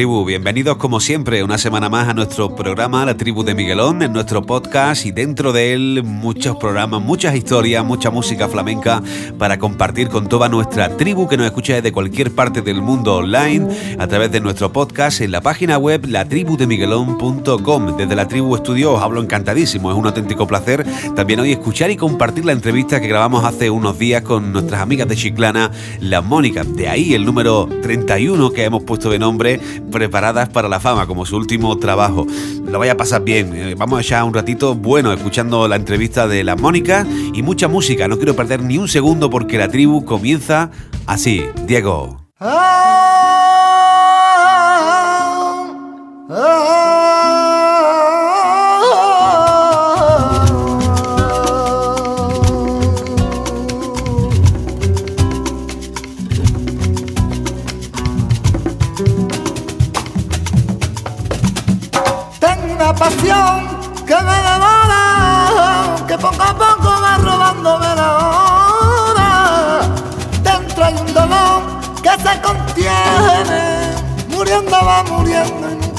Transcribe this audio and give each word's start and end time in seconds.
tribu? 0.00 0.24
Bienvenidos 0.24 0.78
como 0.78 0.98
siempre 0.98 1.44
una 1.44 1.58
semana 1.58 1.90
más 1.90 2.08
a 2.08 2.14
nuestro 2.14 2.56
programa 2.56 3.04
La 3.04 3.18
Tribu 3.18 3.44
de 3.44 3.54
Miguelón, 3.54 4.00
en 4.00 4.14
nuestro 4.14 4.40
podcast 4.40 5.04
y 5.04 5.10
dentro 5.10 5.52
de 5.52 5.74
él 5.74 6.02
muchos 6.02 6.56
programas, 6.56 7.02
muchas 7.02 7.34
historias, 7.34 7.84
mucha 7.84 8.10
música 8.10 8.48
flamenca 8.48 9.02
para 9.36 9.58
compartir 9.58 10.08
con 10.08 10.26
toda 10.26 10.48
nuestra 10.48 10.96
tribu 10.96 11.28
que 11.28 11.36
nos 11.36 11.44
escucha 11.44 11.74
desde 11.74 11.92
cualquier 11.92 12.34
parte 12.34 12.62
del 12.62 12.80
mundo 12.80 13.16
online 13.16 13.68
a 13.98 14.06
través 14.06 14.32
de 14.32 14.40
nuestro 14.40 14.72
podcast 14.72 15.20
en 15.20 15.32
la 15.32 15.42
página 15.42 15.76
web 15.76 16.06
latribudemiguelón.com. 16.06 17.96
Desde 17.98 18.16
la 18.16 18.26
Tribu 18.26 18.56
Estudio 18.56 18.94
os 18.94 19.02
hablo 19.02 19.20
encantadísimo, 19.20 19.90
es 19.90 19.98
un 19.98 20.06
auténtico 20.06 20.46
placer 20.46 20.86
también 21.14 21.40
hoy 21.40 21.52
escuchar 21.52 21.90
y 21.90 21.96
compartir 21.96 22.46
la 22.46 22.52
entrevista 22.52 23.02
que 23.02 23.08
grabamos 23.08 23.44
hace 23.44 23.68
unos 23.68 23.98
días 23.98 24.22
con 24.22 24.50
nuestras 24.50 24.80
amigas 24.80 25.08
de 25.08 25.16
Chiclana, 25.16 25.70
la 26.00 26.22
Mónica. 26.22 26.64
De 26.64 26.88
ahí 26.88 27.12
el 27.12 27.26
número 27.26 27.68
31 27.82 28.50
que 28.52 28.64
hemos 28.64 28.82
puesto 28.84 29.10
de 29.10 29.18
nombre 29.18 29.60
Preparadas 29.90 30.48
para 30.48 30.68
la 30.68 30.80
Fama, 30.80 31.06
como 31.06 31.26
su 31.26 31.36
último 31.36 31.76
trabajo. 31.78 32.26
Lo 32.64 32.78
vaya 32.78 32.92
a 32.92 32.96
pasar 32.96 33.22
bien. 33.22 33.54
Eh, 33.54 33.74
vamos 33.76 34.10
a 34.12 34.24
un 34.24 34.34
ratito 34.34 34.74
bueno 34.74 35.12
escuchando 35.12 35.68
la 35.68 35.76
entrevista 35.76 36.26
de 36.26 36.44
la 36.44 36.56
Mónica 36.56 37.06
y 37.34 37.42
mucha 37.42 37.68
música. 37.68 38.08
No 38.08 38.16
quiero 38.16 38.34
perder 38.34 38.62
ni 38.62 38.78
un 38.78 38.88
segundo 38.88 39.30
porque 39.30 39.58
la 39.58 39.68
tribu 39.68 40.04
comienza 40.04 40.70
así. 41.06 41.42
Diego. 41.66 42.18
Ah, 42.38 42.86
ah, 46.30 47.10
pasión 47.10 47.19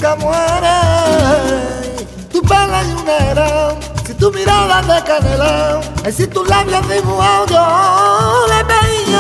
nunca 0.02 0.16
muere. 0.16 0.78
Tu 2.32 2.42
pelo 2.42 2.82
y 2.82 3.10
era, 3.30 3.76
si 4.06 4.14
tu 4.14 4.32
mirada 4.32 4.82
de 4.82 5.04
canela, 5.04 5.82
y 6.08 6.12
si 6.12 6.28
tus 6.28 6.48
labios 6.48 6.88
dibujados 6.90 7.50
yo 7.52 8.46
le 8.48 8.66
pedí 8.66 9.16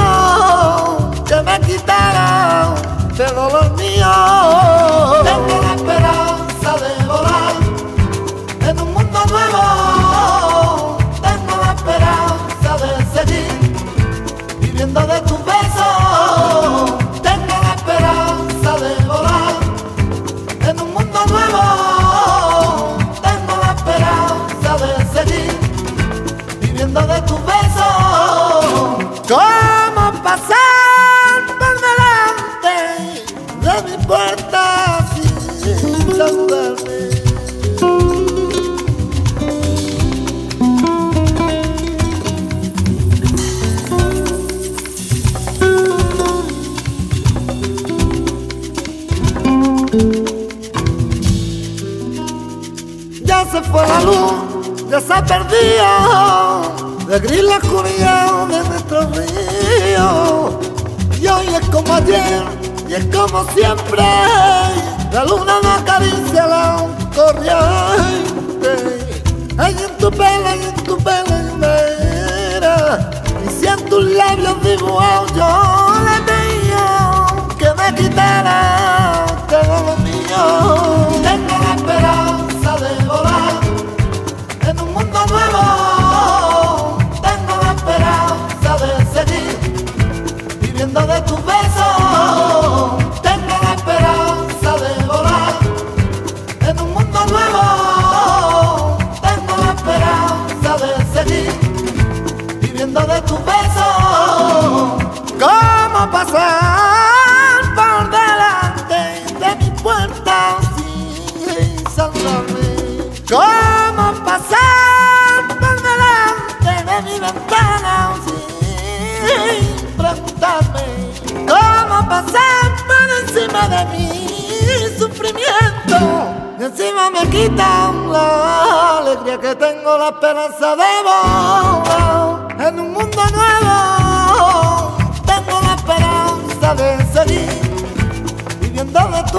que 1.27 1.41
me 1.41 1.59
quitara 1.61 2.73
el 3.17 3.35
dolor 3.35 3.71
mío. 3.77 4.11
Tengo 5.23 5.61
la 5.61 5.75
esperanza 5.75 6.77
de 6.77 7.05
volar 7.05 7.53
nuevo, 9.29 10.97
tengo 11.21 11.55
la 11.61 11.73
esperanza 11.73 12.71
de 12.81 12.89
seguir 13.13 13.51
viviendo 14.59 15.01
de 15.01 15.30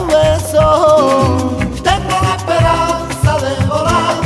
beso. 0.07 1.57
Tengo 1.83 2.17
la 2.21 2.35
esperanza 2.37 3.39
de 3.45 3.67
volar 3.67 4.17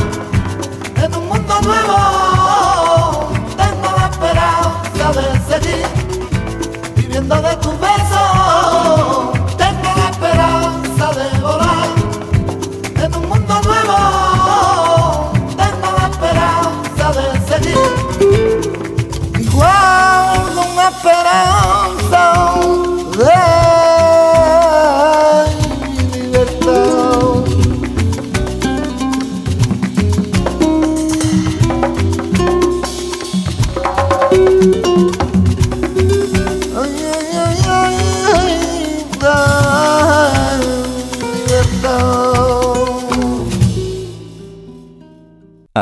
en 1.02 1.14
un 1.14 1.28
mundo 1.28 1.54
nuevo 1.62 2.26
de 5.12 5.22
seguir 5.48 5.86
viviendo 6.96 7.36
de 7.36 7.56
tu 7.56 7.70
beso. 7.78 7.85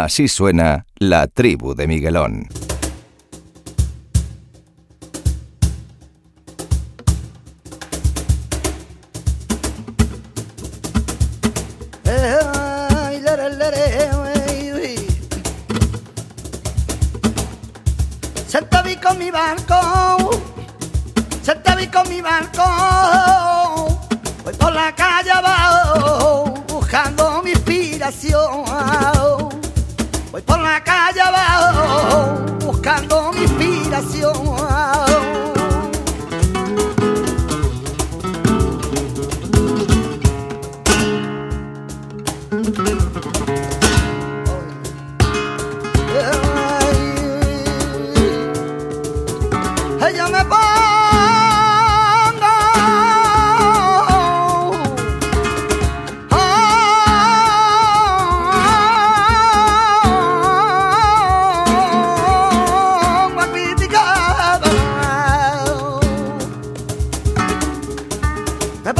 Así 0.04 0.28
suena 0.28 0.84
la 0.98 1.28
tribu 1.28 1.74
de 1.74 1.86
Miguelón. 1.86 2.46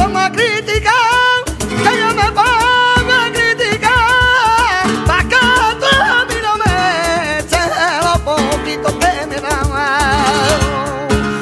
Pongo 0.05 0.19
a 0.19 0.29
criticar, 0.29 1.43
que 1.57 1.99
yo 1.99 2.13
me 2.13 2.31
pongo 2.31 3.13
a 3.23 3.31
criticar, 3.33 4.85
pa' 5.07 5.23
que 5.23 5.39
tú 5.81 5.89
a 6.17 6.25
mí 6.25 6.35
no 6.43 6.57
me 6.61 7.39
eches 7.39 7.69
lo 8.03 8.13
poquito 8.23 8.99
que 8.99 9.25
me 9.25 9.37
dan. 9.37 9.67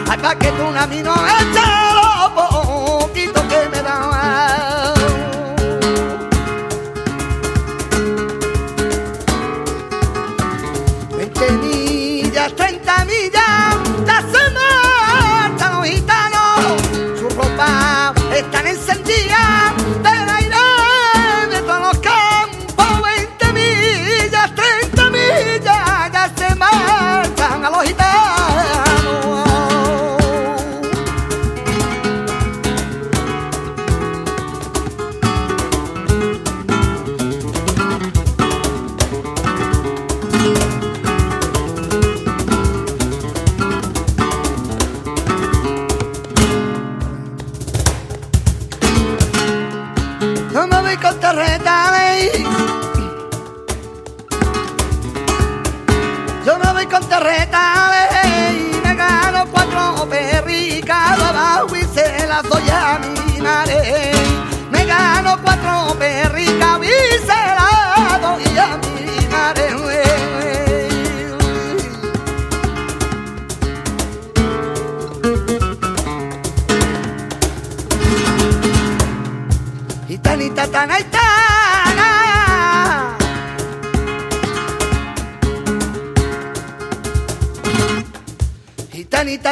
Ay, 0.10 0.18
pa' 0.18 0.36
que 0.36 0.50
tú 0.52 0.66
a 0.78 0.88
mí 0.88 1.04
no 1.04 1.14
eches 1.14 1.93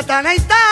Gitanita, 0.02 0.48
tana, 0.48 0.71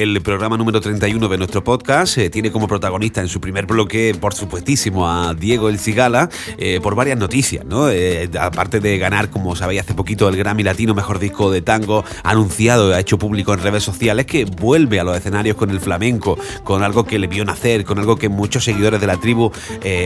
El 0.00 0.18
programa 0.22 0.56
número 0.56 0.80
31 0.80 1.28
de 1.28 1.36
nuestro 1.36 1.62
podcast 1.62 2.16
eh, 2.16 2.30
tiene 2.30 2.50
como 2.50 2.66
protagonista 2.66 3.20
en 3.20 3.28
su 3.28 3.38
primer 3.38 3.66
bloque, 3.66 4.16
por 4.18 4.32
supuestísimo, 4.32 5.06
a 5.06 5.34
Diego 5.34 5.68
El 5.68 5.78
Cigala, 5.78 6.30
eh, 6.56 6.80
por 6.82 6.94
varias 6.94 7.18
noticias, 7.18 7.66
¿no? 7.66 7.90
Eh, 7.90 8.30
aparte 8.40 8.80
de 8.80 8.96
ganar, 8.96 9.28
como 9.28 9.54
sabéis, 9.56 9.82
hace 9.82 9.92
poquito 9.92 10.26
el 10.30 10.36
Grammy 10.38 10.62
Latino 10.62 10.94
Mejor 10.94 11.18
Disco 11.18 11.50
de 11.50 11.60
Tango, 11.60 12.02
anunciado, 12.24 12.94
ha 12.94 12.98
hecho 13.00 13.18
público 13.18 13.52
en 13.52 13.60
redes 13.60 13.82
sociales 13.84 14.24
que 14.24 14.46
vuelve 14.46 15.00
a 15.00 15.04
los 15.04 15.14
escenarios 15.18 15.54
con 15.58 15.68
el 15.68 15.80
flamenco, 15.80 16.38
con 16.64 16.82
algo 16.82 17.04
que 17.04 17.18
le 17.18 17.26
vio 17.26 17.44
nacer, 17.44 17.84
con 17.84 17.98
algo 17.98 18.16
que 18.16 18.30
muchos 18.30 18.64
seguidores 18.64 19.02
de 19.02 19.06
la 19.06 19.18
tribu 19.18 19.52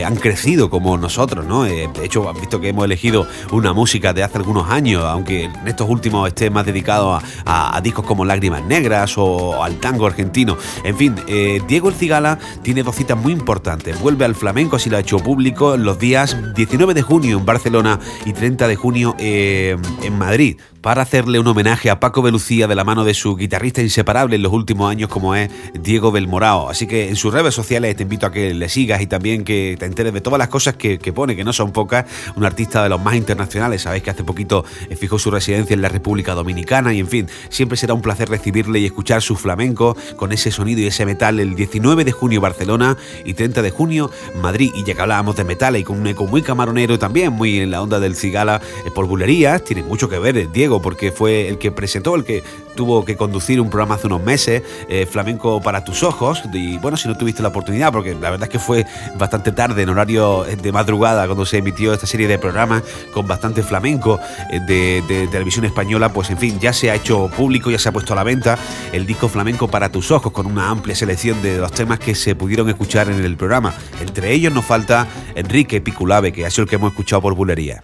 han 0.05 0.17
crecido 0.17 0.69
como 0.69 0.97
nosotros, 0.97 1.45
¿no? 1.45 1.63
De 1.63 1.87
hecho, 2.03 2.27
han 2.29 2.35
visto 2.41 2.59
que 2.59 2.67
hemos 2.67 2.83
elegido 2.83 3.25
una 3.53 3.71
música 3.71 4.11
de 4.11 4.23
hace 4.23 4.39
algunos 4.39 4.69
años, 4.69 5.05
aunque 5.05 5.45
en 5.45 5.67
estos 5.69 5.89
últimos 5.89 6.27
esté 6.27 6.49
más 6.49 6.65
dedicado 6.65 7.13
a, 7.13 7.21
a- 7.45 7.77
a 7.77 7.81
discos 7.81 8.03
como 8.05 8.25
Lágrimas 8.25 8.61
Negras 8.65 9.13
o 9.17 9.63
al 9.63 9.79
argentino. 9.85 10.57
En 10.83 10.97
fin, 10.97 11.15
eh, 11.27 11.61
Diego 11.67 11.89
El 11.89 11.95
Cigala 11.95 12.39
tiene 12.63 12.83
dos 12.83 12.95
citas 12.95 13.17
muy 13.17 13.31
importantes. 13.31 13.99
Vuelve 13.99 14.25
al 14.25 14.35
flamenco, 14.35 14.75
así 14.75 14.89
lo 14.89 14.97
ha 14.97 14.99
hecho 14.99 15.19
público, 15.19 15.77
los 15.77 15.99
días 15.99 16.37
19 16.55 16.93
de 16.93 17.01
junio 17.01 17.37
en 17.37 17.45
Barcelona 17.45 17.99
y 18.25 18.33
30 18.33 18.67
de 18.67 18.75
junio 18.75 19.15
eh, 19.19 19.77
en 20.03 20.17
Madrid 20.17 20.57
para 20.85 21.01
hacerle 21.01 21.39
un 21.39 21.47
homenaje 21.47 21.89
a 21.89 21.99
Paco 21.99 22.21
Belucía 22.21 22.67
de 22.67 22.75
la 22.75 22.83
mano 22.83 23.03
de 23.03 23.15
su 23.15 23.35
guitarrista 23.35 23.81
inseparable 23.81 24.35
en 24.35 24.43
los 24.43 24.53
últimos 24.53 24.91
años 24.91 25.09
como 25.09 25.33
es 25.33 25.49
Diego 25.73 26.11
Belmorao. 26.11 26.69
Así 26.69 26.85
que 26.85 27.09
en 27.09 27.15
sus 27.15 27.33
redes 27.33 27.55
sociales 27.55 27.95
te 27.95 28.03
invito 28.03 28.27
a 28.27 28.31
que 28.31 28.53
le 28.53 28.69
sigas 28.69 29.01
y 29.01 29.07
también 29.07 29.43
que 29.43 29.77
te 29.79 29.87
enteres 29.87 30.13
de 30.13 30.21
todas 30.21 30.37
las 30.37 30.47
cosas 30.47 30.75
que, 30.75 30.99
pone, 31.11 31.35
que 31.35 31.43
no 31.43 31.53
son 31.53 31.71
pocas. 31.71 32.05
Un 32.35 32.45
artista 32.45 32.83
de 32.83 32.89
los 32.89 33.01
más 33.01 33.15
internacionales, 33.15 33.81
sabéis 33.81 34.03
que 34.03 34.11
hace 34.11 34.23
poquito 34.23 34.63
eh, 34.87 34.95
fijó 34.95 35.17
su 35.17 35.31
residencia 35.31 35.73
en 35.73 35.81
la 35.81 35.89
República 35.89 36.35
Dominicana 36.35 36.93
y 36.93 36.99
en 36.99 37.07
fin, 37.07 37.27
siempre 37.49 37.77
será 37.77 37.95
un 37.95 38.03
placer 38.03 38.29
recibirle 38.29 38.77
y 38.77 38.85
escuchar 38.85 39.23
su 39.23 39.35
flamenco 39.37 39.97
con 40.17 40.33
ese 40.33 40.51
sonido 40.51 40.81
y 40.81 40.85
ese 40.85 41.07
metal 41.07 41.39
el 41.39 41.55
19 41.55 42.05
de 42.05 42.11
junio 42.11 42.41
Barcelona 42.41 42.95
y 43.25 43.33
30 43.33 43.63
de 43.63 43.71
junio 43.71 44.11
Madrid. 44.39 44.69
Y 44.75 44.83
ya 44.83 44.93
que 44.93 45.01
hablábamos 45.01 45.35
de 45.35 45.45
metal 45.45 45.77
y 45.77 45.83
con 45.83 45.99
un 45.99 46.05
eco 46.05 46.27
muy 46.27 46.43
camaronero 46.43 46.99
también, 46.99 47.33
muy 47.33 47.57
en 47.57 47.71
la 47.71 47.81
onda 47.81 47.99
del 47.99 48.15
cigala 48.15 48.61
eh, 48.85 48.91
por 48.93 49.07
bulerías, 49.07 49.63
tiene 49.63 49.81
mucho 49.81 50.07
que 50.07 50.19
ver 50.19 50.37
eh, 50.37 50.47
Porque 50.81 51.11
fue 51.11 51.47
el 51.47 51.57
que 51.57 51.71
presentó, 51.71 52.15
el 52.15 52.23
que 52.23 52.43
tuvo 52.75 53.05
que 53.05 53.15
conducir 53.15 53.61
un 53.61 53.69
programa 53.69 53.95
hace 53.95 54.07
unos 54.07 54.21
meses, 54.21 54.63
eh, 54.89 55.05
Flamenco 55.05 55.61
para 55.61 55.83
tus 55.83 56.03
ojos. 56.03 56.43
Y 56.53 56.77
bueno, 56.77 56.97
si 56.97 57.07
no 57.07 57.17
tuviste 57.17 57.41
la 57.41 57.49
oportunidad, 57.49 57.91
porque 57.91 58.13
la 58.13 58.29
verdad 58.29 58.43
es 58.43 58.49
que 58.49 58.59
fue 58.59 58.85
bastante 59.17 59.51
tarde, 59.51 59.83
en 59.83 59.89
horario 59.89 60.45
eh, 60.45 60.55
de 60.55 60.71
madrugada, 60.71 61.25
cuando 61.25 61.45
se 61.45 61.57
emitió 61.57 61.93
esta 61.93 62.07
serie 62.07 62.27
de 62.27 62.37
programas 62.37 62.83
con 63.13 63.27
bastante 63.27 63.63
flamenco 63.63 64.19
eh, 64.51 64.59
de, 64.67 65.01
de 65.07 65.27
televisión 65.27 65.65
española, 65.65 66.11
pues 66.11 66.29
en 66.29 66.37
fin, 66.37 66.59
ya 66.59 66.73
se 66.73 66.91
ha 66.91 66.95
hecho 66.95 67.29
público, 67.35 67.71
ya 67.71 67.79
se 67.79 67.89
ha 67.89 67.91
puesto 67.91 68.13
a 68.13 68.15
la 68.15 68.23
venta 68.23 68.57
el 68.91 69.05
disco 69.05 69.29
Flamenco 69.29 69.67
para 69.67 69.89
tus 69.89 70.11
ojos, 70.11 70.31
con 70.31 70.45
una 70.45 70.69
amplia 70.69 70.95
selección 70.95 71.41
de 71.41 71.57
los 71.57 71.71
temas 71.71 71.99
que 71.99 72.15
se 72.15 72.35
pudieron 72.35 72.69
escuchar 72.69 73.09
en 73.09 73.23
el 73.23 73.37
programa. 73.37 73.73
Entre 74.01 74.31
ellos 74.33 74.53
nos 74.53 74.65
falta 74.65 75.07
Enrique 75.35 75.81
Piculave, 75.81 76.31
que 76.31 76.45
ha 76.45 76.49
sido 76.49 76.63
el 76.63 76.69
que 76.69 76.75
hemos 76.75 76.91
escuchado 76.91 77.21
por 77.21 77.35
bulería. 77.35 77.83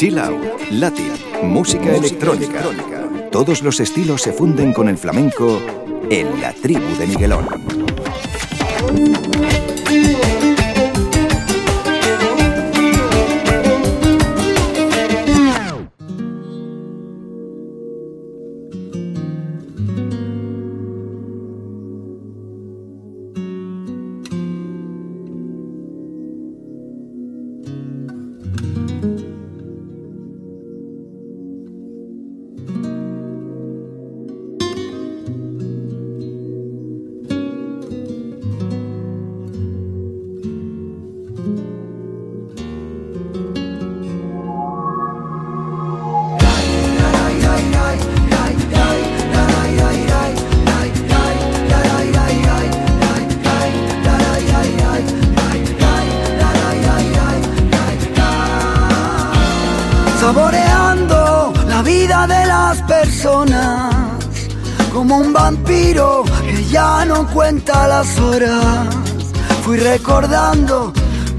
Chill 0.00 0.18
out, 0.18 0.40
latin, 0.70 1.12
música 1.42 1.94
electrónica. 1.94 2.62
Todos 3.30 3.62
los 3.62 3.80
estilos 3.80 4.22
se 4.22 4.32
funden 4.32 4.72
con 4.72 4.88
el 4.88 4.96
flamenco 4.96 5.60
en 6.08 6.40
la 6.40 6.54
tribu 6.54 6.96
de 6.98 7.06
Miguelón. 7.06 7.69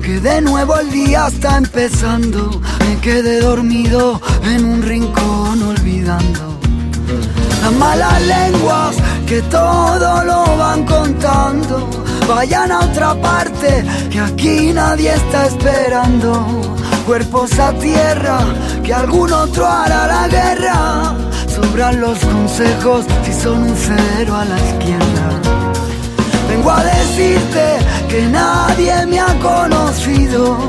Que 0.04 0.20
de 0.20 0.42
nuevo 0.42 0.76
el 0.78 0.92
día 0.92 1.28
está 1.28 1.58
empezando, 1.58 2.60
me 2.80 3.00
quedé 3.00 3.40
dormido 3.40 4.20
en 4.44 4.66
un 4.66 4.82
rincón 4.82 5.64
olvidando. 5.64 6.60
Las 7.62 7.72
malas 7.74 8.22
lenguas 8.22 8.98
que 9.26 9.42
todo 9.44 10.24
lo 10.26 10.58
van 10.58 10.84
contando, 10.86 11.90
vayan 12.28 12.70
a 12.70 12.80
otra 12.82 13.16
parte 13.22 13.86
que 14.10 14.20
aquí 14.20 14.74
nadie 14.74 15.14
está 15.14 15.46
esperando 15.46 16.76
cuerpos 17.06 17.58
a 17.60 17.72
tierra, 17.80 18.40
que 18.84 18.94
algún 18.94 19.32
otro 19.32 19.66
hará 19.66 20.06
la 20.08 20.28
guerra. 20.28 21.16
Sobran 21.48 22.02
los 22.02 22.20
consejos 22.20 23.06
si 23.24 23.32
son 23.34 23.64
un 23.64 23.76
cero 23.78 24.36
a 24.36 24.44
la 24.44 24.58
izquierda. 24.60 25.11
Vengo 26.62 26.74
a 26.74 26.84
decirte 26.84 27.80
que 28.08 28.22
nadie 28.28 28.94
me 29.08 29.20
ha 29.20 29.34
conocido, 29.40 30.60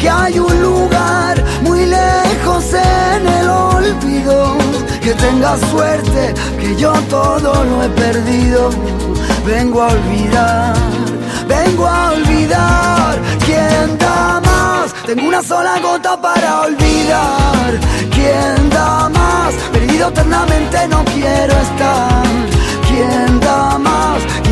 que 0.00 0.10
hay 0.10 0.40
un 0.40 0.60
lugar 0.60 1.40
muy 1.62 1.86
lejos 1.86 2.64
en 2.74 3.28
el 3.28 3.48
olvido. 3.48 4.56
Que 5.00 5.14
tengas 5.14 5.60
suerte, 5.70 6.34
que 6.58 6.74
yo 6.74 6.92
todo 7.08 7.62
lo 7.62 7.84
he 7.84 7.88
perdido. 7.90 8.70
Vengo 9.46 9.82
a 9.82 9.86
olvidar, 9.86 10.74
vengo 11.46 11.86
a 11.86 12.10
olvidar 12.10 13.20
quién 13.44 13.96
da 13.98 14.40
más. 14.40 14.92
Tengo 15.04 15.28
una 15.28 15.44
sola 15.44 15.78
gota 15.80 16.20
para 16.20 16.62
olvidar. 16.62 17.70
¿Quién 18.10 18.68
da 18.68 19.08
más? 19.10 19.54
Perdido 19.72 20.08
eternamente 20.08 20.88
no 20.88 21.04
quiero 21.04 21.52
estar. 21.52 22.24
¿Quién 22.88 23.38
da? 23.38 23.45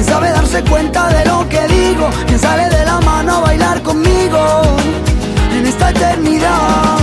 ¿Quién 0.05 0.17
sabe 0.17 0.33
darse 0.33 0.63
cuenta 0.65 1.09
de 1.09 1.25
lo 1.25 1.49
que 1.49 1.67
digo? 1.67 2.11
¿Quién 2.27 2.39
sale 2.39 2.69
de 2.69 2.85
la 2.85 3.01
mano 3.01 3.37
a 3.37 3.41
bailar 3.41 3.83
conmigo 3.83 4.61
en 5.51 5.65
esta 5.65 5.89
eternidad? 5.89 6.99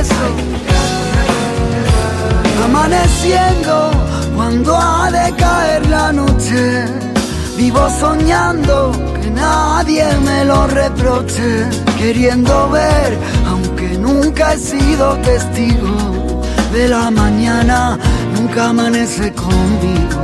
Eso. 0.00 0.14
Amaneciendo 2.64 3.90
cuando 4.34 4.74
ha 4.74 5.10
de 5.10 5.34
caer 5.36 5.86
la 5.90 6.12
noche, 6.12 6.86
vivo 7.58 7.90
soñando 8.00 8.90
que 9.20 9.30
nadie 9.30 10.06
me 10.24 10.46
lo 10.46 10.66
reproche, 10.66 11.66
queriendo 11.98 12.70
ver, 12.70 13.18
aunque 13.46 13.98
nunca 13.98 14.54
he 14.54 14.58
sido 14.58 15.14
testigo 15.18 16.21
de 16.72 16.88
la 16.88 17.10
mañana, 17.10 17.98
nunca 18.34 18.70
amanece 18.70 19.32
conmigo. 19.32 20.20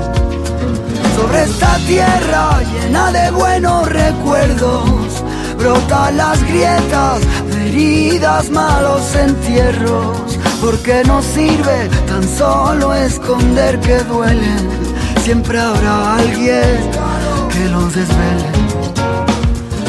Sobre 1.17 1.43
esta 1.43 1.77
tierra 1.87 2.61
llena 2.73 3.13
de 3.13 3.31
buenos 3.31 3.89
recuerdos, 3.89 5.23
brotan 5.59 6.17
las 6.17 6.43
grietas 6.45 7.21
heridas, 7.53 8.51
malos 8.51 9.15
entierros 9.15 10.39
porque 10.61 11.03
no 11.07 11.23
sirve 11.23 11.89
tan 12.07 12.23
solo 12.23 12.95
esconder 12.95 13.79
que 13.81 13.99
duelen. 14.05 14.69
Siempre 15.23 15.59
habrá 15.59 16.17
alguien 16.17 16.91
que 17.53 17.69
los 17.69 17.95
desvele. 17.95 18.51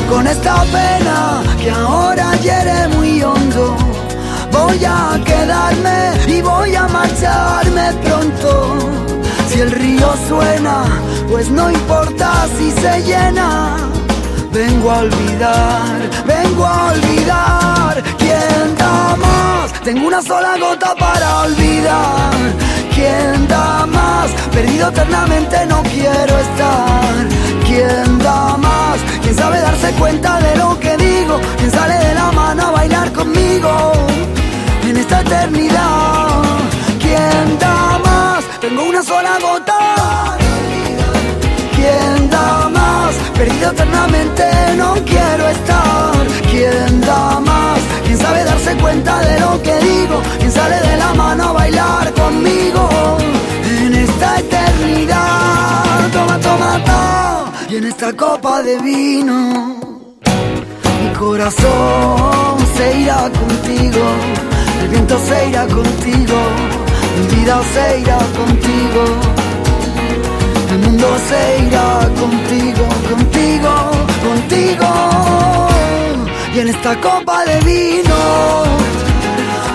Con 0.10 0.28
esta 0.28 0.64
pena 0.64 1.42
que 1.62 1.72
ahora 1.72 2.36
hiere 2.38 2.88
muy 2.90 3.22
hondo, 3.24 3.76
voy 4.52 4.84
a 4.86 5.20
quedarme 5.24 6.12
y 6.28 6.42
voy 6.42 6.76
a 6.76 6.88
marcharme 6.88 7.94
pronto. 8.04 8.78
Si 9.48 9.60
el 9.62 9.72
río 9.72 10.14
suena, 10.28 10.84
pues 11.30 11.50
no 11.50 11.70
importa 11.72 12.48
si 12.58 12.72
se 12.72 13.04
llena. 13.04 13.78
Vengo 14.52 14.92
a 14.92 15.00
olvidar, 15.00 15.98
vengo 16.26 16.66
a 16.66 16.92
olvidar 16.92 18.04
quién 18.18 18.76
da 18.78 19.16
más. 19.16 19.74
Tengo 19.84 20.08
una 20.08 20.22
sola 20.22 20.58
gota 20.60 20.96
para 20.96 21.42
olvidar. 21.42 22.34
¿Quién 22.94 23.48
da 23.48 23.86
más? 23.86 24.32
Perdido 24.52 24.90
eternamente 24.90 25.66
no 25.68 25.82
quiero 25.84 26.38
estar. 26.46 27.14
¿Quién 27.66 28.20
da 28.20 28.58
más? 28.58 29.00
¿Quién 29.22 29.36
sabe 29.36 29.62
darse 29.62 29.92
cuenta 29.94 30.40
de 30.40 30.56
lo 30.58 30.80
que 30.80 30.98
digo? 30.98 31.40
¿Quién 31.58 31.72
sale 31.72 31.96
de 32.08 32.14
la 32.16 32.32
mano 32.32 32.68
a 32.68 32.72
bailar 32.72 33.14
conmigo 33.14 34.10
en 34.90 34.98
esta 34.98 35.22
eternidad? 35.22 36.42
¿Quién 37.00 37.60
da 37.60 38.00
más? 38.04 38.44
Tengo 38.60 38.84
una 38.84 39.04
sola 39.04 39.38
gota. 39.40 40.38
¿Quién 41.76 42.30
da 42.30 42.70
más? 42.70 43.14
Perdido 43.38 43.72
eternamente 43.72 44.44
no 44.78 44.96
quiero 45.06 45.48
estar. 45.50 46.28
¿Quién 46.50 47.02
da 47.02 47.40
más? 47.40 47.80
¿Quién 48.06 48.18
sabe 48.18 48.44
darse 48.44 48.76
cuenta 48.78 49.20
de 49.20 49.40
lo 49.40 49.62
que 49.62 49.76
digo? 49.80 50.22
¿Quién 50.40 50.52
sale 50.52 50.80
de 50.82 50.98
la 50.98 51.14
mano 51.14 51.44
a 51.50 51.52
bailar 51.52 52.14
conmigo 52.14 52.90
en 53.64 53.94
esta 53.94 54.40
eternidad? 54.40 56.10
Toma, 56.12 56.40
toma, 56.40 56.84
toma. 56.84 57.54
Y 57.70 57.76
en 57.76 57.86
esta 57.86 58.12
copa 58.14 58.64
de 58.64 58.80
vino, 58.80 59.76
mi 61.02 61.10
corazón 61.14 62.58
se 62.76 63.00
irá 63.02 63.30
contigo. 63.30 64.04
El 64.90 64.96
viento 64.96 65.20
se 65.20 65.50
irá 65.50 65.68
contigo. 65.68 66.38
Mi 67.20 67.36
vida 67.36 67.62
se 67.74 68.00
irá 68.00 68.18
contigo. 68.18 69.04
El 70.72 70.80
mundo 70.80 71.08
se 71.28 71.42
irá 71.68 72.10
contigo, 72.20 72.88
contigo, 73.08 73.72
contigo. 74.26 74.88
Y 76.56 76.60
en 76.60 76.70
esta 76.70 77.00
copa 77.00 77.46
de 77.46 77.60
vino, 77.60 78.20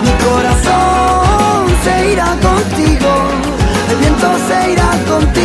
mi 0.03 0.11
corazón 0.27 1.69
se 1.85 2.13
irá 2.13 2.31
contigo. 2.49 3.11
El 3.91 3.97
viento 3.99 4.29
se 4.49 4.73
irá 4.73 4.91
contigo, 5.09 5.44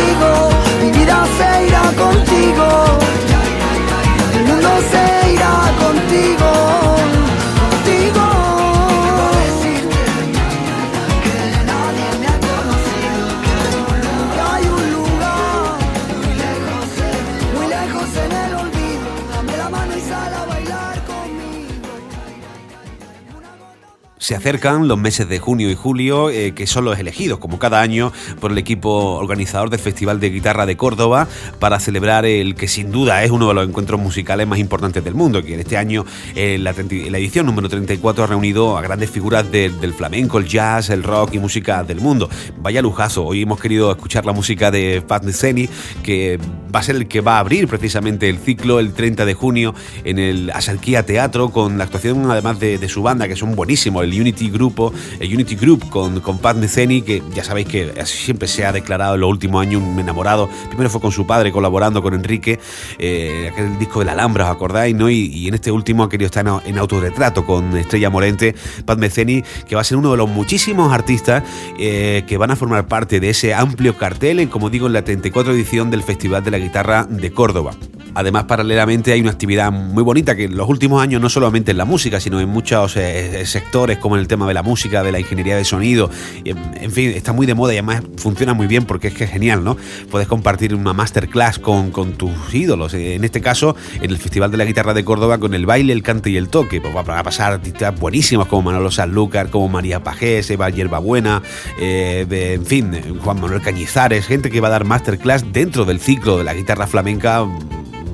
Se 24.30 24.36
acercan 24.36 24.86
los 24.86 24.96
meses 24.96 25.28
de 25.28 25.40
junio 25.40 25.68
y 25.70 25.74
julio, 25.74 26.30
eh, 26.30 26.52
que 26.54 26.68
son 26.68 26.84
los 26.84 26.96
elegidos, 27.00 27.40
como 27.40 27.58
cada 27.58 27.80
año, 27.80 28.12
por 28.38 28.52
el 28.52 28.58
equipo 28.58 29.16
organizador 29.16 29.70
del 29.70 29.80
Festival 29.80 30.20
de 30.20 30.30
Guitarra 30.30 30.66
de 30.66 30.76
Córdoba, 30.76 31.26
para 31.58 31.80
celebrar 31.80 32.24
el 32.24 32.54
que 32.54 32.68
sin 32.68 32.92
duda 32.92 33.24
es 33.24 33.32
uno 33.32 33.48
de 33.48 33.54
los 33.54 33.68
encuentros 33.68 34.00
musicales 34.00 34.46
más 34.46 34.60
importantes 34.60 35.02
del 35.02 35.16
mundo, 35.16 35.42
que 35.42 35.54
en 35.54 35.58
este 35.58 35.76
año, 35.76 36.04
eh, 36.36 36.58
la, 36.60 36.70
edición 36.70 37.44
número 37.44 37.68
34, 37.68 38.22
ha 38.22 38.26
reunido 38.28 38.78
a 38.78 38.82
grandes 38.82 39.10
figuras 39.10 39.50
del 39.50 39.94
flamenco, 39.94 40.38
el 40.38 40.46
jazz, 40.46 40.90
el 40.90 41.02
rock 41.02 41.34
y 41.34 41.40
música 41.40 41.82
del 41.82 42.00
mundo. 42.00 42.30
Vaya 42.58 42.82
lujazo, 42.82 43.24
hoy 43.24 43.42
hemos 43.42 43.58
querido 43.58 43.90
escuchar 43.90 44.26
la 44.26 44.32
música 44.32 44.70
de 44.70 45.02
Pat 45.02 45.24
Metheny, 45.24 45.68
que 46.04 46.38
va 46.72 46.80
a 46.80 46.82
ser 46.82 46.96
el 46.96 47.08
que 47.08 47.20
va 47.20 47.36
a 47.36 47.40
abrir 47.40 47.66
precisamente 47.66 48.28
el 48.28 48.38
ciclo 48.38 48.78
el 48.78 48.92
30 48.92 49.24
de 49.24 49.34
junio 49.34 49.74
en 50.04 50.20
el 50.20 50.50
Asarquía 50.50 51.04
Teatro, 51.04 51.50
con 51.50 51.78
la 51.78 51.84
actuación 51.84 52.30
además 52.30 52.60
de, 52.60 52.88
su 52.88 53.02
banda, 53.02 53.28
que 53.28 53.36
son 53.36 53.56
buenísimos, 53.56 54.04
Unity 54.20 54.50
Grupo, 54.50 54.92
el 55.18 55.32
Unity 55.32 55.56
Group 55.56 55.88
con, 55.88 56.20
con 56.20 56.38
Pat 56.38 56.56
Metheny, 56.56 57.02
que 57.02 57.22
ya 57.34 57.44
sabéis 57.44 57.68
que 57.68 57.92
siempre 58.04 58.48
se 58.48 58.64
ha 58.64 58.72
declarado 58.72 59.14
en 59.14 59.20
los 59.20 59.30
últimos 59.30 59.62
años 59.62 59.82
un 59.82 59.98
enamorado. 59.98 60.48
Primero 60.68 60.90
fue 60.90 61.00
con 61.00 61.12
su 61.12 61.26
padre 61.26 61.52
colaborando 61.52 62.02
con 62.02 62.14
Enrique, 62.14 62.58
eh, 62.98 63.50
aquel 63.52 63.78
disco 63.78 64.00
de 64.00 64.06
la 64.06 64.12
Alhambra, 64.12 64.44
¿os 64.44 64.50
acordáis? 64.50 64.94
¿no? 64.94 65.10
Y, 65.10 65.48
en 65.48 65.54
este 65.54 65.70
último 65.72 66.04
ha 66.04 66.08
querido 66.08 66.26
estar 66.26 66.46
en, 66.64 66.78
autorretrato 66.78 67.44
con 67.44 67.76
Estrella 67.76 68.10
Morente, 68.10 68.54
Pat 68.84 68.98
Metheny, 68.98 69.42
que 69.66 69.74
va 69.74 69.80
a 69.80 69.84
ser 69.84 69.96
uno 69.96 70.10
de 70.12 70.16
los 70.16 70.28
muchísimos 70.28 70.92
artistas 70.92 71.42
eh, 71.78 72.24
que 72.26 72.36
van 72.36 72.50
a 72.50 72.56
formar 72.56 72.86
parte 72.86 73.20
de 73.20 73.30
ese 73.30 73.54
amplio 73.54 73.96
cartel, 73.96 74.40
en, 74.40 74.48
como 74.48 74.70
digo, 74.70 74.86
en 74.86 74.92
la 74.92 75.04
34 75.04 75.52
edición 75.52 75.90
del 75.90 76.02
Festival 76.02 76.44
de 76.44 76.50
la 76.50 76.58
Guitarra 76.58 77.04
de 77.04 77.32
Córdoba. 77.32 77.72
Además, 78.14 78.44
paralelamente 78.44 79.12
hay 79.12 79.20
una 79.20 79.30
actividad 79.30 79.70
muy 79.70 80.02
bonita 80.02 80.34
que 80.34 80.44
en 80.44 80.56
los 80.56 80.68
últimos 80.68 81.02
años, 81.02 81.20
no 81.20 81.28
solamente 81.28 81.70
en 81.70 81.78
la 81.78 81.84
música, 81.84 82.20
sino 82.20 82.40
en 82.40 82.48
muchos 82.48 82.96
eh, 82.96 83.44
sectores, 83.46 83.98
como 83.98 84.09
en 84.16 84.20
el 84.20 84.28
tema 84.28 84.46
de 84.46 84.54
la 84.54 84.62
música, 84.62 85.02
de 85.02 85.12
la 85.12 85.20
ingeniería 85.20 85.56
de 85.56 85.64
sonido, 85.64 86.10
en, 86.44 86.90
fin, 86.90 87.10
está 87.10 87.32
muy 87.32 87.46
de 87.46 87.54
moda 87.54 87.72
y 87.74 87.76
además 87.78 88.02
funciona 88.16 88.54
muy 88.54 88.66
bien 88.66 88.84
porque 88.84 89.08
es 89.08 89.14
que 89.14 89.24
es 89.24 89.30
genial, 89.30 89.64
¿no? 89.64 89.76
Puedes 90.10 90.28
compartir 90.28 90.74
una 90.74 90.92
masterclass 90.92 91.58
con, 91.58 91.90
con 91.90 92.12
tus 92.12 92.54
ídolos. 92.54 92.94
En 92.94 93.24
este 93.24 93.40
caso, 93.40 93.76
en 94.00 94.10
el 94.10 94.18
Festival 94.18 94.50
de 94.50 94.56
la 94.56 94.64
Guitarra 94.64 94.94
de 94.94 95.04
Córdoba, 95.04 95.38
con 95.38 95.54
el 95.54 95.66
baile, 95.66 95.92
el 95.92 96.02
cante 96.02 96.30
y 96.30 96.36
el 96.36 96.48
toque. 96.48 96.80
Pues 96.80 96.94
va 96.94 97.18
a 97.18 97.22
pasar 97.22 97.52
artistas 97.52 97.98
buenísimos 97.98 98.46
como 98.46 98.62
Manolo 98.62 98.90
Sanlúcar, 98.90 99.50
como 99.50 99.68
María 99.68 100.02
Pajés, 100.02 100.50
Eva 100.50 100.68
Yerbabuena, 100.70 101.42
eh, 101.78 102.26
en 102.30 102.66
fin, 102.66 103.18
Juan 103.22 103.40
Manuel 103.40 103.62
Cañizares, 103.62 104.26
gente 104.26 104.50
que 104.50 104.60
va 104.60 104.68
a 104.68 104.72
dar 104.72 104.84
masterclass 104.84 105.52
dentro 105.52 105.84
del 105.84 106.00
ciclo 106.00 106.38
de 106.38 106.44
la 106.44 106.54
guitarra 106.54 106.86
flamenca 106.86 107.46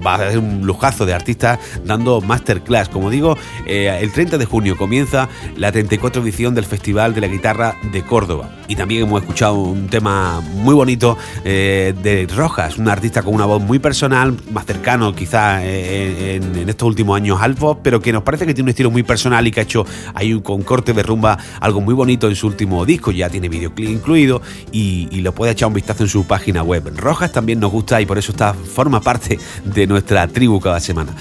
va 0.06 0.14
a 0.14 0.30
ser 0.30 0.38
un 0.38 0.64
lujazo 0.64 1.04
de 1.04 1.12
artistas 1.12 1.58
dando 1.84 2.20
masterclass. 2.20 2.88
Como 2.88 3.10
digo, 3.10 3.36
eh, 3.66 3.98
el 4.00 4.12
30 4.12 4.38
de 4.38 4.44
junio 4.44 4.76
comienza 4.76 5.28
la 5.56 5.72
34 5.72 6.22
edición 6.22 6.54
del 6.54 6.64
Festival 6.64 7.14
de 7.14 7.20
la 7.20 7.26
Guitarra 7.26 7.76
de 7.92 8.02
Córdoba. 8.02 8.50
Y 8.68 8.76
también 8.76 9.02
hemos 9.02 9.22
escuchado 9.22 9.54
un 9.54 9.88
tema 9.88 10.40
muy 10.40 10.74
bonito 10.74 11.18
eh, 11.44 11.92
de 12.02 12.26
Rojas, 12.34 12.78
un 12.78 12.88
artista 12.88 13.22
con 13.22 13.34
una 13.34 13.46
voz 13.46 13.62
muy 13.62 13.78
personal, 13.78 14.36
más 14.52 14.66
cercano 14.66 15.14
quizá 15.14 15.64
eh, 15.64 16.36
en, 16.36 16.68
estos 16.68 16.86
últimos 16.86 17.16
años 17.16 17.40
al 17.40 17.54
pop, 17.54 17.80
pero 17.82 18.00
que 18.00 18.12
nos 18.12 18.22
parece 18.22 18.46
que 18.46 18.54
tiene 18.54 18.66
un 18.66 18.70
estilo 18.70 18.90
muy 18.90 19.02
personal 19.02 19.46
y 19.46 19.50
que 19.50 19.60
ha 19.60 19.62
hecho 19.64 19.84
ahí 20.14 20.40
con 20.40 20.62
corte 20.62 20.92
de 20.92 21.02
rumba 21.02 21.38
algo 21.60 21.80
muy 21.80 21.94
bonito 21.94 22.28
en 22.28 22.36
su 22.36 22.46
último 22.46 22.84
disco. 22.84 23.10
Ya 23.10 23.28
tiene 23.28 23.48
videoclip 23.48 23.88
incluido 23.88 24.40
y, 24.70 25.08
y 25.10 25.20
lo 25.20 25.32
puede 25.34 25.52
echar 25.52 25.68
un 25.68 25.74
vistazo 25.74 26.04
en 26.04 26.08
su 26.08 26.24
página 26.26 26.62
web. 26.62 26.92
Rojas 26.96 27.32
también 27.32 27.58
nos 27.58 27.72
gusta 27.72 28.00
y 28.00 28.06
por 28.06 28.18
eso 28.18 28.32
está, 28.32 28.54
forma 28.54 29.00
parte 29.00 29.38
de 29.64 29.86
nuestra 29.86 29.95
nuestra 29.96 30.28
tribu 30.28 30.60
cada 30.60 30.78
semana 30.78 31.16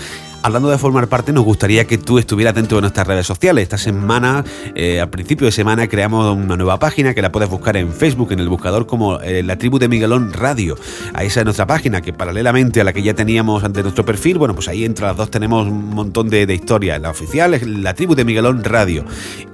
hablando 0.45 0.69
de 0.69 0.77
formar 0.77 1.07
parte, 1.07 1.33
nos 1.33 1.43
gustaría 1.43 1.85
que 1.85 1.97
tú 1.97 2.19
estuvieras 2.19 2.53
dentro 2.53 2.77
de 2.77 2.81
nuestras 2.81 3.07
redes 3.07 3.25
sociales. 3.25 3.63
Esta 3.63 3.79
semana, 3.79 4.43
eh, 4.75 5.01
al 5.01 5.09
principio 5.09 5.45
de 5.45 5.51
semana, 5.51 5.87
creamos 5.87 6.37
una 6.37 6.55
nueva 6.55 6.77
página 6.77 7.15
que 7.15 7.23
la 7.23 7.31
puedes 7.31 7.49
buscar 7.49 7.75
en 7.77 7.91
Facebook, 7.91 8.31
en 8.31 8.39
el 8.39 8.47
buscador 8.47 8.85
como 8.85 9.19
eh, 9.21 9.41
La 9.41 9.57
Tribu 9.57 9.79
de 9.79 9.87
Miguelón 9.87 10.31
Radio. 10.33 10.77
Ahí 11.15 11.27
esa 11.27 11.39
es 11.39 11.45
nuestra 11.45 11.65
página, 11.65 12.01
que 12.01 12.13
paralelamente 12.13 12.79
a 12.79 12.83
la 12.83 12.93
que 12.93 13.01
ya 13.01 13.15
teníamos 13.15 13.63
ante 13.63 13.81
nuestro 13.81 14.05
perfil, 14.05 14.37
bueno, 14.37 14.53
pues 14.53 14.67
ahí 14.67 14.85
entre 14.85 15.07
las 15.07 15.17
dos 15.17 15.31
tenemos 15.31 15.65
un 15.67 15.89
montón 15.89 16.29
de, 16.29 16.45
historias. 16.53 17.01
La 17.01 17.09
oficial 17.09 17.55
es 17.55 17.65
La 17.65 17.95
Tribu 17.95 18.13
de 18.13 18.23
Miguelón 18.23 18.63
Radio. 18.63 19.03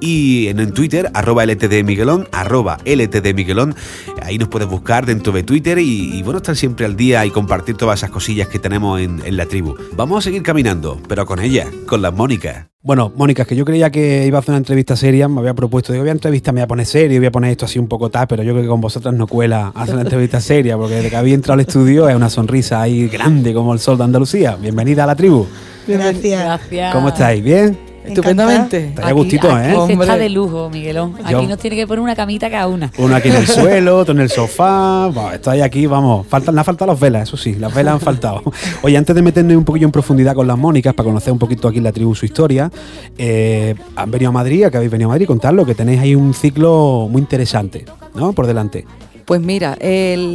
Y 0.02 0.50
en, 0.50 0.74
Twitter, 0.74 1.10
arroba 1.14 1.46
LTD 1.46 1.86
Miguelón, 1.86 2.28
arroba 2.34 2.80
LTD 2.84 3.34
Miguelón. 3.34 3.76
Ahí 4.24 4.38
nos 4.38 4.50
puedes 4.50 4.68
buscar 4.68 5.06
dentro 5.06 5.32
de 5.32 5.44
Twitter 5.44 5.80
y, 5.80 6.22
bueno, 6.24 6.40
estar 6.40 6.58
siempre 6.58 6.86
al 6.86 6.98
día 6.98 7.26
y 7.26 7.30
compartir 7.30 7.78
todas 7.78 8.02
esas 8.02 8.10
cosillas 8.10 8.50
que 8.50 8.60
tenemos 8.60 9.00
en, 9.00 9.22
en 9.26 9.38
la 9.38 9.46
tribu. 9.46 9.76
Vamos 9.96 10.20
a 10.20 10.22
seguir 10.24 10.44
caminando 10.44 10.81
pero 11.08 11.26
con 11.26 11.40
ella, 11.40 11.68
con 11.88 12.02
la 12.02 12.12
Mónica. 12.12 12.70
Bueno, 12.84 13.12
Mónica, 13.16 13.44
es 13.44 13.48
que 13.48 13.56
yo 13.56 13.64
creía 13.64 13.92
que 13.92 14.26
iba 14.26 14.40
a 14.40 14.42
hacer 14.42 14.54
una 14.54 14.58
entrevista 14.58 14.96
seria, 14.96 15.28
me 15.28 15.40
había 15.40 15.54
propuesto, 15.54 15.94
digo, 15.94 16.04
voy 16.04 16.10
a 16.10 16.14
entrevista, 16.14 16.52
me 16.52 16.62
voy 16.62 16.64
a 16.64 16.68
poner 16.68 16.86
serio, 16.88 17.20
voy 17.20 17.28
a 17.28 17.32
poner 17.32 17.52
esto 17.52 17.66
así 17.66 17.78
un 17.78 17.88
poco 17.88 18.10
tal, 18.10 18.28
pero 18.28 18.42
yo 18.42 18.54
creo 18.54 18.64
que 18.64 18.70
con 18.70 18.82
vosotras 18.82 19.14
no 19.14 19.28
cuela 19.28 19.72
hacer 19.76 19.94
una 19.94 20.04
entrevista 20.04 20.42
seria, 20.42 20.78
porque 20.78 20.96
desde 20.96 21.12
que 21.12 21.16
había 21.16 21.36
entrado 21.36 21.54
al 21.54 21.60
estudio 21.60 22.10
es 22.10 22.16
una 22.16 22.30
sonrisa 22.30 22.82
ahí 22.82 23.08
grande 23.08 23.54
como 23.54 23.74
el 23.74 23.80
sol 23.80 23.98
de 23.98 24.06
Andalucía. 24.06 24.56
Bienvenida 24.56 25.04
a 25.04 25.08
la 25.08 25.16
tribu. 25.16 25.46
Gracias. 25.88 26.44
Gracias. 26.44 26.94
¿Cómo 26.94 27.10
estáis? 27.10 27.44
¿Bien? 27.44 27.91
Estupendamente. 28.06 28.88
Está 28.88 29.12
gustito, 29.12 29.48
¿eh? 29.58 29.76
Aquí 29.76 29.94
está 29.94 30.18
de 30.18 30.30
lujo, 30.30 30.70
Miguelón. 30.70 31.16
Aquí 31.24 31.48
nos 31.48 31.58
tiene 31.60 31.76
que 31.76 31.88
poner 31.88 32.02
una 32.02 32.16
camita 32.16 32.50
cada 32.50 32.68
una. 32.68 32.92
Uno 32.98 33.16
aquí 33.16 33.30
en 33.30 33.36
el 33.36 33.48
suelo, 33.48 33.98
otro 33.98 34.14
en 34.14 34.22
el 34.22 34.30
sofá. 34.30 35.08
Bueno, 35.08 35.32
estoy 35.32 35.62
aquí, 35.62 35.86
vamos. 35.86 36.26
Faltan, 36.28 36.56
le 36.56 36.62
han 36.62 36.66
faltado 36.66 36.92
las 36.92 37.00
velas, 37.00 37.24
eso 37.24 37.38
sí, 37.38 37.56
las 37.56 37.74
velas 37.74 37.96
han 37.96 38.00
faltado. 38.00 38.44
Oye, 38.82 38.98
antes 38.98 39.16
de 39.16 39.22
meternos 39.22 39.56
un 39.56 39.66
poquillo 39.66 39.86
en 39.86 39.92
profundidad 39.92 40.36
con 40.36 40.48
las 40.48 40.58
Mónicas, 40.58 40.94
para 40.94 41.08
conocer 41.08 41.32
un 41.34 41.40
poquito 41.40 41.68
aquí 41.68 41.80
la 41.80 41.92
tribu, 41.92 42.16
su 42.16 42.26
historia, 42.26 42.72
eh, 43.18 43.76
han 43.96 44.12
venido 44.12 44.30
a 44.30 44.34
Madrid, 44.34 44.68
que 44.70 44.78
habéis 44.78 44.92
venido 44.92 45.10
a 45.10 45.14
Madrid, 45.14 45.28
contarlo, 45.28 45.66
que 45.66 45.76
tenéis 45.76 46.00
ahí 46.00 46.16
un 46.16 46.34
ciclo 46.34 47.08
muy 47.10 47.22
interesante, 47.22 47.86
¿no? 48.16 48.34
Por 48.34 48.48
delante. 48.48 48.86
Pues 49.26 49.40
mira, 49.40 49.78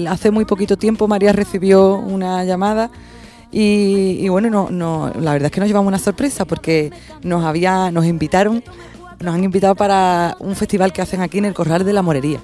hace 0.08 0.30
muy 0.30 0.44
poquito 0.44 0.76
tiempo 0.76 1.06
María 1.08 1.32
recibió 1.32 1.96
una 1.96 2.44
llamada 2.44 2.90
y, 3.52 4.28
bueno, 4.28 4.50
no, 4.50 4.68
no, 4.70 5.12
la 5.18 5.32
verdad 5.32 5.46
es 5.46 5.52
que 5.52 5.60
nos 5.60 5.68
llevamos 5.68 5.88
una 5.88 5.98
sorpresa 5.98 6.44
porque 6.44 6.90
nos, 7.22 7.44
había, 7.44 7.90
nos 7.90 8.04
invitaron, 8.04 8.62
nos 9.20 9.34
han 9.34 9.44
invitado 9.44 9.74
para 9.74 10.36
un 10.40 10.56
festival 10.56 10.92
que 10.92 11.02
hacen 11.02 11.22
aquí 11.22 11.38
en 11.38 11.46
el 11.46 11.54
Corral 11.54 11.84
de 11.84 11.92
la 11.92 12.02
Morería 12.02 12.40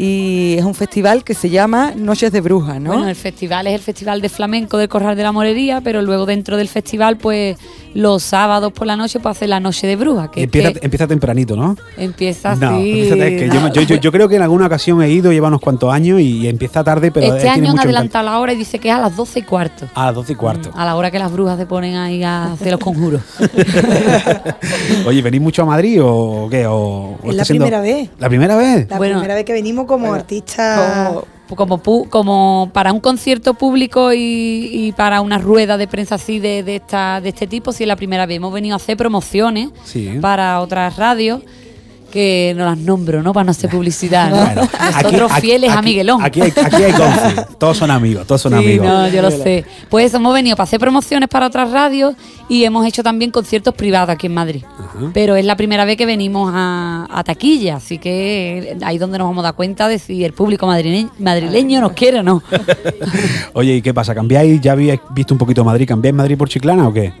y 0.00 0.54
es 0.56 0.64
un 0.64 0.76
festival 0.76 1.24
que 1.24 1.34
se 1.34 1.50
llama 1.50 1.92
Noches 1.96 2.30
de 2.30 2.40
Brujas, 2.40 2.80
¿no? 2.80 2.92
Bueno, 2.92 3.08
el 3.08 3.16
festival 3.16 3.66
es 3.66 3.74
el 3.74 3.80
Festival 3.80 4.20
de 4.20 4.28
Flamenco 4.28 4.78
del 4.78 4.88
Corral 4.88 5.16
de 5.16 5.24
la 5.24 5.32
Morería, 5.32 5.80
pero 5.80 6.02
luego 6.02 6.24
dentro 6.24 6.56
del 6.56 6.68
festival, 6.68 7.16
pues 7.16 7.58
los 7.94 8.22
sábados 8.22 8.72
por 8.72 8.86
la 8.86 8.96
noche, 8.96 9.18
pues 9.18 9.36
hace 9.36 9.48
la 9.48 9.58
Noche 9.58 9.88
de 9.88 9.96
Brujas. 9.96 10.28
Que 10.28 10.44
empieza, 10.44 11.08
tempranito, 11.08 11.56
¿no? 11.56 11.76
Empieza 11.96 12.54
sí. 12.54 13.10
yo, 14.00 14.12
creo 14.12 14.28
que 14.28 14.36
en 14.36 14.42
alguna 14.42 14.66
ocasión 14.66 15.02
he 15.02 15.10
ido, 15.10 15.32
lleva 15.32 15.48
unos 15.48 15.60
cuantos 15.60 15.92
años 15.92 16.20
y 16.20 16.46
empieza 16.46 16.84
tarde, 16.84 17.10
pero... 17.10 17.34
Este 17.34 17.48
año 17.48 17.72
han 17.72 17.80
adelantado 17.80 18.24
la 18.24 18.38
hora 18.38 18.52
y 18.52 18.56
dice 18.56 18.78
que 18.78 18.90
es 18.90 18.94
a 18.94 19.00
las 19.00 19.16
doce 19.16 19.40
y 19.40 19.42
cuarto. 19.42 19.88
A 19.96 20.06
las 20.06 20.14
doce 20.14 20.34
y 20.34 20.36
cuarto. 20.36 20.70
a 20.76 20.84
la 20.84 20.94
hora 20.94 21.10
que 21.10 21.18
las 21.18 21.32
brujas 21.32 21.58
se 21.58 21.66
ponen 21.66 21.96
ahí 21.96 22.22
a 22.22 22.52
hacer 22.52 22.70
los 22.70 22.80
conjuros. 22.80 23.20
Oye, 25.06 25.22
¿venís 25.22 25.40
mucho 25.40 25.62
a 25.62 25.66
Madrid 25.66 25.98
o 26.00 26.46
qué? 26.48 26.66
O, 26.68 27.18
es 27.24 27.34
la 27.34 27.44
primera 27.44 27.80
vez. 27.80 28.10
¿La 28.20 28.28
primera 28.28 28.56
vez? 28.56 28.88
La 28.88 28.98
primera 28.98 29.34
vez 29.34 29.44
que 29.44 29.52
venimos 29.52 29.87
como 29.88 30.12
artista... 30.14 31.12
Como, 31.56 31.80
como, 32.10 32.70
para 32.74 32.92
un 32.92 33.00
concierto 33.00 33.54
público 33.54 34.10
y, 34.14 34.92
para 34.98 35.22
una 35.22 35.38
rueda 35.38 35.78
de 35.78 35.88
prensa 35.88 36.16
así 36.16 36.38
de, 36.40 36.62
de, 36.62 36.76
esta, 36.76 37.22
de 37.22 37.30
este 37.30 37.46
tipo, 37.46 37.72
si 37.72 37.84
es 37.84 37.88
la 37.88 37.96
primera 37.96 38.26
vez. 38.26 38.36
Hemos 38.36 38.52
venido 38.52 38.74
a 38.74 38.76
hacer 38.76 38.98
promociones 38.98 39.70
para 40.20 40.60
otras 40.60 40.96
radios 40.96 41.40
que 42.10 42.54
no 42.56 42.64
las 42.64 42.78
nombro, 42.78 43.22
¿no? 43.22 43.32
Para 43.32 43.44
no 43.44 43.50
hacer 43.50 43.70
publicidad, 43.70 44.30
¿no? 44.30 44.68
Nosotros 45.02 45.32
fieles 45.40 45.70
a 45.70 45.82
Miguelón. 45.82 46.22
Aquí 46.22 46.40
hay, 46.40 46.50
aquí 46.50 46.82
hay 46.82 46.92
todos 47.58 47.76
son 47.76 47.90
amigos, 47.90 48.26
todos 48.26 48.40
son 48.40 48.54
amigos. 48.54 48.86
No, 48.86 49.08
yo 49.08 49.22
lo 49.22 49.30
sé. 49.30 49.64
Pues 49.88 50.12
hemos 50.14 50.32
venido 50.32 50.56
para 50.56 50.64
hacer 50.64 50.80
promociones 50.80 51.28
para 51.28 51.46
otras 51.46 51.70
radios 51.70 52.14
y 52.48 52.64
hemos 52.64 52.86
hecho 52.86 53.02
también 53.02 53.30
conciertos 53.30 53.74
privados 53.74 54.10
aquí 54.10 54.26
en 54.26 54.34
Madrid. 54.34 54.64
Pero 55.12 55.36
es 55.36 55.44
la 55.44 55.56
primera 55.56 55.84
vez 55.84 55.96
que 55.96 56.06
venimos 56.06 56.50
a, 56.54 57.22
taquilla, 57.24 57.76
así 57.76 57.98
que 57.98 58.76
ahí 58.82 58.96
donde 58.96 59.18
nos 59.18 59.28
vamos 59.28 59.42
a 59.42 59.48
dar 59.48 59.54
cuenta 59.54 59.88
de 59.88 59.98
si 59.98 60.24
el 60.24 60.32
público 60.32 60.66
madrileño, 60.66 61.10
madrileño 61.18 61.80
nos 61.80 61.92
quiere 61.92 62.20
o 62.20 62.22
no. 62.22 62.42
Oye, 63.52 63.76
¿y 63.76 63.82
qué 63.82 63.92
pasa? 63.92 64.14
¿Cambiáis? 64.14 64.60
¿Ya 64.60 64.72
habéis 64.72 65.00
visto 65.10 65.34
un 65.34 65.38
poquito 65.38 65.64
Madrid? 65.64 65.86
¿Cambiáis 65.86 66.14
Madrid 66.14 66.38
por 66.38 66.48
Chiclana 66.48 66.88
o 66.88 66.92
qué? 66.92 67.12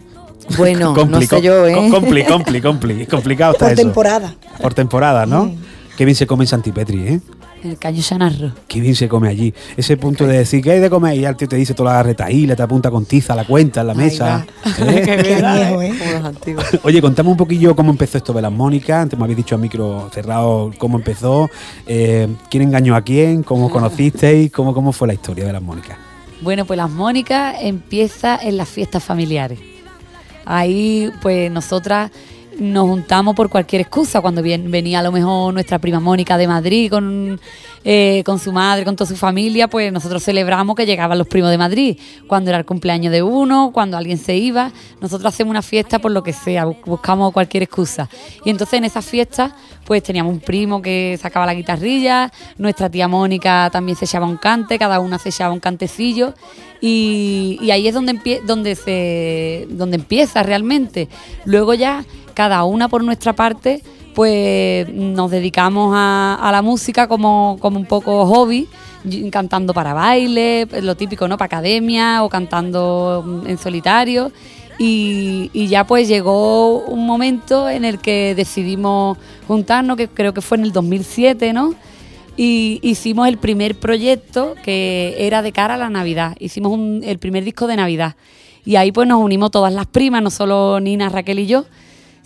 Bueno, 0.56 0.94
no 0.94 1.20
sé 1.20 1.42
yo, 1.42 1.66
¿eh? 1.66 1.90
Compli, 1.90 2.24
compli, 2.24 2.60
compli. 2.60 3.06
Complicado 3.06 3.52
está 3.52 3.66
Por 3.66 3.76
temporada. 3.76 4.34
Por 4.60 4.74
temporada, 4.74 5.26
¿no? 5.26 5.46
Mm. 5.46 5.56
Qué 5.96 6.04
bien 6.04 6.14
se 6.14 6.26
come 6.26 6.44
en 6.44 6.48
Santipetri, 6.48 7.08
¿eh? 7.08 7.20
El 7.64 7.76
caño 7.76 8.02
Sanarro. 8.02 8.52
Qué 8.68 8.80
bien 8.80 8.94
se 8.94 9.08
come 9.08 9.28
allí. 9.28 9.52
Ese 9.76 9.96
punto 9.96 10.26
de 10.26 10.38
decir, 10.38 10.62
¿qué 10.62 10.72
hay 10.72 10.80
de 10.80 10.88
comer? 10.88 11.16
Y 11.16 11.24
el 11.24 11.34
tío 11.34 11.48
te 11.48 11.56
dice 11.56 11.74
toda 11.74 11.94
la 11.94 12.02
retaíla, 12.04 12.54
te 12.54 12.62
apunta 12.62 12.90
con 12.90 13.04
tiza 13.04 13.34
la 13.34 13.44
cuenta 13.44 13.80
en 13.80 13.86
la 13.88 13.94
mesa. 13.94 14.46
¿Eh? 14.78 15.02
Qué, 15.04 15.16
viejo, 15.16 15.82
¿eh? 15.82 15.92
Como 15.98 16.12
los 16.12 16.24
antiguos. 16.24 16.64
Oye, 16.84 17.00
contame 17.00 17.30
un 17.30 17.36
poquillo 17.36 17.74
cómo 17.74 17.90
empezó 17.90 18.18
esto 18.18 18.32
de 18.32 18.42
las 18.42 18.52
Mónicas. 18.52 19.02
Antes 19.02 19.18
me 19.18 19.24
habéis 19.24 19.38
dicho 19.38 19.56
a 19.56 19.58
micro 19.58 20.08
cerrado 20.12 20.70
cómo 20.78 20.98
empezó. 20.98 21.50
Eh, 21.86 22.28
¿Quién 22.48 22.62
engañó 22.62 22.94
a 22.94 23.02
quién? 23.02 23.42
¿Cómo 23.42 23.68
conocisteis? 23.68 24.52
¿Cómo, 24.52 24.72
¿Cómo 24.72 24.92
fue 24.92 25.08
la 25.08 25.14
historia 25.14 25.44
de 25.44 25.52
las 25.52 25.62
Mónicas? 25.62 25.98
Bueno, 26.40 26.64
pues 26.64 26.76
las 26.76 26.90
Mónicas 26.90 27.56
empieza 27.60 28.38
en 28.40 28.56
las 28.56 28.68
fiestas 28.68 29.02
familiares. 29.02 29.58
Ahí, 30.50 31.12
pues 31.20 31.50
nosotras 31.50 32.10
nos 32.58 32.86
juntamos 32.86 33.34
por 33.34 33.48
cualquier 33.48 33.82
excusa. 33.82 34.20
Cuando 34.20 34.42
bien, 34.42 34.70
venía 34.70 35.00
a 35.00 35.02
lo 35.02 35.12
mejor 35.12 35.54
nuestra 35.54 35.78
prima 35.78 36.00
Mónica 36.00 36.36
de 36.36 36.46
Madrid 36.48 36.90
con, 36.90 37.40
eh, 37.84 38.22
con 38.24 38.38
su 38.38 38.52
madre, 38.52 38.84
con 38.84 38.96
toda 38.96 39.08
su 39.08 39.16
familia, 39.16 39.68
pues 39.68 39.92
nosotros 39.92 40.22
celebramos 40.22 40.74
que 40.76 40.84
llegaban 40.86 41.18
los 41.18 41.26
primos 41.28 41.50
de 41.50 41.58
Madrid. 41.58 41.98
Cuando 42.26 42.50
era 42.50 42.58
el 42.58 42.64
cumpleaños 42.64 43.12
de 43.12 43.22
uno, 43.22 43.70
cuando 43.72 43.96
alguien 43.96 44.18
se 44.18 44.36
iba, 44.36 44.72
nosotros 45.00 45.32
hacemos 45.32 45.50
una 45.50 45.62
fiesta 45.62 45.98
por 45.98 46.10
lo 46.10 46.22
que 46.22 46.32
sea, 46.32 46.66
bu- 46.66 46.76
buscamos 46.84 47.32
cualquier 47.32 47.62
excusa. 47.62 48.08
Y 48.44 48.50
entonces 48.50 48.78
en 48.78 48.84
esas 48.84 49.04
fiestas, 49.04 49.52
pues 49.84 50.02
teníamos 50.02 50.32
un 50.32 50.40
primo 50.40 50.82
que 50.82 51.18
sacaba 51.20 51.46
la 51.46 51.54
guitarrilla, 51.54 52.30
nuestra 52.58 52.90
tía 52.90 53.08
Mónica 53.08 53.70
también 53.72 53.96
se 53.96 54.04
echaba 54.04 54.26
un 54.26 54.36
cante, 54.36 54.78
cada 54.78 55.00
una 55.00 55.18
se 55.18 55.30
echaba 55.30 55.52
un 55.54 55.60
cantecillo. 55.60 56.34
Y, 56.80 57.58
y 57.60 57.70
ahí 57.72 57.88
es 57.88 57.94
donde, 57.94 58.40
donde, 58.46 58.76
se, 58.76 59.66
donde 59.70 59.96
empieza 59.96 60.42
realmente. 60.44 61.08
Luego 61.44 61.74
ya, 61.74 62.04
cada 62.38 62.62
una 62.62 62.88
por 62.88 63.02
nuestra 63.02 63.32
parte, 63.32 63.82
pues 64.14 64.88
nos 64.94 65.28
dedicamos 65.28 65.92
a, 65.96 66.38
a 66.40 66.52
la 66.52 66.62
música 66.62 67.08
como, 67.08 67.56
como 67.60 67.78
un 67.80 67.84
poco 67.84 68.24
hobby, 68.26 68.68
cantando 69.32 69.74
para 69.74 69.92
baile, 69.92 70.68
lo 70.82 70.94
típico, 70.96 71.26
¿no? 71.26 71.36
Para 71.36 71.46
academia 71.46 72.22
o 72.22 72.28
cantando 72.28 73.42
en 73.44 73.58
solitario. 73.58 74.30
Y, 74.78 75.50
y 75.52 75.66
ya 75.66 75.84
pues 75.84 76.06
llegó 76.06 76.78
un 76.84 77.04
momento 77.06 77.68
en 77.68 77.84
el 77.84 77.98
que 77.98 78.34
decidimos 78.36 79.18
juntarnos, 79.48 79.96
que 79.96 80.06
creo 80.06 80.32
que 80.32 80.40
fue 80.40 80.58
en 80.58 80.64
el 80.64 80.72
2007, 80.72 81.52
¿no? 81.52 81.74
Y 82.36 82.78
hicimos 82.82 83.26
el 83.26 83.38
primer 83.38 83.74
proyecto 83.74 84.54
que 84.64 85.16
era 85.18 85.42
de 85.42 85.50
cara 85.50 85.74
a 85.74 85.76
la 85.78 85.90
Navidad. 85.90 86.36
Hicimos 86.38 86.70
un- 86.72 87.02
el 87.04 87.18
primer 87.18 87.42
disco 87.42 87.66
de 87.66 87.74
Navidad. 87.74 88.14
Y 88.64 88.76
ahí 88.76 88.92
pues 88.92 89.08
nos 89.08 89.20
unimos 89.20 89.50
todas 89.50 89.72
las 89.72 89.86
primas, 89.86 90.22
no 90.22 90.30
solo 90.30 90.78
Nina, 90.78 91.08
Raquel 91.08 91.40
y 91.40 91.46
yo, 91.46 91.64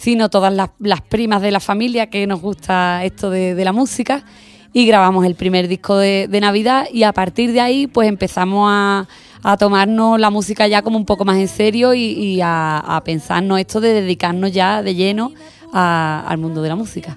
sino 0.03 0.29
todas 0.29 0.53
las, 0.53 0.71
las 0.81 1.01
primas 1.01 1.41
de 1.43 1.53
la 1.53 1.61
familia 1.61 2.09
que 2.09 2.27
nos 2.27 2.41
gusta 2.41 3.05
esto 3.05 3.31
de, 3.31 3.55
la 3.65 3.73
música. 3.73 4.25
Y 4.73 4.85
grabamos 4.87 5.25
el 5.27 5.37
primer 5.37 5.69
disco 5.69 5.97
de, 5.97 6.27
Navidad 6.41 6.87
y 6.93 7.05
a 7.05 7.13
partir 7.13 7.53
de 7.53 7.61
ahí 7.61 7.87
pues 7.87 8.09
empezamos 8.09 8.69
a, 8.69 9.07
a 9.45 9.57
tomarnos 9.57 10.19
la 10.19 10.31
música 10.31 10.67
ya 10.67 10.83
como 10.83 10.97
un 10.97 11.05
poco 11.05 11.25
más 11.25 11.37
en 11.37 11.47
serio 11.47 11.95
y, 11.95 12.41
a, 12.41 12.79
a 12.79 13.05
pensarnos 13.05 13.61
esto 13.61 13.81
de 13.81 13.93
dedicarnos 13.93 14.51
ya 14.51 14.83
de 14.83 14.95
lleno 14.97 15.33
a- 15.73 16.25
al 16.27 16.39
mundo 16.39 16.63
de 16.63 16.69
la 16.69 16.75
música. 16.75 17.17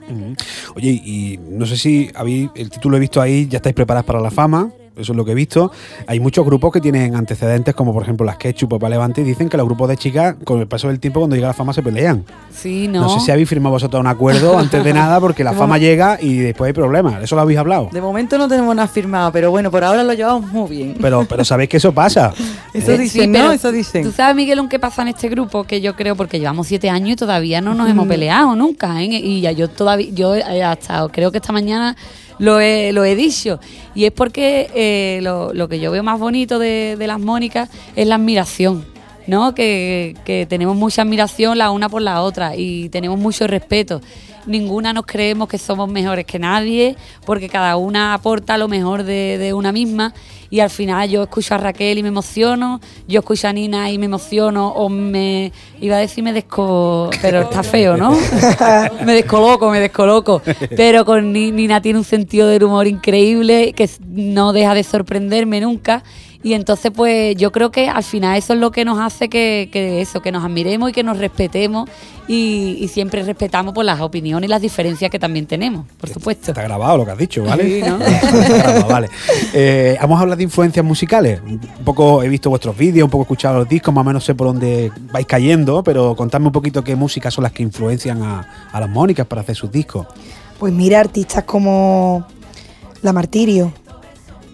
Oye, 0.75 0.91
y 0.91 1.39
no 1.49 1.65
sé 1.65 1.77
si 1.77 2.09
habéis, 2.13 2.49
el 2.55 2.69
título 2.69 2.97
he 2.97 2.99
visto 2.99 3.19
ahí, 3.19 3.47
ya 3.47 3.57
estáis 3.57 3.73
preparadas 3.75 4.05
para 4.05 4.19
la 4.21 4.29
fama, 4.31 4.69
eso 4.97 5.11
es 5.13 5.15
lo 5.15 5.25
que 5.25 5.31
he 5.31 5.35
visto. 5.35 5.71
Hay 6.07 6.19
muchos 6.19 6.45
grupos 6.45 6.71
que 6.71 6.81
tienen 6.81 7.15
antecedentes, 7.15 7.75
como 7.75 7.93
por 7.93 8.03
ejemplo 8.03 8.25
las 8.25 8.37
Ketchup 8.37 8.73
o 8.73 8.79
Papá 8.79 8.89
Levante, 8.89 9.21
y 9.21 9.23
dicen 9.23 9.49
que 9.49 9.57
los 9.57 9.65
grupos 9.65 9.89
de 9.89 9.97
chicas, 9.97 10.35
con 10.43 10.59
el 10.59 10.67
paso 10.67 10.87
del 10.87 10.99
tiempo, 10.99 11.19
cuando 11.19 11.35
llega 11.35 11.47
la 11.47 11.53
fama, 11.53 11.73
se 11.73 11.81
pelean. 11.81 12.23
Sí, 12.53 12.87
¿no? 12.87 13.01
No, 13.01 13.09
sé 13.09 13.19
si 13.19 13.31
habéis 13.31 13.49
firmado 13.49 13.73
vosotros 13.73 13.99
un 13.99 14.07
acuerdo 14.07 14.57
antes 14.57 14.83
de 14.83 14.93
nada, 14.93 15.19
porque 15.19 15.43
la 15.43 15.53
fama 15.53 15.77
llega 15.77 16.17
y 16.21 16.37
después 16.37 16.67
hay 16.67 16.73
problemas. 16.73 17.23
¿Eso 17.23 17.35
lo 17.35 17.41
habéis 17.41 17.59
hablado? 17.59 17.89
De 17.91 18.01
momento 18.01 18.37
no 18.37 18.47
tenemos 18.47 18.75
nada 18.75 18.87
firmado, 18.87 19.31
pero 19.31 19.51
bueno, 19.51 19.71
por 19.71 19.83
ahora 19.83 20.03
lo 20.03 20.13
llevamos 20.13 20.51
muy 20.51 20.69
bien. 20.69 20.95
Pero, 21.01 21.25
pero 21.27 21.43
sabéis 21.43 21.69
que 21.69 21.77
eso 21.77 21.91
pasa. 21.93 22.33
Eso 22.73 22.91
Eh, 22.91 22.97
dicen, 22.97 23.31
pero 23.31 23.45
¿no? 23.45 23.51
Eso 23.53 23.71
dicen. 23.71 24.03
¿Tú 24.03 24.11
sabes, 24.11 24.35
Miguel, 24.35 24.59
qué 24.69 24.79
pasa 24.79 25.01
en 25.01 25.07
este 25.09 25.29
grupo? 25.29 25.63
Que 25.63 25.79
yo 25.79 25.95
creo, 25.95 26.15
porque 26.15 26.39
llevamos 26.39 26.67
siete 26.67 26.89
años 26.89 27.11
y 27.11 27.15
todavía 27.15 27.61
no 27.61 27.73
nos 27.73 27.89
hemos 27.89 28.05
peleado 28.07 28.53
nunca. 28.55 29.01
¿eh? 29.01 29.05
Y 29.05 29.41
ya 29.41 29.51
yo 29.53 29.69
todavía, 29.69 30.09
yo 30.11 30.33
hasta 30.65 31.07
creo 31.09 31.31
que 31.31 31.37
esta 31.37 31.53
mañana 31.53 31.95
lo 32.39 32.59
he, 32.59 32.91
lo 32.91 33.03
he 33.03 33.15
dicho. 33.15 33.59
Y 33.93 34.05
es 34.05 34.11
porque 34.11 34.69
eh, 34.73 35.19
lo, 35.21 35.67
que 35.67 35.79
yo 35.79 35.91
veo 35.91 36.03
más 36.03 36.19
bonito 36.19 36.59
de, 36.59 36.97
las 36.99 37.19
Mónicas 37.19 37.69
es 37.95 38.07
la 38.07 38.15
admiración. 38.15 38.85
¿no? 39.27 39.55
Que 39.55 40.45
tenemos 40.47 40.75
mucha 40.75 41.01
admiración 41.01 41.57
la 41.57 41.71
una 41.71 41.89
por 41.89 42.01
la 42.01 42.21
otra 42.21 42.55
y 42.55 42.89
tenemos 42.89 43.19
mucho 43.19 43.47
respeto. 43.47 44.01
Ninguna 44.45 44.93
nos 44.93 45.05
creemos 45.05 45.47
que 45.47 45.57
somos 45.57 45.89
mejores 45.89 46.25
que 46.25 46.37
nadie, 46.39 46.95
porque 47.25 47.49
cada 47.49 47.75
una 47.77 48.13
aporta 48.13 48.57
lo 48.57 48.67
mejor 48.67 49.03
de, 49.03 49.37
de 49.37 49.53
una 49.53 49.71
misma. 49.71 50.13
Y 50.51 50.59
al 50.59 50.69
final 50.69 51.09
yo 51.09 51.23
escucho 51.23 51.55
a 51.55 51.57
Raquel 51.57 51.97
y 51.97 52.03
me 52.03 52.09
emociono, 52.09 52.79
yo 53.07 53.19
escucho 53.21 53.47
a 53.47 53.53
Nina 53.53 53.89
y 53.91 53.97
me 53.97 54.05
emociono, 54.05 54.69
o 54.69 54.87
me. 54.89 55.51
iba 55.81 55.95
a 55.97 55.99
decir 55.99 56.23
me 56.23 56.31
desco. 56.33 57.09
pero 57.21 57.41
está 57.41 57.63
feo, 57.63 57.97
¿no? 57.97 58.11
me 59.05 59.13
descoloco, 59.13 59.69
me 59.71 59.79
descoloco. 59.79 60.41
Pero 60.77 61.03
con 61.03 61.33
Ni- 61.33 61.51
Nina 61.51 61.81
tiene 61.81 61.97
un 61.99 62.05
sentido 62.05 62.47
del 62.47 62.63
humor 62.63 62.87
increíble 62.87 63.73
que 63.73 63.89
no 64.07 64.53
deja 64.53 64.73
de 64.75 64.83
sorprenderme 64.83 65.61
nunca. 65.61 66.03
Y 66.45 66.53
entonces, 66.53 66.91
pues 66.95 67.35
yo 67.37 67.51
creo 67.51 67.71
que 67.71 67.89
al 67.89 68.03
final 68.03 68.37
eso 68.37 68.53
es 68.53 68.59
lo 68.59 68.69
que 68.69 68.85
nos 68.85 68.99
hace 68.99 69.29
que, 69.29 69.67
que 69.73 69.99
eso, 69.99 70.21
que 70.21 70.31
nos 70.31 70.45
admiremos 70.45 70.91
y 70.91 70.93
que 70.93 71.01
nos 71.01 71.17
respetemos 71.17 71.89
y, 72.27 72.77
y 72.79 72.87
siempre 72.87 73.23
respetamos 73.23 73.73
por 73.73 73.83
las 73.83 73.99
opiniones 73.99 74.47
y 74.47 74.51
las 74.51 74.61
diferencias 74.61 75.09
que 75.09 75.17
también 75.17 75.47
tenemos, 75.47 75.87
por 75.99 76.07
supuesto. 76.07 76.51
Está 76.51 76.61
grabado 76.61 76.97
lo 76.97 77.05
que 77.05 77.09
has 77.09 77.17
dicho, 77.17 77.43
¿vale? 77.43 77.63
Sí, 77.63 77.81
¿no? 77.81 77.97
Está 77.99 78.57
grabado, 78.59 78.87
vale. 78.87 79.09
Eh, 79.55 79.97
vamos 79.99 80.19
a 80.19 80.21
hablar 80.21 80.37
de 80.37 80.43
influencias 80.43 80.85
musicales. 80.85 81.41
Un 81.43 81.59
poco 81.83 82.21
he 82.21 82.29
visto 82.29 82.51
vuestros 82.51 82.77
vídeos, 82.77 83.05
un 83.05 83.09
poco 83.09 83.23
he 83.23 83.25
escuchado 83.25 83.57
los 83.57 83.67
discos, 83.67 83.91
más 83.91 84.03
o 84.03 84.05
menos 84.05 84.23
sé 84.23 84.35
por 84.35 84.45
dónde 84.45 84.91
vais 85.11 85.25
cayendo, 85.25 85.83
pero 85.83 86.15
contadme 86.15 86.45
un 86.45 86.53
poquito 86.53 86.83
qué 86.83 86.95
músicas 86.95 87.33
son 87.33 87.41
las 87.41 87.53
que 87.53 87.63
influencian 87.63 88.21
a, 88.21 88.69
a 88.71 88.79
las 88.79 88.89
Mónicas 88.91 89.25
para 89.25 89.41
hacer 89.41 89.55
sus 89.55 89.71
discos. 89.71 90.05
Pues 90.59 90.71
mira, 90.71 90.99
artistas 90.99 91.43
como 91.43 92.27
La 93.01 93.13
Martirio, 93.13 93.73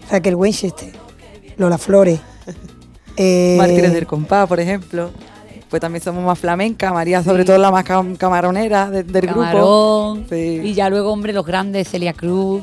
Raquel 0.10 0.36
Winchester, 0.36 1.01
Lola 1.62 1.78
Flores. 1.78 2.20
eh, 3.18 3.56
Mártires 3.58 3.94
del 3.94 4.06
compás, 4.08 4.48
por 4.48 4.60
ejemplo. 4.60 5.12
Pues 5.70 5.80
también 5.80 6.04
somos 6.04 6.22
más 6.26 6.38
flamenca, 6.38 6.92
María 6.92 7.24
sobre 7.24 7.46
todo 7.46 7.58
la 7.58 7.72
más 7.72 7.86
cam- 7.86 8.18
camaronera 8.18 8.90
de- 8.90 9.04
del 9.04 9.28
grupo. 9.28 10.18
Sí. 10.30 10.60
Y 10.66 10.74
ya 10.74 10.90
luego, 10.90 11.14
hombre, 11.14 11.32
los 11.32 11.46
grandes, 11.46 11.88
Celia 11.88 12.12
Cruz. 12.14 12.62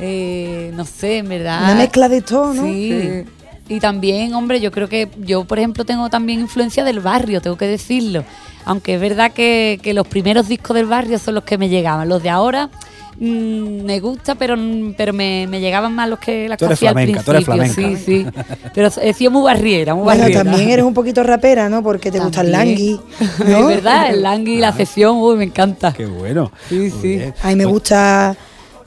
eh, 0.00 0.72
no 0.74 0.84
sé, 0.84 1.18
en 1.18 1.28
verdad. 1.28 1.62
Una 1.62 1.74
mezcla 1.76 2.08
de 2.08 2.20
todo, 2.22 2.52
¿no? 2.54 2.64
Sí. 2.64 3.24
Y 3.68 3.78
también, 3.78 4.34
hombre, 4.34 4.60
yo 4.60 4.72
creo 4.72 4.88
que 4.88 5.08
yo, 5.20 5.44
por 5.44 5.58
ejemplo, 5.58 5.84
tengo 5.84 6.10
también 6.10 6.40
influencia 6.40 6.82
del 6.82 6.98
barrio, 7.00 7.40
tengo 7.40 7.56
que 7.56 7.66
decirlo. 7.66 8.24
Aunque 8.64 8.94
es 8.94 9.00
verdad 9.00 9.32
que, 9.32 9.78
que 9.82 9.94
los 9.94 10.06
primeros 10.08 10.48
discos 10.48 10.74
del 10.74 10.86
barrio 10.86 11.18
son 11.20 11.34
los 11.34 11.44
que 11.44 11.58
me 11.58 11.68
llegaban. 11.68 12.08
Los 12.08 12.22
de 12.24 12.30
ahora 12.30 12.70
mm, 13.18 13.82
me 13.84 14.00
gusta, 14.00 14.34
pero, 14.34 14.56
pero 14.96 15.12
me, 15.12 15.46
me 15.48 15.60
llegaban 15.60 15.94
más 15.94 16.08
los 16.08 16.18
que 16.18 16.48
las 16.48 16.58
Tú 16.58 16.64
que 16.66 16.66
eres 16.66 16.78
hacía 16.78 16.88
al 16.90 16.94
flamenca, 16.94 17.22
tú 17.22 17.30
eres 17.32 17.44
principio. 17.44 17.74
flamenca. 17.98 18.04
Sí, 18.04 18.24
sí. 18.62 18.70
Pero 18.74 18.88
he 19.02 19.12
sido 19.12 19.30
muy 19.30 19.42
barriera, 19.42 19.94
muy 19.94 20.04
Bueno, 20.04 20.20
barriera. 20.22 20.44
también 20.44 20.70
eres 20.70 20.84
un 20.84 20.94
poquito 20.94 21.22
rapera, 21.22 21.68
¿no? 21.68 21.82
Porque 21.82 22.10
te 22.10 22.18
gusta 22.20 22.40
el 22.42 22.52
También. 22.52 22.76
langui, 22.76 23.00
¿no? 23.46 23.58
Es 23.60 23.66
verdad, 23.76 24.10
el 24.10 24.22
langui, 24.22 24.58
la 24.58 24.72
sesión, 24.72 25.16
uy, 25.18 25.36
me 25.36 25.44
encanta. 25.44 25.92
Qué 25.92 26.06
bueno. 26.06 26.50
Sí, 26.68 26.90
sí. 26.90 27.16
bien. 27.16 27.34
A 27.42 27.48
mí 27.48 27.56
me 27.56 27.64
gusta 27.64 28.36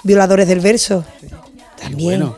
Violadores 0.04 0.48
del 0.48 0.60
Verso. 0.60 1.04
También. 1.80 2.20
Bueno. 2.22 2.36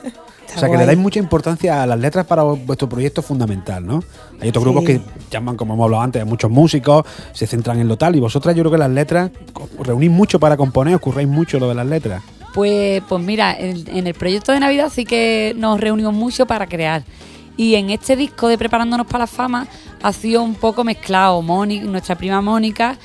Está 0.48 0.56
O 0.58 0.60
sea, 0.62 0.70
que 0.70 0.78
le 0.78 0.86
dais 0.86 0.98
mucha 0.98 1.20
importancia 1.20 1.84
a 1.84 1.86
las 1.86 2.00
letras 2.00 2.26
para 2.26 2.44
vuestro 2.44 2.88
proyecto 2.88 3.22
fundamental, 3.22 3.86
¿no? 3.86 4.04
Hay 4.42 4.50
otros 4.50 4.64
Sí. 4.64 4.70
grupos 4.70 4.86
que 4.86 5.02
llaman, 5.30 5.58
como 5.58 5.74
hemos 5.74 5.84
hablado 5.86 6.04
antes, 6.04 6.26
muchos 6.26 6.50
músicos, 6.50 7.06
se 7.34 7.46
centran 7.48 7.80
en 7.80 7.88
lo 7.88 7.98
tal, 7.98 8.16
y 8.16 8.20
vosotras 8.20 8.56
yo 8.56 8.64
creo 8.64 8.72
que 8.72 8.78
las 8.78 8.90
letras, 8.92 9.32
reunís 9.80 10.10
mucho 10.10 10.40
para 10.40 10.56
componer, 10.58 10.96
os 10.96 11.02
curráis 11.02 11.28
mucho 11.28 11.60
lo 11.60 11.68
de 11.70 11.76
las 11.76 11.86
letras. 11.86 12.24
Pues, 12.54 13.04
pues 13.08 13.22
mira, 13.24 13.56
en, 13.60 13.84
en 13.96 14.08
el 14.08 14.14
proyecto 14.14 14.52
de 14.52 14.60
Navidad 14.60 14.90
sí 14.92 15.06
que 15.06 15.54
nos 15.58 15.80
reunimos 15.80 16.14
mucho 16.14 16.46
para 16.48 16.66
crear. 16.66 17.04
Y 17.56 17.76
en 17.76 17.90
este 17.90 18.16
disco 18.16 18.48
de 18.48 18.58
Preparándonos 18.58 19.06
para 19.08 19.20
la 19.20 19.28
Fama 19.28 19.68
ha 20.02 20.14
sido 20.14 20.44
un 20.44 20.56
poco 20.56 20.84
mezclado. 20.84 21.42
Mónica, 21.42 21.86
nuestra 21.86 22.16
prima 22.16 22.40
Mónica, 22.42 22.98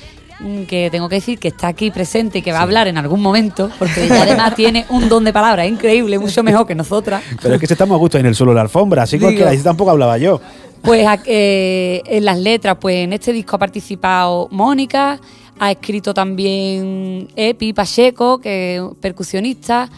que 0.67 0.89
tengo 0.91 1.07
que 1.09 1.15
decir 1.15 1.39
que 1.39 1.47
está 1.49 1.67
aquí 1.67 1.91
presente 1.91 2.39
y 2.39 2.41
que 2.41 2.51
va 2.51 2.59
a 2.59 2.63
hablar 2.63 2.87
en 2.87 2.97
algún 2.97 3.21
momento, 3.21 3.69
porque 3.79 4.05
ella 4.05 4.23
además 4.23 4.55
tiene 4.57 4.85
un 4.89 5.07
don 5.09 5.23
de 5.23 5.31
palabras 5.33 5.67
increíble, 5.67 6.19
mucho 6.19 6.43
mejor 6.43 6.67
que 6.67 6.75
nosotras. 6.75 7.23
Pero 7.41 7.55
es 7.55 7.59
que 7.61 7.67
si 7.67 7.73
estamos 7.73 7.95
a 7.95 7.99
gusto 7.99 8.17
en 8.17 8.25
el 8.25 8.35
suelo 8.35 8.51
de 8.51 8.55
la 8.55 8.61
alfombra, 8.61 9.03
así 9.03 9.17
que 9.17 9.19
Digo. 9.19 9.27
cualquiera, 9.29 9.51
ahí 9.51 9.57
tampoco 9.59 9.91
hablaba 9.91 10.17
yo. 10.17 10.41
Pues 10.81 11.07
eh, 11.25 12.01
en 12.05 12.25
las 12.25 12.37
letras, 12.37 12.77
pues 12.79 12.97
en 12.97 13.13
este 13.13 13.31
disco 13.31 13.55
ha 13.55 13.59
participado 13.59 14.49
Mónica, 14.51 15.17
ha 15.59 15.71
escrito 15.71 16.13
también 16.13 17.29
Epi 17.35 17.71
Pacheco, 17.71 18.39
que 18.39 18.75
es 18.77 18.81
percusionista. 18.99 19.89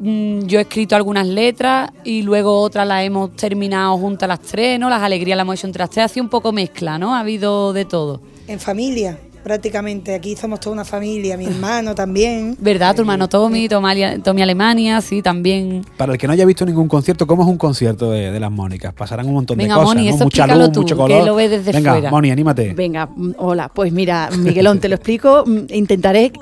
Mm, 0.00 0.46
Yo 0.46 0.58
he 0.58 0.62
escrito 0.62 0.96
algunas 0.96 1.28
letras 1.28 1.90
y 2.02 2.22
luego 2.22 2.60
otras 2.60 2.88
las 2.88 3.04
hemos 3.04 3.36
terminado 3.36 3.96
juntas 3.98 4.28
las 4.28 4.40
tres, 4.40 4.80
¿no? 4.80 4.90
Las 4.90 5.00
alegrías 5.02 5.36
las 5.36 5.44
hemos 5.44 5.60
hecho 5.60 5.68
entre 5.68 5.80
las 5.80 5.90
tres, 5.90 6.06
ha 6.06 6.08
sido 6.08 6.24
un 6.24 6.30
poco 6.30 6.50
mezcla, 6.50 6.98
¿no? 6.98 7.14
Ha 7.14 7.20
habido 7.20 7.72
de 7.72 7.84
todo. 7.84 8.20
En 8.48 8.58
familia, 8.58 9.16
prácticamente. 9.42 10.14
Aquí 10.14 10.36
somos 10.36 10.60
toda 10.60 10.74
una 10.74 10.84
familia, 10.84 11.36
mi 11.36 11.46
hermano 11.46 11.94
también. 11.94 12.56
¿Verdad? 12.60 12.94
Tu 12.94 13.02
hermano 13.02 13.28
Tommy, 13.28 13.68
Tommy, 13.68 14.20
Tommy 14.22 14.42
Alemania, 14.42 15.00
sí, 15.00 15.22
también. 15.22 15.84
Para 15.96 16.12
el 16.12 16.18
que 16.18 16.26
no 16.26 16.32
haya 16.32 16.44
visto 16.44 16.64
ningún 16.64 16.88
concierto, 16.88 17.26
¿cómo 17.26 17.42
es 17.42 17.48
un 17.48 17.58
concierto 17.58 18.10
de, 18.10 18.30
de 18.30 18.40
las 18.40 18.50
Mónicas? 18.50 18.92
Pasarán 18.94 19.26
un 19.26 19.34
montón 19.34 19.56
Venga, 19.56 19.74
de 19.74 19.80
cosas, 19.80 19.94
Moni, 19.96 20.08
¿no? 20.08 20.14
eso 20.14 20.24
Mucha 20.24 20.46
luz, 20.46 20.72
tú, 20.72 20.80
mucho 20.80 20.94
que 20.96 21.02
color. 21.02 21.26
lo 21.26 21.34
ves 21.34 21.50
desde 21.50 21.72
Venga, 21.72 21.92
fuera. 21.92 22.10
Moni, 22.10 22.30
anímate. 22.30 22.74
Venga, 22.74 23.08
hola. 23.38 23.68
Pues 23.68 23.92
mira, 23.92 24.30
Miguelón, 24.38 24.78
te 24.80 24.88
lo 24.88 24.94
explico. 24.96 25.44
Intentaré 25.70 26.32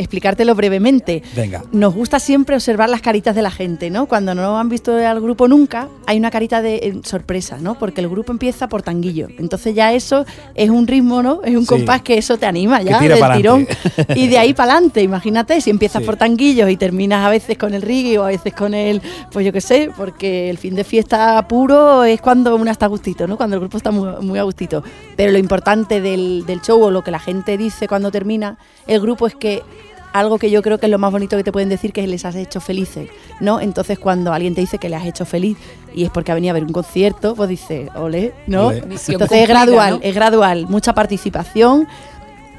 explicártelo 0.00 0.54
brevemente. 0.54 1.22
Venga. 1.36 1.62
Nos 1.72 1.94
gusta 1.94 2.18
siempre 2.18 2.56
observar 2.56 2.88
las 2.88 3.00
caritas 3.00 3.34
de 3.34 3.42
la 3.42 3.50
gente, 3.50 3.90
¿no? 3.90 4.06
Cuando 4.06 4.34
no 4.34 4.58
han 4.58 4.68
visto 4.68 4.94
al 4.94 5.20
grupo 5.20 5.46
nunca, 5.46 5.88
hay 6.06 6.18
una 6.18 6.30
carita 6.30 6.62
de 6.62 6.76
eh, 6.76 7.00
sorpresa, 7.04 7.58
¿no? 7.60 7.78
Porque 7.78 8.00
el 8.00 8.08
grupo 8.08 8.32
empieza 8.32 8.68
por 8.68 8.82
tanguillo. 8.82 9.28
Entonces 9.38 9.74
ya 9.74 9.92
eso 9.92 10.24
es 10.54 10.70
un 10.70 10.86
ritmo, 10.86 11.22
¿no? 11.22 11.40
Es 11.44 11.54
un 11.54 11.62
Sí. 11.62 11.66
compás 11.68 12.02
que 12.02 12.18
eso 12.18 12.38
te 12.38 12.46
anima 12.46 12.82
ya 12.82 12.98
del 13.00 13.20
tirón. 13.36 13.66
Y 14.16 14.28
de 14.28 14.38
ahí 14.38 14.54
para 14.54 14.72
adelante, 14.72 15.02
imagínate, 15.02 15.60
si 15.60 15.70
empiezas 15.70 16.00
Sí. 16.02 16.06
por 16.06 16.16
tanguillos 16.16 16.70
y 16.70 16.76
terminas 16.76 17.24
a 17.26 17.30
veces 17.30 17.56
con 17.58 17.74
el 17.74 17.82
reggae 17.82 18.18
o 18.18 18.24
a 18.24 18.28
veces 18.28 18.54
con 18.54 18.74
el, 18.74 19.02
pues 19.30 19.44
yo 19.46 19.52
qué 19.52 19.60
sé, 19.60 19.90
porque 19.96 20.50
el 20.50 20.58
fin 20.58 20.74
de 20.74 20.84
fiesta 20.84 21.46
puro 21.46 22.04
es 22.04 22.20
cuando 22.20 22.56
uno 22.56 22.70
está 22.70 22.86
a 22.86 22.88
gustito, 22.88 23.26
¿no? 23.26 23.36
Cuando 23.36 23.56
el 23.56 23.60
grupo 23.60 23.76
está 23.76 23.90
muy, 23.90 24.08
muy 24.22 24.38
a 24.38 24.42
gustito. 24.44 24.82
Pero 25.16 25.30
lo 25.32 25.38
importante 25.38 26.00
del, 26.00 26.44
del 26.46 26.60
show 26.62 26.82
o 26.82 26.90
lo 26.90 27.02
que 27.02 27.10
la 27.10 27.18
gente 27.18 27.56
dice 27.58 27.86
cuando 27.86 28.10
termina 28.10 28.56
el 28.86 29.00
grupo 29.00 29.26
es 29.26 29.34
que 29.34 29.62
algo 30.12 30.38
que 30.38 30.50
yo 30.50 30.62
creo 30.62 30.78
que 30.78 30.86
es 30.86 30.90
lo 30.90 30.98
más 30.98 31.12
bonito 31.12 31.36
que 31.36 31.44
te 31.44 31.52
pueden 31.52 31.68
decir 31.68 31.92
que 31.92 32.06
les 32.06 32.24
has 32.24 32.34
hecho 32.34 32.60
felices, 32.60 33.08
¿no? 33.40 33.60
Entonces 33.60 33.98
cuando 33.98 34.32
alguien 34.32 34.54
te 34.54 34.60
dice 34.60 34.78
que 34.78 34.88
le 34.88 34.96
has 34.96 35.06
hecho 35.06 35.24
feliz 35.24 35.56
y 35.94 36.04
es 36.04 36.10
porque 36.10 36.32
ha 36.32 36.34
venido 36.34 36.52
a 36.52 36.54
ver 36.54 36.64
un 36.64 36.72
concierto, 36.72 37.34
pues 37.34 37.48
dice, 37.48 37.88
ole, 37.94 38.34
¿no? 38.46 38.72
Entonces 38.72 39.32
es 39.32 39.48
gradual, 39.48 39.94
¿no? 39.94 40.00
es 40.02 40.14
gradual, 40.14 40.66
mucha 40.68 40.94
participación, 40.94 41.86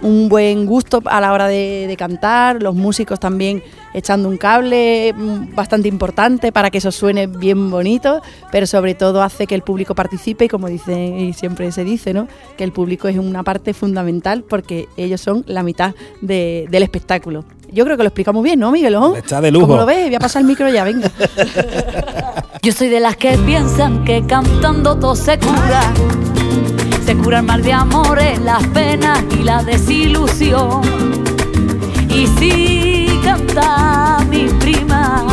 un 0.02 0.30
buen 0.30 0.66
gusto 0.66 1.02
a 1.06 1.22
la 1.22 1.32
hora 1.34 1.48
de, 1.48 1.86
de 1.88 1.98
cantar, 1.98 2.62
los 2.62 2.76
músicos 2.76 3.20
también 3.20 3.64
echando 3.94 4.30
un 4.30 4.38
cable 4.38 5.14
mm, 5.16 5.54
bastante 5.54 5.88
importante 5.90 6.52
para 6.52 6.70
que 6.72 6.78
eso 6.80 6.92
suene 6.92 7.28
bien 7.28 7.70
bonito, 7.70 8.22
pero 8.52 8.66
sobre 8.66 8.96
todo 8.96 9.22
hace 9.22 9.48
que 9.48 9.56
el 9.56 9.62
público 9.64 9.94
participe 9.96 10.46
y 10.46 10.48
como 10.48 10.68
dice 10.68 11.08
y 11.08 11.34
siempre 11.34 11.72
se 11.72 11.84
dice, 11.84 12.14
¿no? 12.14 12.28
que 12.58 12.64
el 12.64 12.72
público 12.72 13.08
es 13.08 13.18
una 13.18 13.44
parte 13.44 13.74
fundamental 13.74 14.44
porque 14.44 14.88
ellos 14.98 15.22
son 15.22 15.44
la 15.48 15.62
mitad 15.64 15.94
de- 16.22 16.68
del 16.70 16.84
espectáculo. 16.84 17.44
Yo 17.72 17.86
creo 17.86 17.96
que 17.96 18.04
lo 18.04 18.08
explicamos 18.10 18.44
bien, 18.44 18.60
¿no, 18.60 18.70
Miguelón? 18.72 19.16
Está 19.16 19.40
de 19.40 19.50
lujo. 19.52 19.66
¿Cómo 19.68 19.80
lo 19.80 19.86
ves? 19.86 20.06
Voy 20.08 20.16
a 20.16 20.20
pasar 20.20 20.42
el 20.42 20.48
micro 20.48 20.68
ya, 20.70 20.84
venga. 20.84 21.10
Yo 22.62 22.72
soy 22.74 22.90
de 22.90 23.00
las 23.00 23.16
que 23.18 23.38
piensan 23.38 24.04
que 24.04 24.24
cantando 24.26 24.98
todo 24.98 25.16
se 25.16 25.38
cura. 25.40 25.94
Se 27.12 27.17
cura 27.17 27.39
el 27.39 27.45
mal 27.45 27.62
de 27.62 27.74
amores, 27.74 28.39
las 28.39 28.65
penas 28.67 29.19
y 29.38 29.43
la 29.43 29.62
desilusión. 29.63 30.82
Y 32.08 32.26
si 32.39 33.19
canta 33.21 34.19
mi 34.30 34.45
prima, 34.62 35.26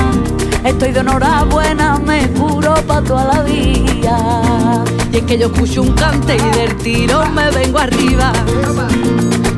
estoy 0.65 0.91
de 0.91 0.99
enhorabuena, 0.99 2.01
me 2.05 2.31
curo 2.31 2.75
pa' 2.85 3.01
toda 3.01 3.33
la 3.33 3.43
vida. 3.45 4.83
Y 5.13 5.19
es 5.19 5.23
que 5.23 5.39
yo 5.39 5.47
escucho 5.47 5.83
un 5.83 5.93
cante 5.93 6.35
y 6.35 6.57
del 6.59 6.77
tirón 6.79 7.33
me 7.33 7.49
vengo 7.53 7.79
arriba. 7.79 8.33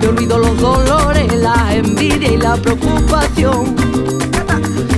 Yo 0.02 0.10
olvido 0.10 0.36
los 0.36 0.60
dolores, 0.60 1.34
la 1.36 1.74
envidia 1.74 2.32
y 2.32 2.36
la 2.36 2.56
preocupación. 2.56 3.76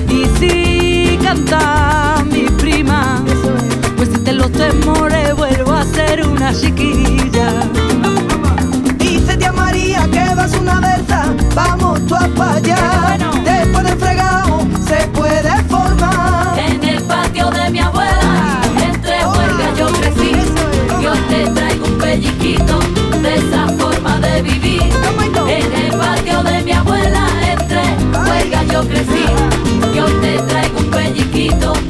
Y 0.09 0.25
si 0.37 1.17
canta 1.23 2.21
mi 2.29 2.49
prima, 2.59 3.23
pues 4.05 4.17
si 4.17 4.23
te 4.23 4.33
los 4.33 4.51
temores 4.51 5.33
vuelvo 5.35 5.71
a 5.71 5.83
ser 5.85 6.27
una 6.27 6.53
chiquilla. 6.53 7.47
Dice 8.97 9.37
tía 9.37 9.51
María 9.53 10.07
que 10.11 10.35
vas 10.35 10.53
una 10.55 10.81
de 10.81 11.01
esas, 11.01 11.29
vamos 11.55 12.05
tú 12.07 12.15
a 12.15 12.27
pa' 12.35 12.55
allá. 12.55 13.17
Después 13.45 13.83
del 13.85 13.97
fregado 13.97 14.67
se 14.87 15.07
puede 15.07 15.51
formar. 15.69 16.59
En 16.59 16.83
el 16.83 17.01
patio 17.03 17.49
de 17.51 17.69
mi 17.69 17.79
abuela, 17.79 18.61
entre 18.75 19.25
huelgas 19.25 19.77
yo 19.77 19.87
crecí. 19.87 20.31
Yo 21.01 21.13
te 21.29 21.49
traigo 21.51 21.85
un 21.85 21.97
pellizquito 21.97 22.79
de 23.21 23.35
esa 23.35 23.67
forma 23.79 24.19
de 24.19 24.41
vivir. 24.41 24.83
En 25.47 25.73
el 25.73 25.97
patio 25.97 26.43
de 26.43 26.61
mi 26.63 26.71
abuela, 26.73 27.27
entre 27.51 27.83
huelgas 28.19 28.67
yo 28.67 28.81
crecí. 28.85 29.25
Yo 29.95 30.05
te 30.19 30.39
traigo 30.39 30.79
un 30.79 30.89
pellizquito 30.89 31.82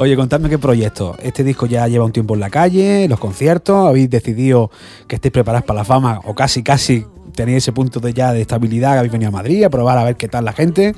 Oye, 0.00 0.16
contadme 0.16 0.48
qué 0.48 0.58
proyecto. 0.58 1.14
Este 1.22 1.44
disco 1.44 1.66
ya 1.66 1.86
lleva 1.86 2.06
un 2.06 2.12
tiempo 2.12 2.32
en 2.32 2.40
la 2.40 2.48
calle, 2.48 3.06
los 3.06 3.20
conciertos, 3.20 3.86
habéis 3.86 4.08
decidido 4.08 4.70
que 5.06 5.16
estéis 5.16 5.30
preparados 5.30 5.66
para 5.66 5.80
la 5.80 5.84
fama 5.84 6.22
o 6.24 6.34
casi, 6.34 6.62
casi 6.62 7.04
tenéis 7.34 7.58
ese 7.58 7.72
punto 7.72 8.00
de 8.00 8.14
ya 8.14 8.32
de 8.32 8.40
estabilidad, 8.40 8.96
habéis 8.96 9.12
venido 9.12 9.28
a 9.28 9.32
Madrid 9.32 9.62
a 9.62 9.68
probar 9.68 9.98
a 9.98 10.04
ver 10.04 10.16
qué 10.16 10.26
tal 10.26 10.46
la 10.46 10.54
gente. 10.54 10.94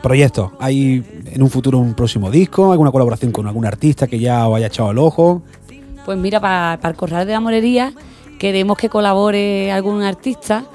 Proyectos, 0.00 0.52
¿hay 0.60 1.04
en 1.24 1.42
un 1.42 1.50
futuro 1.50 1.78
un 1.78 1.94
próximo 1.94 2.30
disco? 2.30 2.70
¿Alguna 2.70 2.92
colaboración 2.92 3.32
con 3.32 3.48
algún 3.48 3.66
artista 3.66 4.06
que 4.06 4.20
ya 4.20 4.46
os 4.46 4.56
haya 4.56 4.68
echado 4.68 4.92
el 4.92 4.98
ojo? 4.98 5.42
Pues 6.04 6.16
mira, 6.16 6.38
para, 6.38 6.78
para 6.80 6.92
el 6.92 6.96
Corral 6.96 7.26
de 7.26 7.32
la 7.32 7.40
Morería 7.40 7.94
queremos 8.38 8.78
que 8.78 8.88
colabore 8.88 9.72
algún 9.72 10.04
artista, 10.04 10.66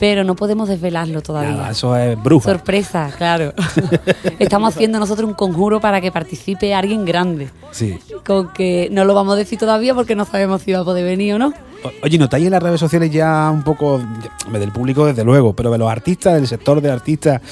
pero 0.00 0.24
no 0.24 0.34
podemos 0.34 0.66
desvelarlo 0.66 1.20
todavía. 1.20 1.52
Nada, 1.52 1.70
eso 1.72 1.94
es 1.94 2.20
bruja. 2.20 2.52
Sorpresa, 2.52 3.12
claro. 3.18 3.52
Estamos 4.38 4.74
haciendo 4.74 4.98
nosotros 4.98 5.28
un 5.28 5.34
conjuro 5.34 5.78
para 5.78 6.00
que 6.00 6.10
participe 6.10 6.74
alguien 6.74 7.04
grande. 7.04 7.50
Sí. 7.70 7.98
Con 8.26 8.50
que 8.54 8.88
no 8.90 9.04
lo 9.04 9.14
vamos 9.14 9.34
a 9.34 9.36
decir 9.36 9.58
todavía 9.58 9.94
porque 9.94 10.16
no 10.16 10.24
sabemos 10.24 10.62
si 10.62 10.72
va 10.72 10.80
a 10.80 10.84
poder 10.84 11.04
venir 11.04 11.34
o 11.34 11.38
no. 11.38 11.52
Oye, 12.02 12.16
¿notáis 12.16 12.46
en 12.46 12.52
las 12.52 12.62
redes 12.62 12.80
sociales 12.80 13.10
ya 13.10 13.50
un 13.52 13.62
poco, 13.62 14.00
ya, 14.50 14.58
del 14.58 14.72
público 14.72 15.04
desde 15.04 15.22
luego, 15.22 15.52
pero 15.52 15.70
de 15.70 15.76
los 15.76 15.90
artistas, 15.90 16.34
del 16.34 16.48
sector 16.48 16.80
de 16.80 16.90
artistas, 16.90 17.42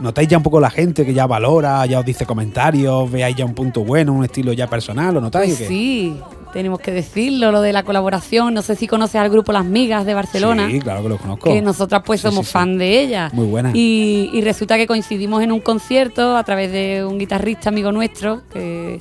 ¿notáis 0.00 0.26
ya 0.26 0.38
un 0.38 0.42
poco 0.42 0.60
la 0.60 0.70
gente 0.70 1.04
que 1.04 1.12
ya 1.12 1.26
valora, 1.26 1.84
ya 1.84 2.00
os 2.00 2.04
dice 2.04 2.24
comentarios, 2.24 3.10
veáis 3.10 3.36
ya 3.36 3.44
un 3.44 3.54
punto 3.54 3.84
bueno, 3.84 4.14
un 4.14 4.24
estilo 4.24 4.54
ya 4.54 4.68
personal, 4.68 5.14
¿lo 5.14 5.20
notáis? 5.20 5.54
Pues 5.54 5.60
o 5.60 5.62
qué? 5.62 5.68
sí, 5.68 6.20
tenemos 6.52 6.80
que 6.80 6.90
decirlo, 6.92 7.52
lo 7.52 7.60
de 7.60 7.72
la 7.72 7.82
colaboración. 7.82 8.54
No 8.54 8.62
sé 8.62 8.74
si 8.76 8.86
conoces 8.86 9.16
al 9.16 9.30
grupo 9.30 9.52
Las 9.52 9.64
Migas 9.64 10.04
de 10.06 10.14
Barcelona. 10.14 10.68
Sí, 10.70 10.80
claro 10.80 11.02
que 11.02 11.08
los 11.10 11.20
conozco. 11.20 11.50
que 11.50 11.60
nosotras 11.62 12.02
pues 12.04 12.20
Sí, 12.20 12.28
somos 12.28 12.46
sí, 12.46 12.50
sí. 12.50 12.52
fan 12.52 12.78
de 12.78 13.00
ella. 13.00 13.30
Muy 13.32 13.46
buena. 13.46 13.70
Y, 13.74 14.30
y 14.32 14.40
resulta 14.42 14.76
que 14.76 14.86
coincidimos 14.86 15.42
en 15.42 15.52
un 15.52 15.60
concierto 15.60 16.36
a 16.36 16.44
través 16.44 16.72
de 16.72 17.04
un 17.04 17.18
guitarrista 17.18 17.68
amigo 17.68 17.92
nuestro 17.92 18.42
que, 18.52 19.00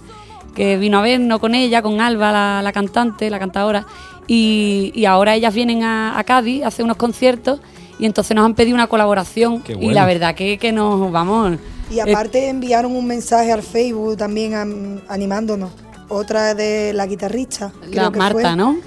que 0.56 0.78
vino 0.78 1.00
a 1.00 1.02
vernos 1.02 1.40
con 1.40 1.56
ella, 1.56 1.82
con 1.82 2.00
Alba, 2.02 2.32
la, 2.32 2.62
la 2.64 2.72
cantante, 2.72 3.30
la 3.30 3.40
cantadora. 3.40 3.86
Y, 4.28 4.92
y 4.94 5.06
ahora 5.06 5.36
ellas 5.36 5.54
vienen 5.54 5.84
a, 5.84 6.18
a 6.20 6.24
Cádiz 6.24 6.64
a 6.64 6.68
hacer 6.68 6.84
unos 6.84 6.98
conciertos 6.98 7.60
y 7.98 8.06
entonces 8.06 8.36
nos 8.36 8.46
han 8.46 8.54
pedido 8.56 8.76
una 8.76 8.88
colaboración. 8.88 9.62
Qué 9.62 9.72
Y 9.74 9.76
bueno. 9.76 9.92
la 9.94 10.06
verdad 10.06 10.36
que, 10.36 10.58
que 10.58 10.72
nos 10.72 11.12
vamos. 11.12 11.58
Y 11.90 12.00
eh, 12.00 12.02
aparte 12.02 12.50
enviaron 12.50 12.94
un 12.96 13.08
mensaje 13.08 13.52
al 13.54 13.64
Facebook 13.64 14.18
también 14.18 14.54
am- 14.54 15.00
animándonos. 15.08 15.72
Otra 16.10 16.54
de 16.54 16.94
la 16.94 17.06
guitarrista. 17.06 17.72
la 17.82 17.90
creo 17.90 18.12
que 18.12 18.20
Marta, 18.20 18.42
fue. 18.42 18.56
¿no? 18.56 18.78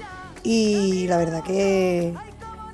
Y 0.43 1.07
la 1.07 1.17
verdad 1.17 1.43
que, 1.43 2.13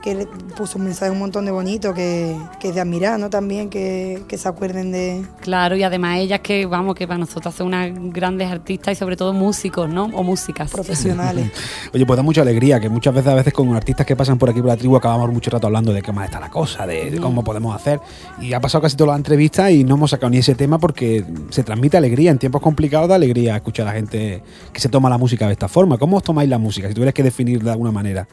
que 0.01 0.15
le 0.15 0.25
puso 0.25 0.77
un 0.77 0.85
mensaje 0.85 1.11
un 1.11 1.19
montón 1.19 1.45
de 1.45 1.51
bonito, 1.51 1.93
que, 1.93 2.35
que 2.59 2.69
es 2.69 2.75
de 2.75 2.81
admirar, 2.81 3.19
¿no? 3.19 3.29
También 3.29 3.69
que, 3.69 4.23
que 4.27 4.37
se 4.37 4.47
acuerden 4.47 4.91
de... 4.91 5.25
Claro, 5.41 5.75
y 5.75 5.83
además 5.83 6.19
ellas 6.19 6.39
que, 6.41 6.65
vamos, 6.65 6.95
que 6.95 7.07
para 7.07 7.17
nosotras 7.17 7.55
son 7.55 7.67
unas 7.67 7.91
grandes 8.11 8.49
artistas 8.49 8.93
y 8.93 8.95
sobre 8.95 9.17
todo 9.17 9.33
músicos, 9.33 9.89
¿no? 9.89 10.05
O 10.05 10.23
músicas. 10.23 10.71
profesionales. 10.71 11.51
Oye, 11.93 12.05
pues 12.05 12.17
da 12.17 12.23
mucha 12.23 12.41
alegría 12.41 12.79
que 12.79 12.89
muchas 12.89 13.13
veces, 13.13 13.31
a 13.31 13.35
veces 13.35 13.53
con 13.53 13.75
artistas 13.75 14.05
que 14.05 14.15
pasan 14.15 14.37
por 14.37 14.49
aquí 14.49 14.59
por 14.59 14.69
la 14.69 14.77
tribu 14.77 14.95
acabamos 14.95 15.31
mucho 15.31 15.51
rato 15.51 15.67
hablando 15.67 15.91
de 15.93 16.01
qué 16.01 16.11
más 16.11 16.25
está 16.25 16.39
la 16.39 16.49
cosa, 16.49 16.85
de, 16.85 17.11
de 17.11 17.19
cómo 17.19 17.43
podemos 17.43 17.75
hacer. 17.75 17.99
Y 18.39 18.53
ha 18.53 18.59
pasado 18.59 18.81
casi 18.81 18.95
toda 18.95 19.11
la 19.11 19.17
entrevista 19.17 19.71
y 19.71 19.83
no 19.83 19.95
hemos 19.95 20.11
sacado 20.11 20.29
ni 20.29 20.37
ese 20.37 20.55
tema 20.55 20.79
porque 20.79 21.23
se 21.49 21.63
transmite 21.63 21.97
alegría. 21.97 22.31
En 22.31 22.39
tiempos 22.39 22.61
complicados 22.61 23.09
da 23.09 23.15
alegría 23.15 23.55
escuchar 23.55 23.87
a 23.87 23.91
la 23.91 23.95
gente 23.95 24.41
que 24.71 24.79
se 24.79 24.89
toma 24.89 25.09
la 25.09 25.17
música 25.17 25.47
de 25.47 25.53
esta 25.53 25.67
forma. 25.67 25.97
¿Cómo 25.97 26.17
os 26.17 26.23
tomáis 26.23 26.49
la 26.49 26.57
música? 26.57 26.87
Si 26.87 26.93
tuvieras 26.93 27.13
que 27.13 27.23
definir 27.23 27.63
de 27.63 27.71
alguna 27.71 27.91
manera. 27.91 28.27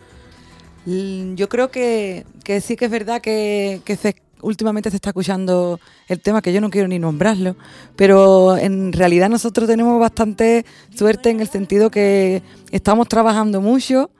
Mm, 0.87 1.35
Yo 1.35 1.49
creo 1.49 1.71
que, 1.71 2.25
que 2.45 2.61
sí 2.61 2.77
que 2.77 2.87
es 2.87 2.91
verdad 2.91 3.21
que, 3.21 3.81
se- 4.01 4.17
últimamente 4.43 4.91
se 4.91 4.97
está 4.97 5.11
escuchando 5.11 5.81
el 6.09 6.21
tema, 6.21 6.43
que 6.43 6.53
yo 6.53 6.61
no 6.61 6.69
quiero 6.71 6.87
ni 6.89 6.99
nombrarlo, 6.99 7.57
pero 7.97 8.57
en 8.59 8.93
realidad 8.93 9.31
nosotros 9.31 9.67
tenemos 9.67 9.99
bastante 9.99 10.67
suerte 10.95 11.31
en 11.31 11.41
el 11.41 11.49
sentido 11.49 11.91
que 11.91 12.43
estamos 12.71 13.09
trabajando 13.09 13.61
mucho. 13.63 14.11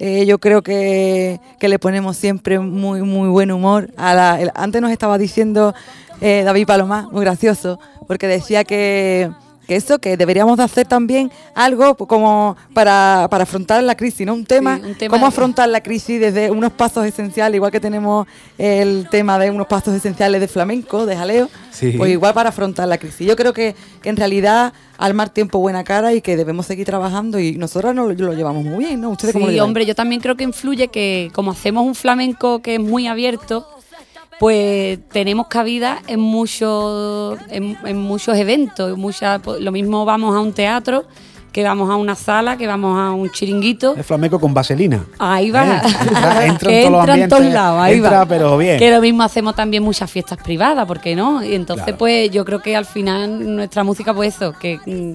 Eh, 0.00 0.26
yo 0.26 0.38
creo 0.38 0.62
que, 0.62 1.40
le 1.60 1.78
ponemos 1.78 2.16
siempre 2.16 2.58
muy, 2.58 3.02
muy 3.02 3.28
buen 3.28 3.50
humor. 3.50 3.90
A 3.96 4.14
la, 4.14 4.52
antes 4.54 4.80
nos 4.80 4.90
estaba 4.92 5.18
diciendo 5.18 5.74
eh, 6.20 6.42
David 6.44 6.66
Palomá, 6.66 7.08
muy 7.12 7.20
gracioso, 7.22 7.78
porque 8.06 8.26
decía 8.28 8.64
que, 8.64 9.30
que 9.68 9.76
eso, 9.76 9.98
que 9.98 10.16
deberíamos 10.16 10.56
de 10.56 10.64
hacer 10.64 10.88
también 10.88 11.30
algo 11.54 11.94
como 11.94 12.56
para, 12.74 13.28
para 13.30 13.42
afrontar 13.44 13.82
la 13.84 13.94
crisis, 13.96 14.26
¿no? 14.26 14.32
Un 14.34 14.46
tema, 14.46 14.76
Sí, 14.78 14.82
un 14.88 14.94
tema 14.96 15.10
cómo 15.12 15.26
de- 15.26 15.28
afrontar 15.28 15.68
la 15.68 15.82
crisis 15.82 16.18
desde 16.18 16.50
unos 16.50 16.72
pasos 16.72 17.04
esenciales, 17.04 17.54
igual 17.56 17.70
que 17.70 17.78
tenemos 17.78 18.26
el 18.56 19.06
tema 19.10 19.38
de 19.38 19.50
unos 19.50 19.66
pasos 19.66 19.94
esenciales 19.94 20.40
de 20.40 20.48
flamenco, 20.48 21.04
de 21.04 21.16
jaleo, 21.16 21.50
Sí. 21.70 21.92
pues 21.98 22.10
igual 22.10 22.32
para 22.34 22.48
afrontar 22.48 22.88
la 22.88 22.96
crisis. 22.98 23.26
Yo 23.26 23.36
creo 23.36 23.52
que, 23.52 23.76
que 24.02 24.08
en 24.08 24.16
realidad 24.16 24.72
al 24.96 25.12
mar 25.14 25.28
tiempo 25.28 25.58
buena 25.60 25.84
cara 25.84 26.12
y 26.14 26.22
que 26.22 26.36
debemos 26.36 26.64
seguir 26.66 26.86
trabajando 26.86 27.38
y 27.38 27.52
nosotros 27.56 27.94
no 27.94 28.06
lo, 28.08 28.14
lo 28.14 28.32
llevamos 28.32 28.64
muy 28.64 28.86
bien, 28.86 29.00
¿no? 29.02 29.10
¿Ustedes 29.10 29.34
cómo 29.34 29.44
lo 29.46 29.50
Sí, 29.50 29.54
llevan? 29.56 29.68
hombre, 29.68 29.84
yo 29.86 29.94
también 29.94 30.20
creo 30.22 30.34
que 30.36 30.44
influye 30.44 30.88
que 30.88 31.30
como 31.34 31.50
hacemos 31.52 31.84
un 31.86 31.94
flamenco 31.94 32.62
que 32.62 32.76
es 32.76 32.80
muy 32.80 33.06
abierto, 33.06 33.68
pues 34.38 34.98
tenemos 35.10 35.46
cabida 35.48 36.00
en 36.06 36.20
muchos, 36.20 37.38
en, 37.50 37.76
en 37.84 37.96
muchos 37.98 38.36
eventos. 38.36 38.96
muchas- 38.96 39.40
pues, 39.42 39.60
lo 39.60 39.72
mismo 39.72 40.04
vamos 40.04 40.34
a 40.36 40.40
un 40.40 40.52
teatro, 40.52 41.04
que 41.52 41.64
vamos 41.64 41.90
a 41.90 41.96
una 41.96 42.14
sala, 42.14 42.56
que 42.56 42.66
vamos 42.66 42.98
a 42.98 43.10
un 43.10 43.30
chiringuito. 43.30 43.96
Es 43.96 44.06
flamenco 44.06 44.38
con 44.38 44.52
vaselina. 44.54 45.04
Ahí 45.18 45.50
va. 45.50 45.78
Eh, 45.78 45.80
entra- 45.80 46.44
entra 46.46 46.72
en 46.72 46.82
todos 46.92 47.00
entra 47.08 47.14
en 47.16 47.28
todos 47.28 47.44
lados, 47.46 47.80
ahí 47.82 47.94
entra, 47.96 48.18
va. 48.18 48.26
pero 48.26 48.56
bien. 48.58 48.78
Que 48.78 48.90
lo 48.90 49.00
mismo 49.00 49.22
hacemos 49.22 49.54
también 49.56 49.82
muchas 49.82 50.10
fiestas 50.10 50.38
privadas, 50.38 50.86
¿por 50.86 51.00
qué 51.00 51.16
no? 51.16 51.42
Y 51.42 51.54
entonces, 51.54 51.84
Claro. 51.84 51.98
pues 51.98 52.30
yo 52.30 52.44
creo 52.44 52.60
que 52.60 52.76
al 52.76 52.84
final 52.84 53.56
nuestra 53.56 53.82
música, 53.82 54.14
pues 54.14 54.36
eso, 54.36 54.52
que 54.52 54.78
mm, 54.86 55.14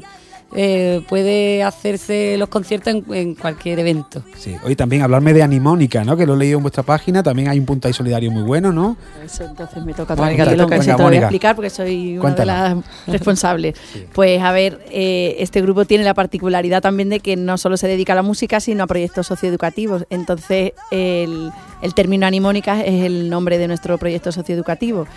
eh, 0.56 1.01
puede 1.10 1.64
hacerse 1.64 2.36
los 2.38 2.49
conciertos 2.49 2.93
en, 2.93 3.04
en 3.14 3.36
cualquier 3.36 3.80
evento. 3.80 4.24
Sí. 4.38 4.56
Hoy 4.64 4.76
también 4.76 5.01
hablarme 5.01 5.34
de 5.34 5.43
Animónica, 5.43 6.04
¿no? 6.04 6.16
Que 6.18 6.26
lo 6.26 6.36
he 6.36 6.38
leído 6.38 6.58
en 6.58 6.64
vuestra 6.64 6.84
página. 6.84 7.24
También 7.24 7.49
hay 7.49 7.60
un 7.60 7.66
punto 7.66 7.88
ahí 7.88 7.93
solidario 7.93 8.32
muy 8.32 8.43
bueno, 8.43 8.72
¿no? 8.72 8.97
Eso 9.24 9.43
entonces 9.43 9.84
me 9.84 9.93
toca 9.93 10.16
Mónica, 10.16 10.45
te 10.45 10.56
Lo 10.56 10.64
toca. 10.64 10.80
que 10.80 10.86
te 10.86 10.93
voy 10.93 11.16
a 11.16 11.20
explicar 11.20 11.56
porque 11.56 11.70
soy 11.70 12.14
una 12.14 12.22
Cuéntala. 12.22 12.64
de 12.70 12.76
las 12.76 12.86
responsables. 13.08 13.76
Pues 14.14 14.41
a 14.41 14.51
ver, 14.51 14.86
eh, 14.91 15.36
este 15.39 15.62
grupo 15.62 15.86
tiene 15.86 16.04
la 16.04 16.14
particularidad 16.14 16.82
también 16.82 17.10
de 17.10 17.20
que 17.20 17.36
no 17.36 17.58
solo 17.58 17.78
se 17.78 17.88
dedica 17.88 18.14
a 18.14 18.16
la 18.16 18.22
música, 18.24 18.60
sino 18.60 18.84
a 18.84 18.88
proyectos 18.88 19.28
socioeducativos. 19.28 20.06
Entonces, 20.10 20.74
el, 20.91 21.51
el 21.82 21.93
término 21.93 22.26
Animónica 22.28 22.82
es 22.82 23.04
el 23.06 23.30
nombre 23.30 23.58
de 23.58 23.68
nuestro 23.68 23.97
proyecto 23.97 24.32
socioeducativo. 24.32 25.08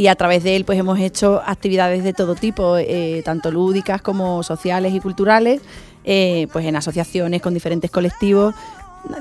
Y 0.00 0.06
a 0.06 0.14
través 0.14 0.42
de 0.42 0.56
él 0.56 0.64
pues 0.64 0.78
hemos 0.78 0.98
hecho 0.98 1.42
actividades 1.44 2.02
de 2.02 2.14
todo 2.14 2.34
tipo, 2.34 2.78
eh, 2.78 3.20
tanto 3.22 3.50
lúdicas 3.50 4.00
como 4.00 4.42
sociales 4.42 4.94
y 4.94 5.00
culturales, 5.00 5.60
eh, 6.04 6.46
pues 6.54 6.64
en 6.64 6.74
asociaciones 6.74 7.42
con 7.42 7.52
diferentes 7.52 7.90
colectivos, 7.90 8.54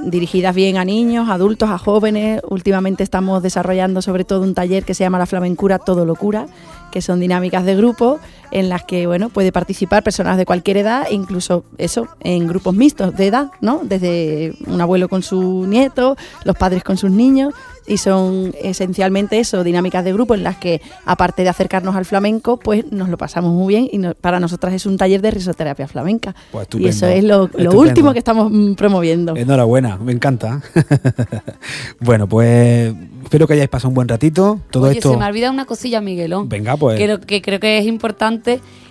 dirigidas 0.06 0.56
bien 0.56 0.78
a 0.78 0.86
niños, 0.86 1.28
adultos, 1.28 1.70
a 1.70 1.78
jóvenes. 1.78 2.42
Últimamente 2.48 3.04
estamos 3.04 3.44
desarrollando 3.44 4.02
sobre 4.02 4.24
todo 4.24 4.44
un 4.44 4.54
taller 4.54 4.86
que 4.86 4.94
se 4.94 5.04
llama 5.04 5.20
La 5.20 5.26
Flamencura 5.26 5.80
Todo 5.80 6.06
Locura, 6.06 6.46
que 6.94 7.02
son 7.02 7.20
dinámicas 7.20 7.66
de 7.66 7.76
grupo 7.76 8.22
en 8.52 8.70
las 8.70 8.84
que 8.84 9.08
bueno 9.08 9.30
puede 9.30 9.52
participar 9.52 10.04
personas 10.04 10.38
de 10.38 10.46
cualquier 10.46 10.78
edad, 10.78 11.08
incluso 11.12 11.64
eso, 11.78 12.08
en 12.22 12.48
grupos 12.48 12.74
mixtos 12.74 13.16
de 13.16 13.28
edad, 13.28 13.52
¿no? 13.62 13.82
Desde 13.84 14.54
un 14.68 14.80
abuelo 14.82 15.08
con 15.10 15.24
su 15.24 15.66
nieto, 15.68 16.16
los 16.44 16.56
padres 16.56 16.84
con 16.84 16.98
sus 16.98 17.12
niños, 17.12 17.54
y 17.88 17.98
son 17.98 18.54
esencialmente 18.62 19.40
eso, 19.40 19.64
dinámicas 19.64 20.04
de 20.06 20.14
grupo 20.14 20.36
en 20.36 20.44
las 20.44 20.58
que, 20.58 20.80
aparte 21.06 21.42
de 21.44 21.50
acercarnos 21.50 21.96
al 21.96 22.06
flamenco, 22.06 22.58
pues 22.58 22.92
nos 22.92 23.10
lo 23.10 23.18
pasamos 23.18 23.52
muy 23.54 23.74
bien 23.74 23.90
y 23.92 23.98
no- 23.98 24.14
para 24.14 24.40
nosotras 24.40 24.74
es 24.76 24.86
un 24.86 24.96
taller 24.98 25.22
de 25.24 25.32
risoterapia 25.32 25.88
flamenca. 25.88 26.36
Pues 26.52 26.68
y 26.78 26.88
eso 26.88 27.08
es 27.08 27.24
lo, 27.24 27.50
lo 27.58 27.72
último 27.72 28.14
que 28.14 28.20
estamos 28.20 28.52
mm, 28.52 28.74
promoviendo. 28.76 29.36
Enhorabuena, 29.36 29.98
me 29.98 30.12
encanta. 30.12 30.62
bueno, 32.00 32.28
pues 32.28 32.94
espero 33.24 33.48
que 33.48 33.54
hayáis 33.54 33.70
pasado 33.70 33.90
un 33.90 33.96
buen 33.96 34.08
ratito. 34.08 34.60
Todo 34.70 34.86
Oye, 34.88 34.98
esto. 35.00 35.12
se 35.12 35.18
me 35.18 35.26
ha 35.26 35.28
olvidado 35.28 35.54
una 35.54 35.66
cosilla, 35.66 36.02
Miguelón. 36.02 36.48
Venga, 36.50 36.78
pues. 36.78 37.00
Creo, 37.00 37.20
que 37.20 37.42
creo 37.42 37.60
que 37.60 37.78
es 37.80 37.86
importante 37.86 38.39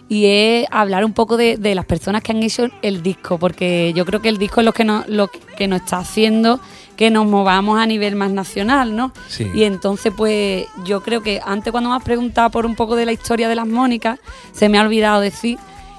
y 0.09 0.27
es 0.27 0.67
hablar 0.71 1.05
un 1.05 1.13
poco 1.13 1.37
de, 1.37 1.57
de 1.57 1.75
las 1.75 1.85
personas 1.85 2.23
que 2.23 2.33
han 2.33 2.43
hecho 2.43 2.69
el 2.83 3.03
disco, 3.03 3.39
porque 3.39 3.93
yo 3.95 4.05
creo 4.07 4.23
que 4.23 4.29
el 4.29 4.39
disco 4.39 4.61
es 4.61 4.65
lo 4.65 4.73
que 4.73 4.85
nos, 4.85 5.07
lo 5.09 5.29
que 5.29 5.69
nos 5.69 5.83
está 5.83 5.99
haciendo 5.99 6.61
que 6.99 7.11
nos 7.11 7.27
movamos 7.27 7.79
a 7.79 7.87
nivel 7.87 8.17
más 8.17 8.33
nacional, 8.33 8.97
¿no? 8.97 9.13
Sí. 9.29 9.49
Y 9.55 9.63
entonces, 9.63 10.13
pues 10.17 10.67
yo 10.85 11.01
creo 11.01 11.23
que 11.23 11.41
antes 11.47 11.71
cuando 11.71 11.91
me 11.91 11.97
has 11.97 12.03
preguntado 12.03 12.51
por 12.51 12.67
un 12.67 12.75
poco 12.75 12.97
de 12.97 13.07
la 13.07 13.13
historia 13.13 13.49
de 13.49 13.55
las 13.55 13.69
Mónicas, 13.69 14.19
se 14.53 14.69
me 14.69 14.79
ha 14.79 14.83
olvidado 14.83 15.21
decir 15.21 15.59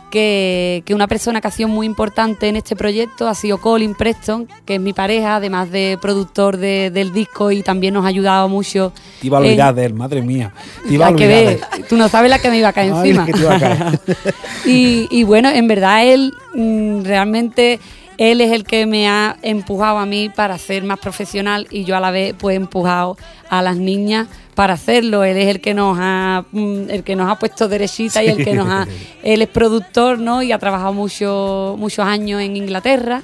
que, 0.10 0.84
que 0.86 0.94
una 0.94 1.08
persona 1.08 1.42
que 1.42 1.48
ha 1.48 1.52
sido 1.52 1.70
muy 1.70 1.86
importante 1.86 2.48
en 2.50 2.56
este 2.56 2.76
proyecto 2.76 3.28
ha 3.28 3.34
sido 3.36 3.60
Colin 3.60 3.96
Preston, 3.96 4.48
que 4.66 4.76
es 4.76 4.82
mi 4.82 4.94
pareja, 4.94 5.36
además 5.38 5.72
de 5.72 5.98
productor 6.02 6.58
de- 6.58 6.92
del 6.92 7.14
disco 7.14 7.52
y 7.52 7.62
también 7.64 7.94
nos 7.94 8.06
ha 8.06 8.08
ayudado 8.10 8.50
mucho. 8.50 8.92
Te 9.22 9.28
iba 9.28 9.38
a 9.38 9.42
en- 9.42 9.48
olvidar 9.48 9.76
de 9.76 9.86
él, 9.86 9.94
madre 9.94 10.22
mía. 10.22 10.52
Te 10.88 10.94
iba 10.94 11.08
a 11.08 11.12
la 11.12 11.18
que 11.18 11.28
de 11.28 11.62
tú 11.88 11.96
no 11.98 12.08
sabes 12.10 12.30
la 12.30 12.40
que 12.40 12.50
me 12.50 12.58
iba 12.58 12.68
a 12.70 12.74
caer 12.74 12.94
encima. 12.94 13.26
que 13.26 13.34
te 13.34 13.40
iba 13.40 13.56
a 13.56 13.60
caer. 13.60 14.00
y, 14.66 15.08
y 15.12 15.24
bueno, 15.24 15.50
en 15.50 15.68
verdad 15.68 16.04
él 16.06 16.34
mm, 16.56 17.04
realmente 17.04 17.80
él 18.20 18.42
es 18.42 18.52
el 18.52 18.66
que 18.66 18.86
me 18.86 19.08
ha 19.08 19.38
empujado 19.42 19.98
a 19.98 20.06
mí 20.06 20.28
para 20.28 20.58
ser 20.58 20.84
más 20.84 21.00
profesional 21.00 21.68
y 21.72 21.86
yo 21.86 21.96
a 21.96 22.02
la 22.02 22.12
vez 22.12 22.36
pues 22.38 22.54
he 22.54 22.58
empujado 22.58 23.18
a 23.50 23.62
las 23.62 23.78
niñas 23.78 24.28
para 24.56 24.74
hacerlo. 24.74 25.24
Él 25.24 25.38
es 25.38 25.48
el 25.48 25.62
que 25.62 25.74
nos 25.74 25.98
ha 26.02 26.44
mm, 26.52 26.90
el 26.90 27.04
que 27.06 27.16
nos 27.16 27.32
ha 27.32 27.40
puesto 27.40 27.70
derechita 27.70 28.22
y 28.22 28.28
el 28.28 28.44
que 28.44 28.54
nos 28.54 28.68
ha 28.68 28.86
él 29.24 29.42
es 29.42 29.48
productor, 29.48 30.20
¿no? 30.20 30.44
Y 30.44 30.52
ha 30.52 30.60
trabajado 30.60 30.92
mucho, 30.92 31.78
muchos 31.80 32.06
años 32.06 32.42
en 32.42 32.58
Inglaterra. 32.58 33.22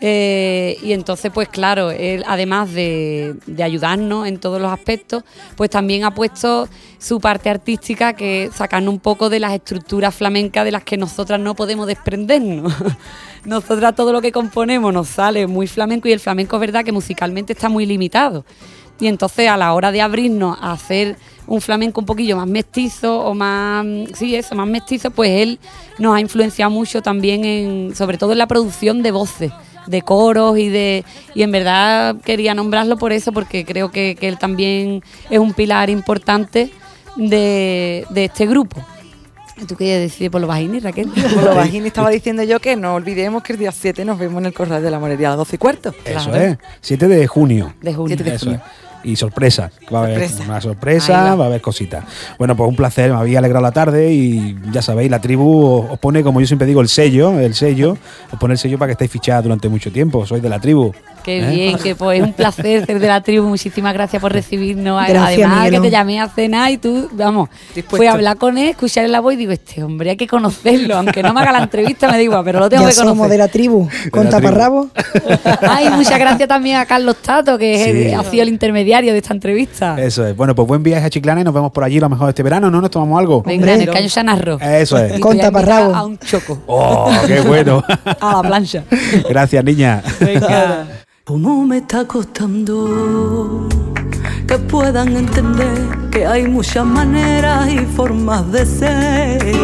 Eh, 0.00 0.76
y 0.82 0.92
entonces, 0.92 1.32
pues 1.32 1.48
claro, 1.48 1.90
él 1.90 2.22
además 2.28 2.70
de, 2.72 3.34
de 3.46 3.62
ayudarnos 3.62 4.28
en 4.28 4.38
todos 4.38 4.60
los 4.60 4.70
aspectos, 4.70 5.24
pues 5.56 5.70
también 5.70 6.04
ha 6.04 6.14
puesto 6.14 6.68
su 6.98 7.18
parte 7.18 7.48
artística 7.48 8.12
que 8.12 8.50
sacando 8.52 8.90
un 8.90 9.00
poco 9.00 9.30
de 9.30 9.40
las 9.40 9.54
estructuras 9.54 10.14
flamencas 10.14 10.66
de 10.66 10.72
las 10.72 10.84
que 10.84 10.98
nosotras 10.98 11.40
no 11.40 11.54
podemos 11.54 11.86
desprendernos. 11.86 12.74
nosotras 13.44 13.94
todo 13.94 14.12
lo 14.12 14.20
que 14.20 14.32
componemos 14.32 14.92
nos 14.92 15.08
sale 15.08 15.46
muy 15.46 15.66
flamenco 15.66 16.08
y 16.08 16.12
el 16.12 16.20
flamenco 16.20 16.56
es 16.56 16.60
verdad 16.60 16.84
que 16.84 16.92
musicalmente 16.92 17.52
está 17.52 17.68
muy 17.68 17.86
limitado. 17.86 18.44
Y 19.00 19.06
entonces 19.06 19.48
a 19.48 19.56
la 19.56 19.72
hora 19.74 19.92
de 19.92 20.00
abrirnos 20.00 20.58
a 20.60 20.72
hacer 20.72 21.16
un 21.46 21.60
flamenco 21.60 22.00
un 22.00 22.06
poquillo 22.06 22.36
más 22.36 22.46
mestizo 22.46 23.20
o 23.20 23.34
más, 23.34 23.86
sí, 24.14 24.34
eso, 24.34 24.54
más 24.54 24.68
mestizo, 24.68 25.10
pues 25.10 25.30
él 25.30 25.58
nos 25.98 26.14
ha 26.14 26.20
influenciado 26.20 26.70
mucho 26.70 27.00
también 27.00 27.44
en, 27.44 27.96
sobre 27.96 28.18
todo 28.18 28.32
en 28.32 28.38
la 28.38 28.46
producción 28.46 29.02
de 29.02 29.10
voces, 29.12 29.52
de 29.86 30.02
coros 30.02 30.58
y 30.58 30.68
de, 30.68 31.04
y 31.34 31.42
en 31.42 31.52
verdad 31.52 32.16
quería 32.22 32.54
nombrarlo 32.54 32.98
por 32.98 33.12
eso, 33.12 33.32
porque 33.32 33.64
creo 33.64 33.90
que, 33.90 34.16
que 34.18 34.28
él 34.28 34.38
también 34.38 35.02
es 35.30 35.38
un 35.38 35.54
pilar 35.54 35.90
importante 35.90 36.70
de, 37.16 38.04
de 38.10 38.24
este 38.24 38.46
grupo. 38.46 38.84
¿Tú 39.66 39.76
qué 39.76 39.98
decir 39.98 40.30
por 40.30 40.40
los 40.40 40.48
bajini, 40.48 40.80
Raquel? 40.80 41.08
Por 41.34 41.42
lo 41.42 41.54
bajín 41.54 41.84
estaba 41.86 42.10
diciendo 42.10 42.42
yo 42.44 42.60
que 42.60 42.76
no 42.76 42.94
olvidemos 42.94 43.42
que 43.42 43.52
el 43.54 43.58
día 43.58 43.72
7 43.72 44.04
nos 44.04 44.18
vemos 44.18 44.40
en 44.40 44.46
el 44.46 44.52
Corral 44.54 44.82
de 44.82 44.90
la 44.90 44.98
Morería 44.98 45.28
a 45.28 45.30
las 45.30 45.38
12 45.38 45.56
y 45.56 45.58
cuarto. 45.58 45.94
Eso 46.04 46.34
es. 46.34 46.56
7 46.80 47.08
de 47.08 47.26
junio. 47.26 47.74
De 47.82 47.92
junio. 47.94 48.16
Siete 48.16 48.30
de 48.30 48.36
Eso 48.36 48.46
junio. 48.46 48.60
es. 48.64 48.88
Y 49.04 49.14
sorpresa, 49.14 49.70
va 49.94 50.00
a 50.00 50.04
haber 50.04 50.18
Sorpresa. 50.28 50.44
una 50.44 50.60
sorpresa, 50.60 51.22
va. 51.22 51.34
va 51.36 51.44
a 51.44 51.46
haber 51.46 51.60
cositas. 51.60 52.04
Bueno, 52.36 52.56
pues 52.56 52.68
un 52.68 52.74
placer, 52.74 53.12
me 53.12 53.16
había 53.18 53.38
alegrado 53.38 53.62
la 53.62 53.70
tarde 53.70 54.12
y 54.12 54.56
ya 54.72 54.82
sabéis, 54.82 55.08
la 55.08 55.20
tribu 55.20 55.66
os 55.84 55.90
os 55.92 55.98
pone, 56.00 56.24
como 56.24 56.40
yo 56.40 56.46
siempre 56.48 56.66
digo, 56.66 56.80
el 56.80 56.88
sello, 56.88 57.38
el 57.38 57.54
sello, 57.54 57.96
os 58.32 58.38
pone 58.40 58.54
el 58.54 58.58
sello 58.58 58.76
para 58.76 58.88
que 58.88 58.92
estéis 58.92 59.12
fichadas 59.12 59.44
durante 59.44 59.68
mucho 59.68 59.92
tiempo, 59.92 60.26
sois 60.26 60.42
de 60.42 60.48
la 60.48 60.58
tribu. 60.58 60.92
Qué 61.28 61.40
¿Eh? 61.40 61.50
bien, 61.50 61.76
que 61.78 61.94
pues 61.94 62.20
es 62.20 62.24
un 62.26 62.32
placer 62.32 62.86
ser 62.86 62.98
de 62.98 63.06
la 63.06 63.20
tribu. 63.20 63.46
Muchísimas 63.46 63.92
gracias 63.92 64.18
por 64.18 64.32
recibirnos. 64.32 64.98
Gracias, 65.06 65.46
Además 65.46 65.70
que 65.70 65.78
te 65.80 65.90
llamé 65.90 66.20
a 66.22 66.28
cenar 66.28 66.70
y 66.70 66.78
tú, 66.78 67.06
vamos, 67.12 67.50
Dispuesto. 67.74 67.98
fui 67.98 68.06
a 68.06 68.12
hablar 68.12 68.38
con 68.38 68.56
él, 68.56 68.70
escuchar 68.70 69.06
la 69.10 69.20
voz 69.20 69.34
y 69.34 69.36
digo, 69.36 69.52
este 69.52 69.84
hombre 69.84 70.08
hay 70.08 70.16
que 70.16 70.26
conocerlo. 70.26 70.96
Aunque 70.96 71.22
no 71.22 71.34
me 71.34 71.42
haga 71.42 71.52
la 71.52 71.64
entrevista, 71.64 72.06
me 72.06 72.14
da 72.14 72.22
igual, 72.22 72.42
pero 72.46 72.60
lo 72.60 72.70
tengo 72.70 72.84
Ya 72.84 72.88
que 72.88 72.94
somos 72.94 73.12
de 73.12 73.18
conocer. 73.18 73.38
la 73.40 73.48
tribu, 73.48 73.88
con 74.10 74.30
taparrabos. 74.30 74.86
Ay, 75.68 75.90
muchas 75.90 76.18
gracias 76.18 76.48
también 76.48 76.76
a 76.78 76.86
Carlos 76.86 77.16
Tato, 77.20 77.58
que 77.58 78.08
es 78.08 78.14
ha 78.14 78.24
sido 78.24 78.44
el 78.44 78.48
intermediario 78.48 79.12
de 79.12 79.18
esta 79.18 79.34
entrevista. 79.34 80.00
Eso 80.00 80.26
es. 80.26 80.34
Bueno, 80.34 80.54
pues 80.54 80.66
buen 80.66 80.82
viaje 80.82 81.04
a 81.04 81.10
Chiclana 81.10 81.42
y 81.42 81.44
nos 81.44 81.52
vemos 81.52 81.72
por 81.72 81.84
allí 81.84 81.98
a 81.98 82.00
lo 82.00 82.08
mejor 82.08 82.30
este 82.30 82.42
verano, 82.42 82.70
¿no? 82.70 82.80
Nos 82.80 82.90
tomamos 82.90 83.18
algo. 83.18 83.42
Venga, 83.42 83.74
en 83.74 83.82
el 83.82 83.90
Caño 83.90 84.08
Sanarro. 84.08 84.58
Eso 84.60 84.96
es. 84.96 85.18
Y 85.18 85.20
Con 85.20 85.38
taparrabos. 85.38 85.94
A 85.94 86.06
un 86.06 86.18
choco. 86.18 86.62
¡Oh, 86.66 87.12
qué 87.26 87.42
bueno! 87.42 87.84
A 88.20 88.36
la 88.36 88.48
plancha. 88.48 88.84
Gracias, 89.28 89.62
niña. 89.62 90.02
Venga. 90.20 90.86
¿Cómo 91.28 91.66
me 91.66 91.76
está 91.76 92.06
costando 92.06 93.68
que 94.46 94.58
puedan 94.60 95.14
entender 95.14 96.08
que 96.10 96.24
hay 96.24 96.48
muchas 96.48 96.86
maneras 96.86 97.68
y 97.68 97.80
formas 97.80 98.50
de 98.50 98.64
ser? 98.64 99.54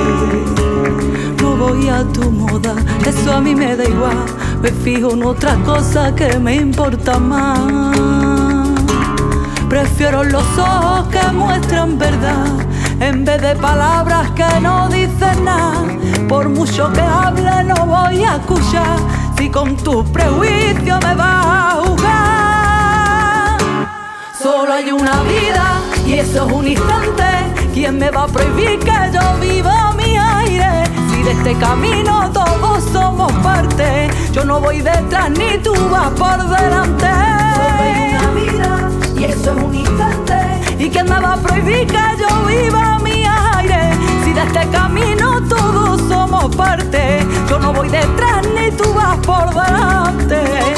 No 1.40 1.56
voy 1.56 1.88
a 1.88 2.04
tu 2.12 2.30
moda, 2.30 2.74
eso 3.06 3.32
a 3.32 3.40
mí 3.40 3.54
me 3.54 3.74
da 3.76 3.82
igual. 3.82 4.26
Me 4.60 4.72
fijo 4.72 5.12
en 5.12 5.22
otra 5.22 5.56
cosa 5.64 6.14
que 6.14 6.38
me 6.38 6.56
importa 6.56 7.18
más. 7.18 7.96
Prefiero 9.70 10.22
los 10.22 10.44
ojos 10.58 11.08
que 11.08 11.32
muestran 11.32 11.96
verdad 11.98 12.44
en 13.00 13.24
vez 13.24 13.40
de 13.40 13.56
palabras 13.56 14.30
que 14.32 14.60
no 14.60 14.90
dicen 14.90 15.44
nada. 15.44 15.82
Por 16.28 16.50
mucho 16.50 16.92
que 16.92 17.00
hable 17.00 17.64
no 17.64 17.86
voy 17.86 18.22
a 18.22 18.36
escuchar 18.36 18.98
si 19.36 19.50
con 19.50 19.76
tu 19.76 20.04
prejuicio 20.04 20.98
me 21.00 21.14
va 21.14 21.70
a 21.70 21.72
jugar. 21.82 23.58
Solo 24.40 24.72
hay 24.72 24.90
una 24.92 25.22
vida 25.22 25.80
y 26.06 26.14
eso 26.14 26.46
es 26.46 26.52
un 26.52 26.66
instante. 26.66 27.24
¿Quién 27.72 27.98
me 27.98 28.10
va 28.10 28.24
a 28.24 28.26
prohibir 28.28 28.78
que 28.78 29.10
yo 29.12 29.38
viva 29.40 29.92
mi 29.92 30.16
aire? 30.16 30.84
Si 31.10 31.22
de 31.22 31.32
este 31.32 31.54
camino 31.56 32.30
todos 32.32 32.84
somos 32.92 33.32
parte, 33.34 34.10
yo 34.32 34.44
no 34.44 34.60
voy 34.60 34.80
detrás 34.80 35.30
ni 35.30 35.58
tú 35.58 35.74
vas 35.90 36.10
por 36.10 36.38
delante. 36.48 37.06
Solo 37.56 37.80
hay 37.80 38.14
una 38.14 38.30
vida 38.40 38.90
y 39.18 39.24
eso 39.24 39.50
es 39.56 39.62
un 39.62 39.74
instante. 39.74 40.34
¿Y 40.78 40.90
quién 40.90 41.08
me 41.08 41.18
va 41.20 41.32
a 41.34 41.36
prohibir 41.36 41.86
que 41.86 42.16
yo 42.18 42.46
viva 42.46 42.98
mi 43.00 43.24
aire? 43.24 43.92
Si 44.24 44.32
de 44.32 44.42
este 44.42 44.68
camino 44.68 45.33
somos 46.08 46.54
parte. 46.56 47.20
Yo 47.48 47.58
no 47.58 47.72
voy 47.72 47.88
detrás 47.88 48.46
ni 48.56 48.70
tú 48.72 48.92
vas 48.94 49.16
por 49.18 49.48
delante. 49.50 50.74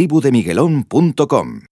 tribudemiguelón.com 0.00 1.64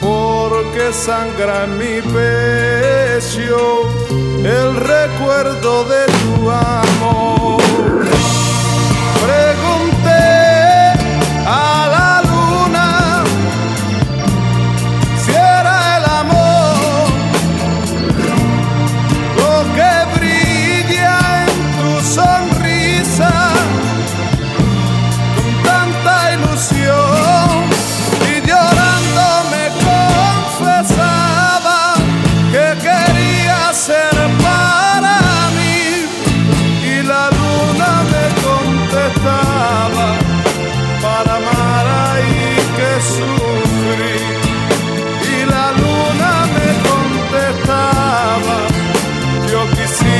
porque 0.00 0.92
sangra 0.92 1.66
mi 1.66 2.00
pecho 2.00 3.88
el 4.44 4.76
recuerdo 4.76 5.84
de 5.84 6.06
tu 6.06 6.50
alma. 6.50 6.83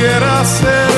Será 0.05 0.45
ser. 0.45 0.94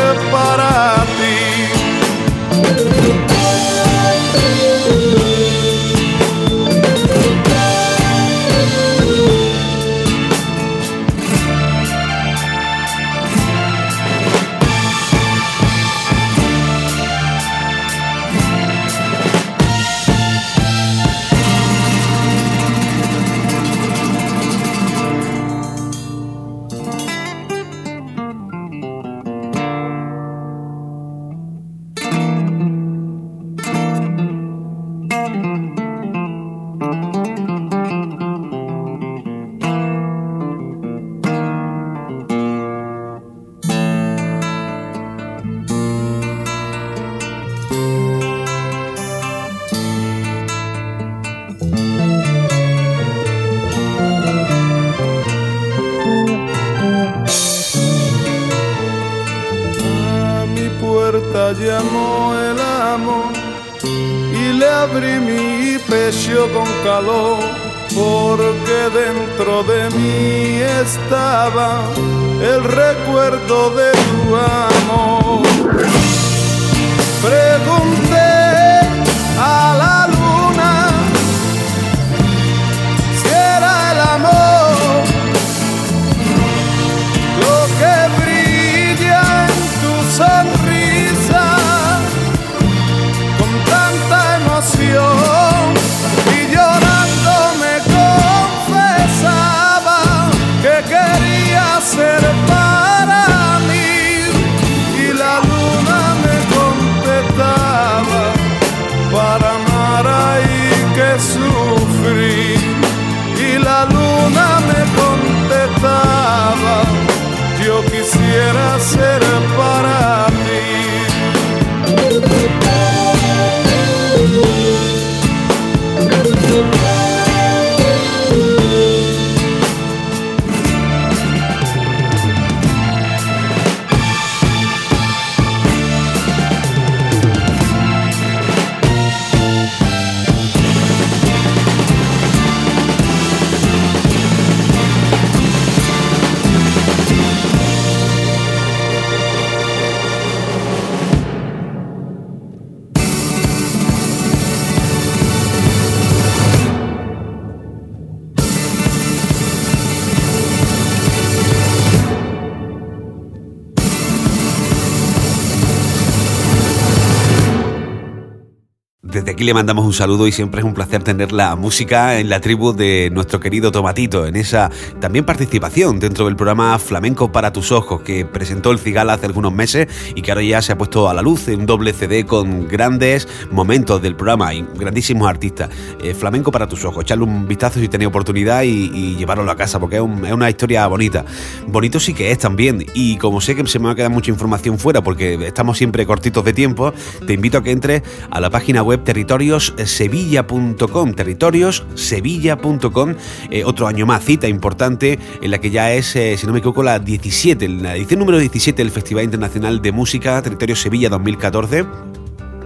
Le 169.48 169.54
mandamos 169.54 169.86
un 169.86 169.93
saludo 169.93 170.28
y 170.28 170.34
siempre 170.34 170.60
es 170.60 170.66
un 170.66 170.74
placer 170.74 171.04
tener 171.04 171.32
la 171.32 171.56
música 171.56 172.20
en 172.20 172.28
la 172.28 172.41
tribu 172.41 172.74
de 172.74 173.10
nuestro 173.14 173.39
querido 173.39 173.72
Tomatito, 173.72 174.28
en 174.28 174.36
esa 174.36 174.70
también 175.00 175.24
participación 175.24 176.02
dentro 176.02 176.26
del 176.26 176.36
programa 176.36 176.78
Flamenco 176.80 177.32
para 177.32 177.54
tus 177.54 177.72
ojos 177.72 178.02
que 178.02 178.26
presentó 178.26 178.72
el 178.72 178.80
Cigala 178.80 179.14
hace 179.14 179.26
algunos 179.26 179.54
meses 179.54 179.88
y 180.16 180.22
que 180.22 180.32
ahora 180.32 180.43
ya 180.43 180.62
se 180.62 180.74
ha 180.74 180.78
puesto 180.78 181.08
a 181.08 181.14
la 181.14 181.22
luz 181.22 181.48
en 181.48 181.62
un 181.62 181.66
doble 181.66 181.93
CD 181.93 182.26
con 182.26 182.68
grandes 182.68 183.26
momentos 183.50 184.02
del 184.02 184.18
programa 184.18 184.54
y 184.54 184.68
grandísimos 184.76 185.30
artistas. 185.30 185.70
Eh, 186.04 186.14
Flamenco 186.14 186.52
para 186.52 186.68
tus 186.68 186.84
ojos, 186.84 187.06
echarle 187.06 187.24
un 187.24 187.48
vistazo 187.48 187.80
si 187.80 187.88
tenéis 187.88 188.10
oportunidad 188.10 188.64
y, 188.64 188.91
y 188.93 189.16
llevarlo 189.16 189.50
a 189.50 189.56
casa 189.56 189.80
porque 189.80 189.95
es, 189.95 190.04
es 190.26 190.34
una 190.34 190.50
historia 190.50 190.86
bonita. 190.88 191.24
Bonito 191.68 192.02
sí 192.02 192.14
que 192.14 192.32
es 192.32 192.38
también 192.38 192.86
y 192.93 193.16
como 193.16 193.39
sé 193.39 193.56
que 193.56 193.66
se 193.66 193.80
me 193.80 193.86
va 193.86 193.91
a 193.91 193.95
quedar 193.95 194.12
mucha 194.12 194.30
información 194.30 194.78
fuera 194.78 195.02
porque 195.02 195.36
estamos 195.48 195.78
siempre 195.78 196.06
cortitos 196.06 196.43
de 196.43 196.52
tiempo, 196.52 196.93
te 197.26 197.32
invito 197.32 197.60
a 197.60 197.64
que 197.64 197.72
entres 197.72 198.02
a 198.30 198.41
la 198.41 198.50
página 198.50 198.84
web 198.84 199.06
territoriosevilla.com, 199.38 201.14
territoriosevilla.com, 201.14 203.16
eh, 203.52 203.64
otro 203.66 203.88
año 203.88 204.06
más, 204.06 204.24
cita 204.24 204.48
importante 204.48 205.20
en 205.42 205.52
la 205.52 205.60
que 205.60 205.70
ya 205.70 205.94
es, 205.94 206.16
eh, 206.16 206.36
si 206.38 206.46
no 206.48 206.54
me 206.54 206.60
equivoco, 206.60 206.84
la 206.84 207.00
17, 207.00 207.68
la 207.68 207.96
edición 207.96 208.20
número 208.20 208.40
17 208.40 208.82
del 208.82 208.92
Festival 208.92 209.24
Internacional 209.24 209.82
de 209.82 209.92
Música 209.92 210.42
Territorio 210.42 210.76
Sevilla 210.76 211.10
2014 211.10 211.86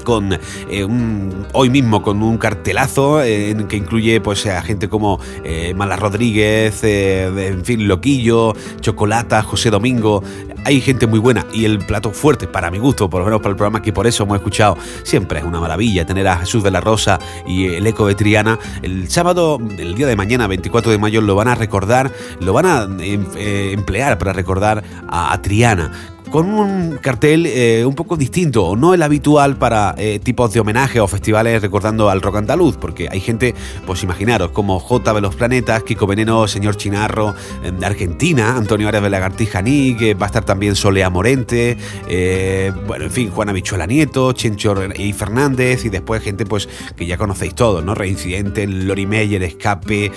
con 0.04 0.34
eh, 0.34 0.84
un- 0.84 1.46
hoy 1.54 1.70
mismo 1.70 2.02
con 2.02 2.24
un 2.24 2.40
cartelazo 2.40 3.22
eh, 3.22 3.56
que 3.70 3.78
incluye 3.78 4.20
pues 4.20 4.48
a 4.48 4.60
gente 4.64 4.90
como 4.90 5.20
eh, 5.44 5.76
Mala 5.76 5.96
Rodríguez, 5.96 6.84
eh, 6.84 7.50
en 7.54 7.64
fin, 7.64 7.88
Loquillo, 7.88 8.56
Chocolata, 8.80 9.44
José 9.44 9.70
Domingo. 9.70 10.24
Hay 10.64 10.80
gente 10.80 11.08
muy 11.08 11.18
buena 11.20 11.46
y 11.52 11.66
el 11.66 11.80
plato 11.80 12.12
fuerte 12.12 12.48
para 12.48 12.70
mi 12.70 12.78
gusto, 12.78 13.10
por 13.10 13.22
lo 13.22 13.26
menos 13.26 13.42
para 13.42 13.50
el 13.52 13.56
programa 13.56 13.82
que 13.82 13.92
por 13.92 14.06
eso 14.06 14.24
hemos 14.24 14.38
escuchado, 14.38 14.78
siempre 15.04 15.40
es 15.40 15.46
una 15.46 15.60
maravilla 15.60 16.06
tener 16.06 16.28
a 16.28 16.38
Jesús 16.38 16.64
de 16.64 16.70
la 16.70 16.80
Rosa 16.80 17.20
y 17.48 17.66
el 17.74 17.88
eco 17.88 18.06
de 18.06 18.14
Triana. 18.14 18.60
El 18.84 19.10
sábado, 19.10 19.60
el 19.80 19.96
día 19.96 20.06
de 20.06 20.16
mañana, 20.16 20.46
24 20.46 20.92
de 20.92 21.00
mayo, 21.00 21.20
lo 21.22 21.34
van 21.36 21.48
a 21.48 21.56
recordar, 21.56 22.12
lo 22.40 22.54
van 22.54 22.66
a 22.68 22.84
em- 23.04 23.26
eh, 23.36 23.72
emplear 23.74 24.20
para 24.20 24.34
recordar 24.34 24.84
a- 25.08 25.34
a 25.34 25.42
Triana 25.42 25.92
con 26.32 26.50
un 26.50 26.98
cartel 26.98 27.46
eh, 27.46 27.86
un 27.86 27.94
poco 27.94 28.16
distinto, 28.16 28.76
no 28.78 28.94
el 28.94 29.04
habitual 29.04 29.58
para 29.58 29.94
eh, 29.98 30.20
tipos 30.20 30.54
de 30.54 30.62
homenaje 30.62 31.02
o 31.02 31.08
festivales 31.08 31.62
recordando 31.62 32.10
al 32.10 32.22
rock 32.22 32.38
andaluz, 32.38 32.78
porque 32.78 33.10
hay 33.12 33.20
gente, 33.20 33.54
pues 33.86 34.02
imaginaros, 34.02 34.52
como 34.52 34.80
J 34.80 35.14
de 35.14 35.22
los 35.22 35.36
Planetas, 35.36 35.84
Kiko 35.84 36.08
Veneno, 36.08 36.48
Señor 36.48 36.78
Chinarro, 36.78 37.36
eh, 37.64 37.72
de 37.78 37.86
Argentina, 37.86 38.56
Antonio 38.56 38.88
Arias 38.88 39.04
de 39.04 39.10
Lagartija 39.10 39.62
que 39.62 40.14
va 40.14 40.26
a 40.26 40.28
estar 40.28 40.46
también 40.46 40.76
Solea 40.76 41.10
Morente, 41.10 41.78
eh, 42.08 42.72
bueno, 42.88 43.06
en 43.06 43.12
fin, 43.12 43.30
Juana 43.30 43.52
Bichuela 43.52 43.86
Nieto, 43.86 44.32
Chencho 44.32 44.74
y 44.96 45.12
Fernández, 45.12 45.84
y 45.84 45.90
después 45.90 46.24
gente 46.24 46.46
pues 46.46 46.70
que 46.96 47.06
ya 47.06 47.18
conocéis 47.18 47.54
todos, 47.54 47.84
¿no? 47.84 47.94
Reincidente, 47.94 48.66
Lori 48.66 49.06
Meyer, 49.06 49.44
Escape, 49.44 50.12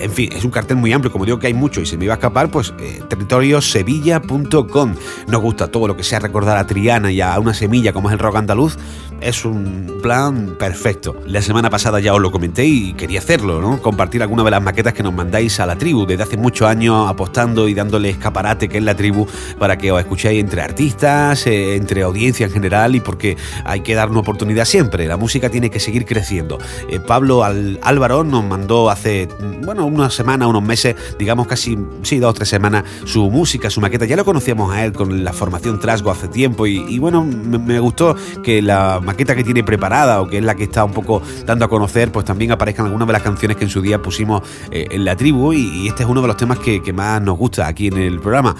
en 0.00 0.12
fin, 0.12 0.30
es 0.32 0.44
un 0.44 0.52
cartel 0.52 0.76
muy 0.76 0.92
amplio, 0.92 1.10
como 1.10 1.24
digo 1.24 1.40
que 1.40 1.48
hay 1.48 1.54
mucho 1.54 1.80
y 1.80 1.86
se 1.86 1.96
me 1.98 2.04
iba 2.04 2.14
a 2.14 2.18
escapar, 2.18 2.50
pues 2.50 2.72
territoriosevilla.com. 3.08 4.94
Nos 5.26 5.42
gusta 5.42 5.55
todo 5.56 5.88
lo 5.88 5.96
que 5.96 6.02
sea 6.02 6.18
recordar 6.18 6.58
a 6.58 6.66
Triana 6.66 7.10
y 7.10 7.20
a 7.20 7.38
una 7.38 7.54
semilla 7.54 7.92
como 7.92 8.08
es 8.08 8.12
el 8.12 8.18
rock 8.18 8.36
andaluz, 8.36 8.76
es 9.20 9.44
un 9.44 9.98
plan 10.02 10.56
perfecto. 10.58 11.16
La 11.26 11.42
semana 11.42 11.70
pasada 11.70 12.00
ya 12.00 12.12
os 12.14 12.20
lo 12.20 12.30
comenté 12.30 12.64
y 12.66 12.92
quería 12.92 13.18
hacerlo, 13.18 13.60
¿no? 13.60 13.80
Compartir 13.80 14.22
alguna 14.22 14.44
de 14.44 14.50
las 14.50 14.62
maquetas 14.62 14.92
que 14.92 15.02
nos 15.02 15.14
mandáis 15.14 15.58
a 15.60 15.66
la 15.66 15.76
tribu 15.76 16.06
desde 16.06 16.22
hace 16.22 16.36
muchos 16.36 16.68
años 16.68 17.08
apostando 17.08 17.68
y 17.68 17.74
dándole 17.74 18.10
escaparate 18.10 18.68
que 18.68 18.78
es 18.78 18.84
la 18.84 18.94
tribu 18.94 19.26
para 19.58 19.78
que 19.78 19.90
os 19.92 20.00
escuchéis 20.00 20.40
entre 20.40 20.62
artistas, 20.62 21.46
eh, 21.46 21.76
entre 21.76 22.02
audiencia 22.02 22.46
en 22.46 22.52
general 22.52 22.94
y 22.94 23.00
porque 23.00 23.36
hay 23.64 23.80
que 23.80 23.94
dar 23.94 24.10
una 24.10 24.20
oportunidad 24.20 24.64
siempre. 24.64 25.06
La 25.06 25.16
música 25.16 25.48
tiene 25.50 25.70
que 25.70 25.80
seguir 25.80 26.04
creciendo. 26.04 26.58
Eh, 26.88 27.00
Pablo 27.00 27.42
Al- 27.44 27.80
Álvaro 27.82 28.22
nos 28.24 28.44
mandó 28.44 28.90
hace, 28.90 29.28
bueno, 29.64 29.86
una 29.86 30.10
semana, 30.10 30.46
unos 30.46 30.62
meses, 30.62 30.94
digamos 31.18 31.46
casi, 31.46 31.78
sí, 32.02 32.18
dos 32.18 32.30
o 32.30 32.34
tres 32.34 32.48
semanas, 32.48 32.84
su 33.04 33.30
música, 33.30 33.70
su 33.70 33.80
maqueta. 33.80 34.04
Ya 34.04 34.16
lo 34.16 34.24
conocíamos 34.24 34.72
a 34.74 34.84
él 34.84 34.92
con 34.92 35.24
la 35.24 35.32
formación 35.32 35.80
Trasgo 35.80 36.10
hace 36.10 36.28
tiempo 36.28 36.66
y, 36.66 36.98
bueno, 36.98 37.24
me 37.24 37.80
gustó 37.80 38.14
que 38.42 38.62
la 38.62 39.00
maqueta 39.06 39.34
que 39.34 39.44
tiene 39.44 39.64
preparada 39.64 40.20
o 40.20 40.28
que 40.28 40.38
es 40.38 40.44
la 40.44 40.54
que 40.54 40.64
está 40.64 40.84
un 40.84 40.92
poco 40.92 41.22
dando 41.46 41.64
a 41.64 41.68
conocer, 41.68 42.12
pues 42.12 42.26
también 42.26 42.52
aparezcan 42.52 42.86
algunas 42.86 43.06
de 43.06 43.12
las 43.12 43.22
canciones 43.22 43.56
que 43.56 43.64
en 43.64 43.70
su 43.70 43.80
día 43.80 44.02
pusimos 44.02 44.42
eh, 44.70 44.88
en 44.90 45.04
la 45.04 45.16
tribu 45.16 45.52
y, 45.54 45.86
este 45.86 46.02
es 46.02 46.08
uno 46.08 46.20
de 46.20 46.26
los 46.26 46.36
temas 46.36 46.58
que, 46.58 46.82
que 46.82 46.92
más 46.92 47.22
nos 47.22 47.38
gusta 47.38 47.66
aquí 47.66 47.86
en 47.86 47.96
el 47.96 48.20
programa. 48.20 48.54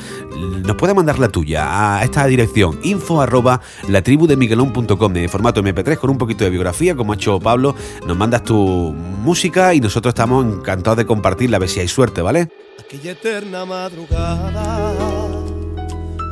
Nos 0.64 0.76
puede 0.76 0.94
mandar 0.94 1.18
la 1.18 1.28
tuya 1.28 1.98
a 1.98 2.04
esta 2.04 2.26
dirección 2.26 2.78
info 2.82 3.20
arroba 3.20 3.60
la 3.88 4.02
tribu 4.02 4.26
de 4.26 4.36
miguelón.com 4.36 5.12
de 5.12 5.28
formato 5.28 5.62
MP3 5.62 5.98
con 5.98 6.10
un 6.10 6.18
poquito 6.18 6.44
de 6.44 6.50
biografía 6.50 6.94
como 6.94 7.12
ha 7.12 7.16
hecho 7.16 7.40
Pablo. 7.40 7.74
Nos 8.06 8.16
mandas 8.16 8.44
tu 8.44 8.94
música 9.22 9.74
y 9.74 9.80
nosotros 9.80 10.12
estamos 10.12 10.46
encantados 10.46 10.98
de 10.98 11.06
compartirla, 11.06 11.56
a 11.56 11.60
ver 11.60 11.68
si 11.68 11.80
hay 11.80 11.88
suerte, 11.88 12.22
¿vale? 12.22 12.48
Aquella 12.78 13.12
eterna 13.12 13.64
madrugada 13.64 14.92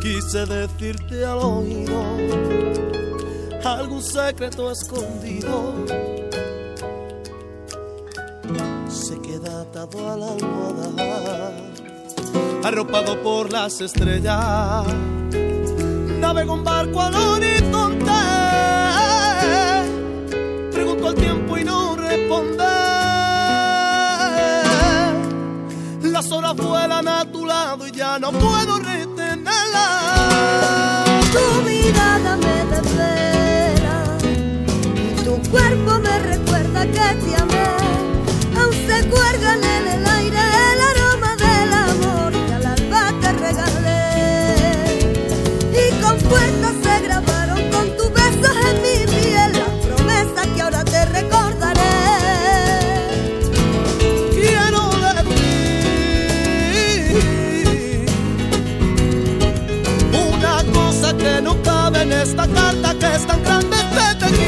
quise 0.01 0.47
decirte 0.47 1.25
al 1.25 1.39
oído 1.39 3.04
algún 3.65 4.03
secreto 4.03 4.71
escondido. 4.71 5.75
Se 8.89 9.21
queda 9.21 9.62
atado 9.62 10.12
a 10.12 10.17
la 10.17 10.33
almohada, 10.33 11.53
arropado 12.62 13.23
por 13.23 13.51
las 13.51 13.81
estrellas. 13.81 14.87
Navego 16.21 16.55
un 16.55 16.65
barco 16.65 17.01
al 17.01 17.15
horizonte, 17.15 18.12
pregunto 20.71 21.09
al 21.09 21.15
tiempo 21.15 21.59
y 21.59 21.65
no 21.65 21.97
responde. 21.97 22.65
Las 26.03 26.31
horas 26.31 26.55
vuelan 26.57 27.09
a 27.09 27.25
tu 27.31 27.45
lado 27.47 27.87
y 27.89 27.93
ya 27.93 28.19
no 28.19 28.31
puedo 28.31 28.79
retenerlas. 28.79 29.55
cuerpo 35.55 36.01
me 36.01 36.19
recuerda 36.19 36.85
que 36.85 37.15
te 37.23 37.37
amé, 37.37 37.77
aún 38.59 38.75
se 38.89 39.09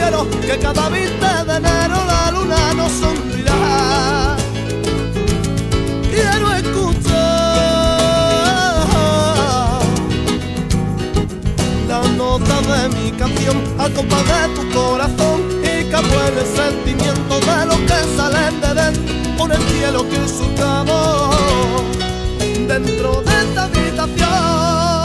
que 0.07 0.57
cada 0.59 0.89
20 0.89 1.27
de 1.49 1.57
enero 1.57 1.97
la 2.07 2.31
luna 2.31 2.75
nos 2.75 2.93
sonrirá. 2.93 4.37
Quiero 6.09 6.55
escuchar 6.55 7.13
la 11.89 12.03
nota 12.17 12.61
de 12.61 12.89
mi 12.91 13.11
canción 13.19 13.57
al 13.79 13.93
compás 13.95 14.23
de 14.25 14.55
tu 14.55 14.71
corazón 14.79 15.41
y 15.63 15.85
que 15.91 15.97
vuelve 15.97 16.41
el 16.41 16.57
sentimiento 16.57 17.41
de 17.41 17.67
los 17.67 17.79
que 17.79 18.17
salen 18.17 18.61
de 18.61 18.75
dentro 18.75 19.37
por 19.37 19.53
el 19.53 19.63
cielo 19.63 20.09
que 20.09 20.29
surcamos 20.29 21.35
dentro 22.69 23.23
de 23.23 23.33
esta 23.41 23.65
habitación. 23.65 24.96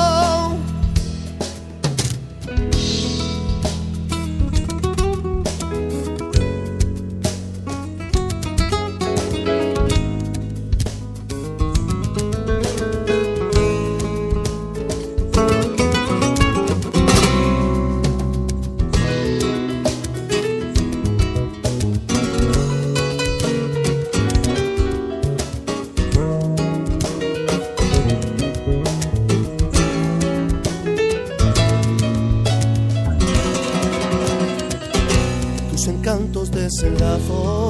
merciful. 36.90 37.61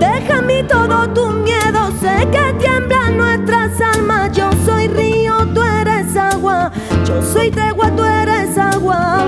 Deja 0.00 0.40
todo 0.66 1.08
tu 1.10 1.26
miedo, 1.30 1.92
sé 2.00 2.26
que 2.32 2.54
tiemblan 2.58 3.16
nuestras 3.16 3.78
almas. 3.80 4.32
Yo 4.32 4.50
soy 4.64 4.88
río, 4.88 5.46
tú 5.54 5.62
eres 5.62 6.16
agua. 6.16 6.72
Yo 7.06 7.22
soy 7.22 7.50
tregua, 7.50 7.90
tú 7.94 8.02
eres 8.04 8.56
agua. 8.58 9.24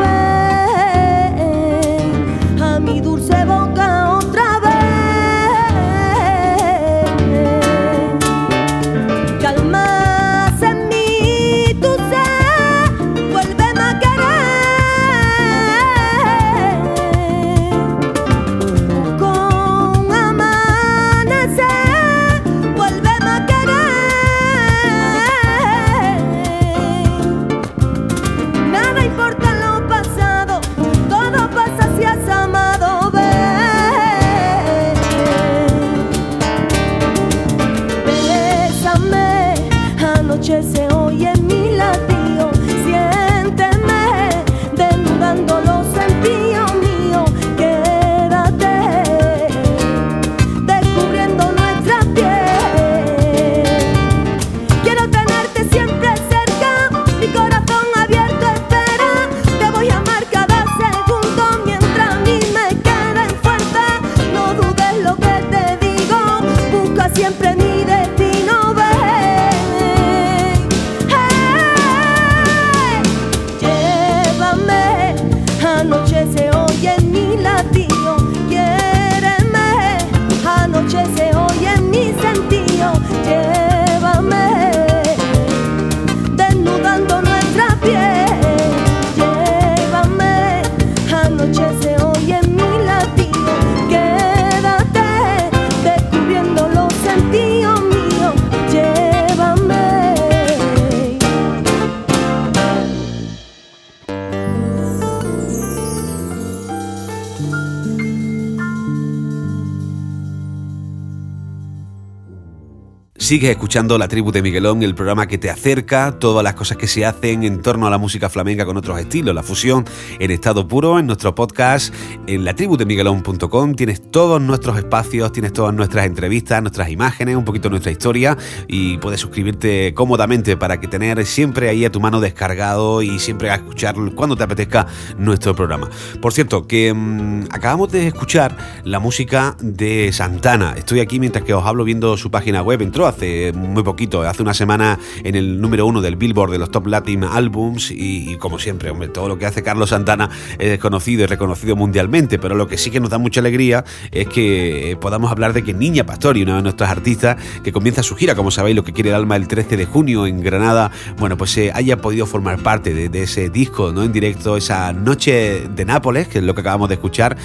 Sigue 113.22 113.52
escuchando 113.52 113.98
La 113.98 114.08
Tribu 114.08 114.32
de 114.32 114.42
Miguelón, 114.42 114.82
el 114.82 114.96
programa 114.96 115.28
que 115.28 115.38
te 115.38 115.48
acerca 115.48 116.18
todas 116.18 116.42
las 116.42 116.54
cosas 116.54 116.76
que 116.76 116.88
se 116.88 117.06
hacen 117.06 117.44
en 117.44 117.62
torno 117.62 117.86
a 117.86 117.90
la 117.90 117.96
música 117.96 118.28
flamenca 118.28 118.66
con 118.66 118.76
otros 118.76 118.98
estilos, 118.98 119.32
la 119.32 119.44
fusión 119.44 119.84
en 120.18 120.32
estado 120.32 120.66
puro, 120.66 120.98
en 120.98 121.06
nuestro 121.06 121.32
podcast, 121.32 121.94
en 122.26 122.44
latribudemiguelón.com. 122.44 123.74
Tienes 123.76 124.10
todos 124.10 124.42
nuestros 124.42 124.76
espacios, 124.76 125.30
tienes 125.30 125.52
todas 125.52 125.72
nuestras 125.72 126.06
entrevistas, 126.06 126.60
nuestras 126.62 126.90
imágenes, 126.90 127.36
un 127.36 127.44
poquito 127.44 127.70
nuestra 127.70 127.92
historia 127.92 128.36
y 128.66 128.98
puedes 128.98 129.20
suscribirte 129.20 129.94
cómodamente 129.94 130.56
para 130.56 130.80
que 130.80 130.88
tener 130.88 131.24
siempre 131.24 131.68
ahí 131.68 131.84
a 131.84 131.92
tu 131.92 132.00
mano 132.00 132.18
descargado 132.18 133.02
y 133.02 133.20
siempre 133.20 133.50
a 133.50 133.54
escuchar 133.54 133.94
cuando 134.16 134.34
te 134.34 134.42
apetezca 134.42 134.88
nuestro 135.16 135.54
programa. 135.54 135.88
Por 136.20 136.32
cierto, 136.32 136.66
que 136.66 136.92
mm, 136.92 137.44
acabamos 137.52 137.92
de 137.92 138.08
escuchar 138.08 138.82
la 138.82 138.98
música 138.98 139.56
de 139.60 140.12
Santana. 140.12 140.74
Estoy 140.76 140.98
aquí 140.98 141.20
mientras 141.20 141.44
que 141.44 141.54
os 141.54 141.64
hablo 141.64 141.84
viendo 141.84 142.16
su 142.16 142.28
página 142.28 142.62
web. 142.62 142.82
Entró 142.82 143.11
hace 143.12 143.52
muy 143.52 143.82
poquito, 143.82 144.22
hace 144.22 144.42
una 144.42 144.54
semana 144.54 144.98
en 145.22 145.34
el 145.34 145.60
número 145.60 145.86
uno 145.86 146.00
del 146.00 146.16
Billboard 146.16 146.50
de 146.50 146.58
los 146.58 146.70
Top 146.70 146.86
Latin 146.86 147.24
Albums 147.24 147.90
y, 147.90 148.36
como 148.36 148.58
siempre, 148.58 148.90
hombre, 148.90 149.08
todo 149.08 149.28
lo 149.28 149.38
que 149.38 149.46
hace 149.46 149.62
Carlos 149.62 149.90
Santana 149.90 150.30
es 150.58 150.78
conocido 150.78 151.22
y 151.22 151.26
reconocido 151.26 151.76
mundialmente, 151.76 152.38
pero 152.38 152.54
lo 152.54 152.66
que 152.66 152.78
sí 152.78 152.90
que 152.90 153.00
nos 153.00 153.10
da 153.10 153.18
mucha 153.18 153.40
alegría 153.40 153.84
es 154.10 154.28
que 154.28 154.96
podamos 155.00 155.30
hablar 155.30 155.52
de 155.52 155.62
que 155.62 155.74
Niña 155.74 156.04
Pastori, 156.04 156.42
una 156.42 156.56
de 156.56 156.62
nuestras 156.62 156.90
artistas 156.90 157.36
que 157.62 157.72
comienza 157.72 158.02
su 158.02 158.16
gira, 158.16 158.34
como 158.34 158.50
sabéis, 158.50 158.76
lo 158.76 158.84
que 158.84 158.92
quiere 158.92 159.10
el 159.10 159.16
alma 159.16 159.36
el 159.36 159.48
13 159.48 159.76
de 159.76 159.84
junio 159.84 160.26
en 160.26 160.40
Granada, 160.40 160.90
bueno, 161.18 161.36
pues 161.36 161.56
eh, 161.58 161.70
haya 161.74 161.98
podido 161.98 162.26
formar 162.26 162.58
parte 162.62 162.94
de, 162.94 163.08
de 163.08 163.24
ese 163.24 163.50
disco, 163.50 163.92
¿no? 163.92 164.02
En 164.02 164.12
directo, 164.12 164.56
esa 164.56 164.92
noche 164.92 165.68
de 165.68 165.84
Nápoles, 165.84 166.28
que 166.28 166.38
es 166.38 166.44
lo 166.44 166.54
que 166.54 166.60
acabamos 166.60 166.88
de 166.88 166.94
escuchar, 166.94 167.36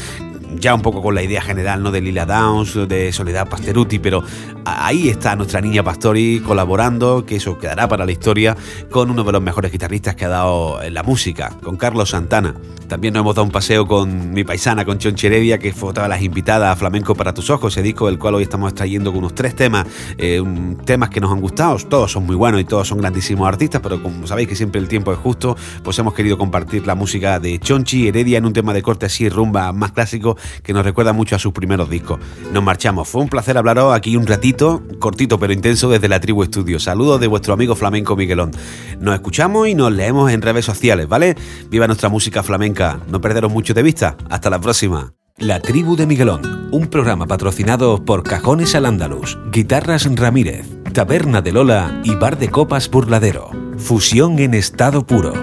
ya 0.56 0.74
un 0.74 0.82
poco 0.82 1.02
con 1.02 1.16
la 1.16 1.24
idea 1.24 1.42
general 1.42 1.84
¿no? 1.84 1.92
de 1.92 2.02
Lila 2.02 2.26
Downs, 2.26 2.88
de 2.88 3.12
Soledad 3.12 3.48
Pasteruti, 3.48 4.00
pero 4.00 4.24
ahí 4.66 5.10
está 5.10 5.36
nuestra 5.36 5.62
niña 5.62 5.84
Pastori 5.84 6.42
colaborando, 6.46 7.26
que 7.26 7.38
eso 7.38 7.58
quedará 7.58 7.88
para 7.88 8.06
la 8.06 8.12
historia, 8.12 8.56
con 8.90 9.10
uno 9.10 9.24
de 9.24 9.32
los 9.32 9.42
mejores 9.42 9.72
guitarristas 9.72 10.16
que 10.16 10.26
ha 10.26 10.30
dado 10.30 10.82
en 10.82 10.94
la 10.94 11.04
música, 11.04 11.54
con 11.64 11.78
Carlos 11.78 12.10
Santana. 12.10 12.56
También 12.88 13.14
nos 13.14 13.22
hemos 13.22 13.36
dado 13.36 13.46
un 13.46 13.52
paseo 13.52 13.86
con 13.86 14.32
mi 14.32 14.46
paisana, 14.46 14.86
con 14.86 14.98
Chonchi 14.98 15.28
Heredia, 15.28 15.60
que 15.60 15.74
fue 15.74 15.90
otra 15.90 16.04
de 16.04 16.10
las 16.10 16.22
invitadas 16.22 16.72
a 16.72 16.76
Flamenco 16.78 17.16
para 17.16 17.34
tus 17.34 17.50
ojos, 17.50 17.74
ese 17.74 17.84
disco 17.84 18.08
del 18.08 18.18
cual 18.18 18.36
hoy 18.36 18.44
estamos 18.44 18.72
extrayendo 18.72 19.12
con 19.12 19.20
unos 19.20 19.36
tres 19.36 19.56
temas, 19.56 19.86
eh, 20.18 20.42
temas 20.86 21.10
que 21.10 21.20
nos 21.20 21.32
han 21.32 21.42
gustado, 21.42 21.78
todos 21.78 22.14
son 22.14 22.26
muy 22.26 22.36
buenos 22.36 22.62
y 22.62 22.64
todos 22.64 22.88
son 22.88 23.00
grandísimos 23.00 23.48
artistas, 23.48 23.82
pero 23.82 24.02
como 24.02 24.26
sabéis 24.26 24.48
que 24.48 24.56
siempre 24.56 24.80
el 24.80 24.88
tiempo 24.88 25.12
es 25.12 25.20
justo, 25.20 25.58
pues 25.84 26.00
hemos 26.00 26.14
querido 26.14 26.38
compartir 26.38 26.88
la 26.88 26.96
música 26.96 27.40
de 27.42 27.60
Chonchi 27.60 28.08
Heredia 28.08 28.38
en 28.38 28.46
un 28.46 28.54
tema 28.54 28.74
de 28.74 28.82
corte 28.82 29.08
así 29.08 29.28
rumba 29.28 29.74
más 29.74 29.92
clásico 29.92 30.37
que 30.64 30.74
nos 30.74 30.84
recuerda 30.84 31.14
mucho 31.14 31.36
a 31.36 31.40
sus 31.40 31.54
primeros 31.54 31.90
discos. 31.90 32.20
Nos 32.52 32.64
marchamos, 32.64 33.08
fue 33.08 33.22
un 33.22 33.30
placer 33.30 33.58
hablaros 33.58 33.96
aquí 33.96 34.16
un 34.16 34.28
ratito, 34.28 34.84
cortito 35.00 35.40
pero 35.40 35.54
intenso 35.54 35.90
desde 35.90 36.08
la 36.08 36.20
Tribu 36.20 36.44
Estudio. 36.44 36.80
Saludos 36.80 37.20
de 37.20 37.28
vuestro 37.28 37.54
amigo 37.54 37.76
flamenco 37.76 38.16
Miguelón. 38.16 38.52
Nos 39.00 39.16
escuchamos 39.16 39.68
y 39.68 39.76
nos 39.76 39.92
leemos 39.92 40.32
en 40.32 40.42
redes 40.42 40.66
sociales, 40.66 41.08
¿vale? 41.08 41.36
Viva 41.70 41.88
nuestra 41.88 42.10
música 42.10 42.44
flamenca, 42.44 43.00
no 43.10 43.22
perderos 43.22 43.52
mucho 43.52 43.74
de 43.74 43.84
vista. 43.84 44.18
Hasta 44.30 44.50
la 44.50 44.60
próxima. 44.60 45.14
La 45.38 45.60
Tribu 45.60 45.96
de 45.96 46.08
Miguelón, 46.08 46.70
un 46.72 46.88
programa 46.88 47.28
patrocinado 47.28 48.04
por 48.04 48.24
Cajones 48.24 48.74
al 48.74 48.88
Andalus, 48.88 49.38
Guitarras 49.52 50.10
Ramírez, 50.16 50.66
Taberna 50.94 51.44
de 51.44 51.52
Lola 51.52 52.02
y 52.04 52.16
Bar 52.16 52.40
de 52.40 52.50
Copas 52.50 52.90
Burladero. 52.90 53.52
Fusión 53.78 54.40
en 54.40 54.56
estado 54.56 55.06
puro. 55.06 55.34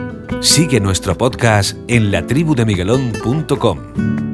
Sigue 0.40 0.80
nuestro 0.80 1.16
podcast 1.16 1.76
en 1.86 2.10
latribudemiguelón.com. 2.10 4.33